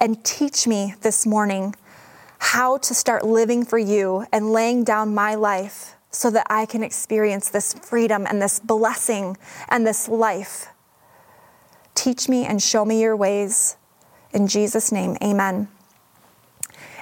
and 0.00 0.24
teach 0.24 0.66
me 0.66 0.94
this 1.02 1.24
morning 1.24 1.74
how 2.38 2.78
to 2.78 2.94
start 2.94 3.24
living 3.24 3.64
for 3.64 3.78
you 3.78 4.26
and 4.32 4.52
laying 4.52 4.84
down 4.84 5.14
my 5.14 5.34
life 5.34 5.94
so 6.10 6.30
that 6.30 6.46
I 6.48 6.66
can 6.66 6.82
experience 6.82 7.50
this 7.50 7.74
freedom 7.74 8.26
and 8.26 8.40
this 8.40 8.60
blessing 8.60 9.36
and 9.68 9.86
this 9.86 10.08
life. 10.08 10.68
Teach 11.94 12.28
me 12.28 12.46
and 12.46 12.62
show 12.62 12.84
me 12.84 13.00
your 13.00 13.16
ways. 13.16 13.76
In 14.32 14.46
Jesus' 14.46 14.92
name, 14.92 15.16
amen. 15.22 15.68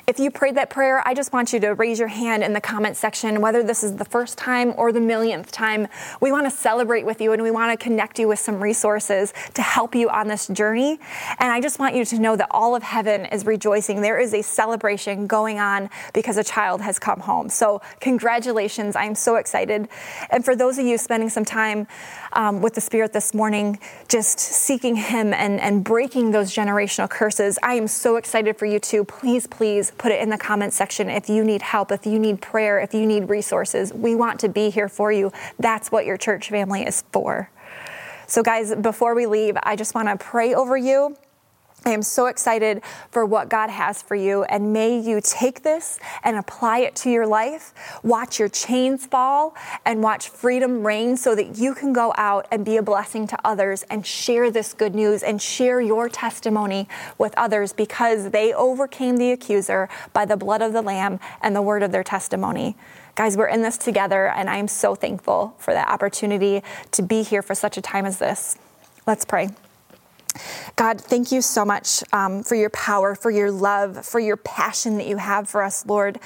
If 0.08 0.20
you 0.20 0.30
prayed 0.30 0.54
that 0.54 0.70
prayer, 0.70 1.02
I 1.04 1.14
just 1.14 1.32
want 1.32 1.52
you 1.52 1.58
to 1.58 1.74
raise 1.74 1.98
your 1.98 2.06
hand 2.06 2.44
in 2.44 2.52
the 2.52 2.60
comment 2.60 2.96
section, 2.96 3.40
whether 3.40 3.64
this 3.64 3.82
is 3.82 3.96
the 3.96 4.04
first 4.04 4.38
time 4.38 4.72
or 4.76 4.92
the 4.92 5.00
millionth 5.00 5.50
time. 5.50 5.88
We 6.20 6.30
want 6.30 6.46
to 6.46 6.50
celebrate 6.56 7.04
with 7.04 7.20
you 7.20 7.32
and 7.32 7.42
we 7.42 7.50
want 7.50 7.76
to 7.76 7.84
connect 7.84 8.20
you 8.20 8.28
with 8.28 8.38
some 8.38 8.62
resources 8.62 9.34
to 9.54 9.62
help 9.62 9.96
you 9.96 10.08
on 10.08 10.28
this 10.28 10.46
journey. 10.46 11.00
And 11.40 11.50
I 11.50 11.60
just 11.60 11.80
want 11.80 11.96
you 11.96 12.04
to 12.04 12.20
know 12.20 12.36
that 12.36 12.46
all 12.52 12.76
of 12.76 12.84
heaven 12.84 13.26
is 13.26 13.44
rejoicing. 13.44 14.00
There 14.00 14.16
is 14.16 14.32
a 14.32 14.42
celebration 14.42 15.26
going 15.26 15.58
on 15.58 15.90
because 16.14 16.36
a 16.36 16.44
child 16.44 16.82
has 16.82 17.00
come 17.00 17.18
home. 17.18 17.48
So, 17.48 17.82
congratulations. 17.98 18.94
I'm 18.94 19.16
so 19.16 19.34
excited. 19.34 19.88
And 20.30 20.44
for 20.44 20.54
those 20.54 20.78
of 20.78 20.86
you 20.86 20.98
spending 20.98 21.30
some 21.30 21.44
time 21.44 21.88
um, 22.32 22.62
with 22.62 22.74
the 22.74 22.80
Spirit 22.80 23.12
this 23.12 23.34
morning, 23.34 23.80
just 24.06 24.38
seeking 24.38 24.94
Him 24.94 25.34
and, 25.34 25.60
and 25.60 25.82
breaking 25.82 26.30
those 26.30 26.54
generational 26.54 27.10
curses, 27.10 27.58
I 27.60 27.74
am 27.74 27.88
so 27.88 28.14
excited 28.14 28.56
for 28.56 28.66
you 28.66 28.78
too. 28.78 29.02
Please, 29.02 29.48
please 29.48 29.90
put 29.98 30.12
it 30.12 30.20
in 30.20 30.30
the 30.30 30.38
comment 30.38 30.72
section 30.72 31.08
if 31.08 31.28
you 31.28 31.44
need 31.44 31.62
help, 31.62 31.90
if 31.90 32.06
you 32.06 32.18
need 32.18 32.40
prayer, 32.40 32.78
if 32.80 32.94
you 32.94 33.06
need 33.06 33.28
resources. 33.28 33.92
We 33.92 34.14
want 34.14 34.40
to 34.40 34.48
be 34.48 34.70
here 34.70 34.88
for 34.88 35.12
you. 35.12 35.32
That's 35.58 35.90
what 35.90 36.06
your 36.06 36.16
church 36.16 36.48
family 36.48 36.82
is 36.82 37.04
for. 37.12 37.50
So, 38.26 38.42
guys, 38.42 38.74
before 38.74 39.14
we 39.14 39.26
leave, 39.26 39.56
I 39.62 39.76
just 39.76 39.94
want 39.94 40.08
to 40.08 40.16
pray 40.16 40.54
over 40.54 40.76
you 40.76 41.16
I 41.86 41.90
am 41.90 42.02
so 42.02 42.26
excited 42.26 42.82
for 43.12 43.24
what 43.24 43.48
God 43.48 43.70
has 43.70 44.02
for 44.02 44.16
you, 44.16 44.42
and 44.42 44.72
may 44.72 44.98
you 44.98 45.20
take 45.22 45.62
this 45.62 46.00
and 46.24 46.36
apply 46.36 46.80
it 46.80 46.96
to 46.96 47.10
your 47.10 47.28
life. 47.28 47.72
Watch 48.02 48.40
your 48.40 48.48
chains 48.48 49.06
fall 49.06 49.54
and 49.84 50.02
watch 50.02 50.28
freedom 50.28 50.84
reign 50.84 51.16
so 51.16 51.36
that 51.36 51.58
you 51.58 51.74
can 51.74 51.92
go 51.92 52.12
out 52.16 52.48
and 52.50 52.64
be 52.64 52.76
a 52.76 52.82
blessing 52.82 53.28
to 53.28 53.38
others 53.44 53.84
and 53.84 54.04
share 54.04 54.50
this 54.50 54.74
good 54.74 54.96
news 54.96 55.22
and 55.22 55.40
share 55.40 55.80
your 55.80 56.08
testimony 56.08 56.88
with 57.18 57.32
others 57.36 57.72
because 57.72 58.30
they 58.30 58.52
overcame 58.52 59.16
the 59.16 59.30
accuser 59.30 59.88
by 60.12 60.24
the 60.24 60.36
blood 60.36 60.62
of 60.62 60.72
the 60.72 60.82
Lamb 60.82 61.20
and 61.40 61.54
the 61.54 61.62
word 61.62 61.84
of 61.84 61.92
their 61.92 62.02
testimony. 62.02 62.76
Guys, 63.14 63.36
we're 63.36 63.46
in 63.46 63.62
this 63.62 63.78
together, 63.78 64.26
and 64.26 64.50
I 64.50 64.56
am 64.56 64.66
so 64.66 64.96
thankful 64.96 65.54
for 65.58 65.72
the 65.72 65.88
opportunity 65.88 66.64
to 66.90 67.02
be 67.02 67.22
here 67.22 67.42
for 67.42 67.54
such 67.54 67.76
a 67.76 67.80
time 67.80 68.06
as 68.06 68.18
this. 68.18 68.58
Let's 69.06 69.24
pray. 69.24 69.50
God, 70.76 71.00
thank 71.00 71.32
you 71.32 71.40
so 71.40 71.64
much 71.64 72.04
um, 72.12 72.42
for 72.42 72.54
your 72.54 72.70
power, 72.70 73.14
for 73.14 73.30
your 73.30 73.50
love, 73.50 74.04
for 74.04 74.20
your 74.20 74.36
passion 74.36 74.98
that 74.98 75.06
you 75.06 75.16
have 75.16 75.48
for 75.48 75.62
us, 75.62 75.86
Lord. 75.86 76.18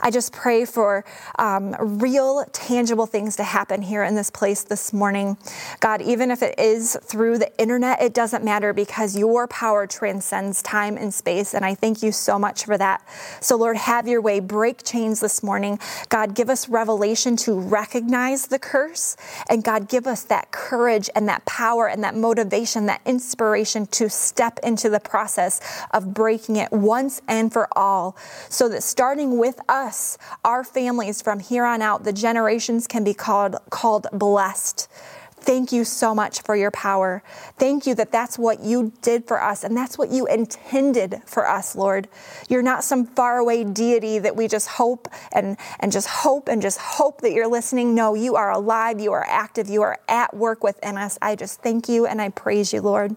I 0.00 0.10
just 0.10 0.32
pray 0.32 0.64
for 0.64 1.04
um, 1.38 1.76
real, 1.78 2.44
tangible 2.52 3.06
things 3.06 3.36
to 3.36 3.44
happen 3.44 3.82
here 3.82 4.02
in 4.02 4.16
this 4.16 4.30
place 4.30 4.64
this 4.64 4.92
morning. 4.92 5.36
God, 5.80 6.02
even 6.02 6.30
if 6.30 6.42
it 6.42 6.58
is 6.58 6.96
through 7.02 7.38
the 7.38 7.56
internet, 7.60 8.02
it 8.02 8.12
doesn't 8.12 8.42
matter 8.42 8.72
because 8.72 9.16
your 9.16 9.46
power 9.46 9.86
transcends 9.86 10.62
time 10.62 10.96
and 10.96 11.14
space. 11.14 11.54
And 11.54 11.64
I 11.64 11.74
thank 11.76 12.02
you 12.02 12.10
so 12.10 12.38
much 12.38 12.64
for 12.64 12.76
that. 12.78 13.06
So, 13.40 13.56
Lord, 13.56 13.76
have 13.76 14.08
your 14.08 14.20
way. 14.20 14.40
Break 14.40 14.82
chains 14.82 15.20
this 15.20 15.42
morning. 15.42 15.78
God, 16.08 16.34
give 16.34 16.50
us 16.50 16.68
revelation 16.68 17.36
to 17.38 17.58
recognize 17.58 18.46
the 18.46 18.58
curse. 18.58 19.16
And 19.48 19.62
God, 19.62 19.88
give 19.88 20.06
us 20.06 20.24
that 20.24 20.50
courage 20.50 21.08
and 21.14 21.28
that 21.28 21.44
power 21.44 21.88
and 21.88 22.02
that 22.02 22.16
motivation, 22.16 22.86
that 22.86 23.00
inspiration 23.06 23.51
inspiration 23.52 23.86
to 23.86 24.08
step 24.08 24.58
into 24.62 24.88
the 24.88 25.00
process 25.00 25.60
of 25.90 26.14
breaking 26.14 26.56
it 26.56 26.72
once 26.72 27.20
and 27.28 27.52
for 27.52 27.68
all, 27.76 28.16
so 28.48 28.66
that 28.66 28.82
starting 28.82 29.36
with 29.36 29.60
us, 29.68 30.16
our 30.42 30.64
families 30.64 31.20
from 31.20 31.38
here 31.38 31.66
on 31.66 31.82
out, 31.82 32.04
the 32.04 32.12
generations 32.14 32.86
can 32.86 33.04
be 33.04 33.12
called, 33.12 33.56
called 33.68 34.06
blessed. 34.10 34.88
Thank 35.36 35.72
you 35.72 35.84
so 35.84 36.14
much 36.14 36.40
for 36.42 36.54
your 36.54 36.70
power. 36.70 37.22
Thank 37.58 37.86
you 37.86 37.94
that 37.96 38.12
that's 38.12 38.38
what 38.38 38.60
you 38.60 38.92
did 39.02 39.26
for 39.26 39.42
us 39.42 39.64
and 39.64 39.76
that's 39.76 39.98
what 39.98 40.10
you 40.10 40.26
intended 40.26 41.20
for 41.26 41.46
us, 41.46 41.74
Lord. 41.74 42.08
You're 42.48 42.62
not 42.62 42.84
some 42.84 43.06
faraway 43.06 43.64
deity 43.64 44.20
that 44.20 44.36
we 44.36 44.46
just 44.48 44.68
hope 44.68 45.08
and, 45.32 45.58
and 45.80 45.90
just 45.90 46.08
hope 46.08 46.48
and 46.48 46.62
just 46.62 46.78
hope 46.78 47.20
that 47.22 47.32
you're 47.32 47.48
listening. 47.48 47.94
No, 47.94 48.14
you 48.14 48.36
are 48.36 48.52
alive, 48.52 49.00
you 49.00 49.12
are 49.12 49.26
active, 49.28 49.68
you 49.68 49.82
are 49.82 49.98
at 50.08 50.34
work 50.34 50.62
within 50.62 50.96
us. 50.96 51.18
I 51.20 51.34
just 51.34 51.60
thank 51.60 51.88
you 51.88 52.06
and 52.06 52.22
I 52.22 52.28
praise 52.30 52.72
you, 52.72 52.80
Lord. 52.80 53.16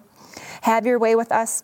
Have 0.66 0.88
your 0.88 0.97
way 0.97 1.16
with 1.16 1.32
us. 1.32 1.63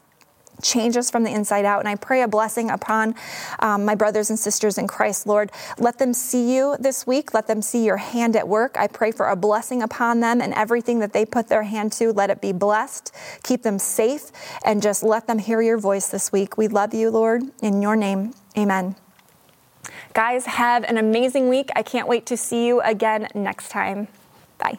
change 0.61 0.95
us 0.95 1.09
from 1.09 1.23
the 1.23 1.31
inside 1.31 1.65
out. 1.65 1.79
And 1.79 1.89
I 1.89 1.95
pray 1.95 2.21
a 2.21 2.27
blessing 2.27 2.69
upon 2.69 3.15
um, 3.57 3.83
my 3.83 3.95
brothers 3.95 4.29
and 4.29 4.37
sisters 4.37 4.77
in 4.77 4.87
Christ, 4.87 5.25
Lord. 5.25 5.51
Let 5.79 5.97
them 5.97 6.13
see 6.13 6.55
you 6.55 6.75
this 6.79 7.07
week. 7.07 7.33
Let 7.33 7.47
them 7.47 7.63
see 7.63 7.83
your 7.83 7.97
hand 7.97 8.35
at 8.35 8.47
work. 8.47 8.75
I 8.77 8.85
pray 8.85 9.11
for 9.11 9.27
a 9.27 9.35
blessing 9.35 9.81
upon 9.81 10.19
them 10.19 10.39
and 10.39 10.53
everything 10.53 10.99
that 10.99 11.13
they 11.13 11.25
put 11.25 11.47
their 11.47 11.63
hand 11.63 11.91
to. 11.93 12.13
Let 12.13 12.29
it 12.29 12.41
be 12.41 12.51
blessed. 12.51 13.11
Keep 13.41 13.63
them 13.63 13.79
safe 13.79 14.31
and 14.63 14.83
just 14.83 15.01
let 15.01 15.25
them 15.25 15.39
hear 15.39 15.63
your 15.63 15.79
voice 15.79 16.07
this 16.07 16.31
week. 16.31 16.55
We 16.55 16.67
love 16.67 16.93
you, 16.93 17.09
Lord. 17.09 17.41
In 17.63 17.81
your 17.81 17.95
name, 17.95 18.35
amen. 18.55 18.95
Guys, 20.13 20.45
have 20.45 20.83
an 20.83 20.99
amazing 20.99 21.49
week. 21.49 21.69
I 21.75 21.81
can't 21.81 22.07
wait 22.07 22.27
to 22.27 22.37
see 22.37 22.67
you 22.67 22.81
again 22.81 23.27
next 23.33 23.69
time. 23.69 24.09
Bye. 24.59 24.77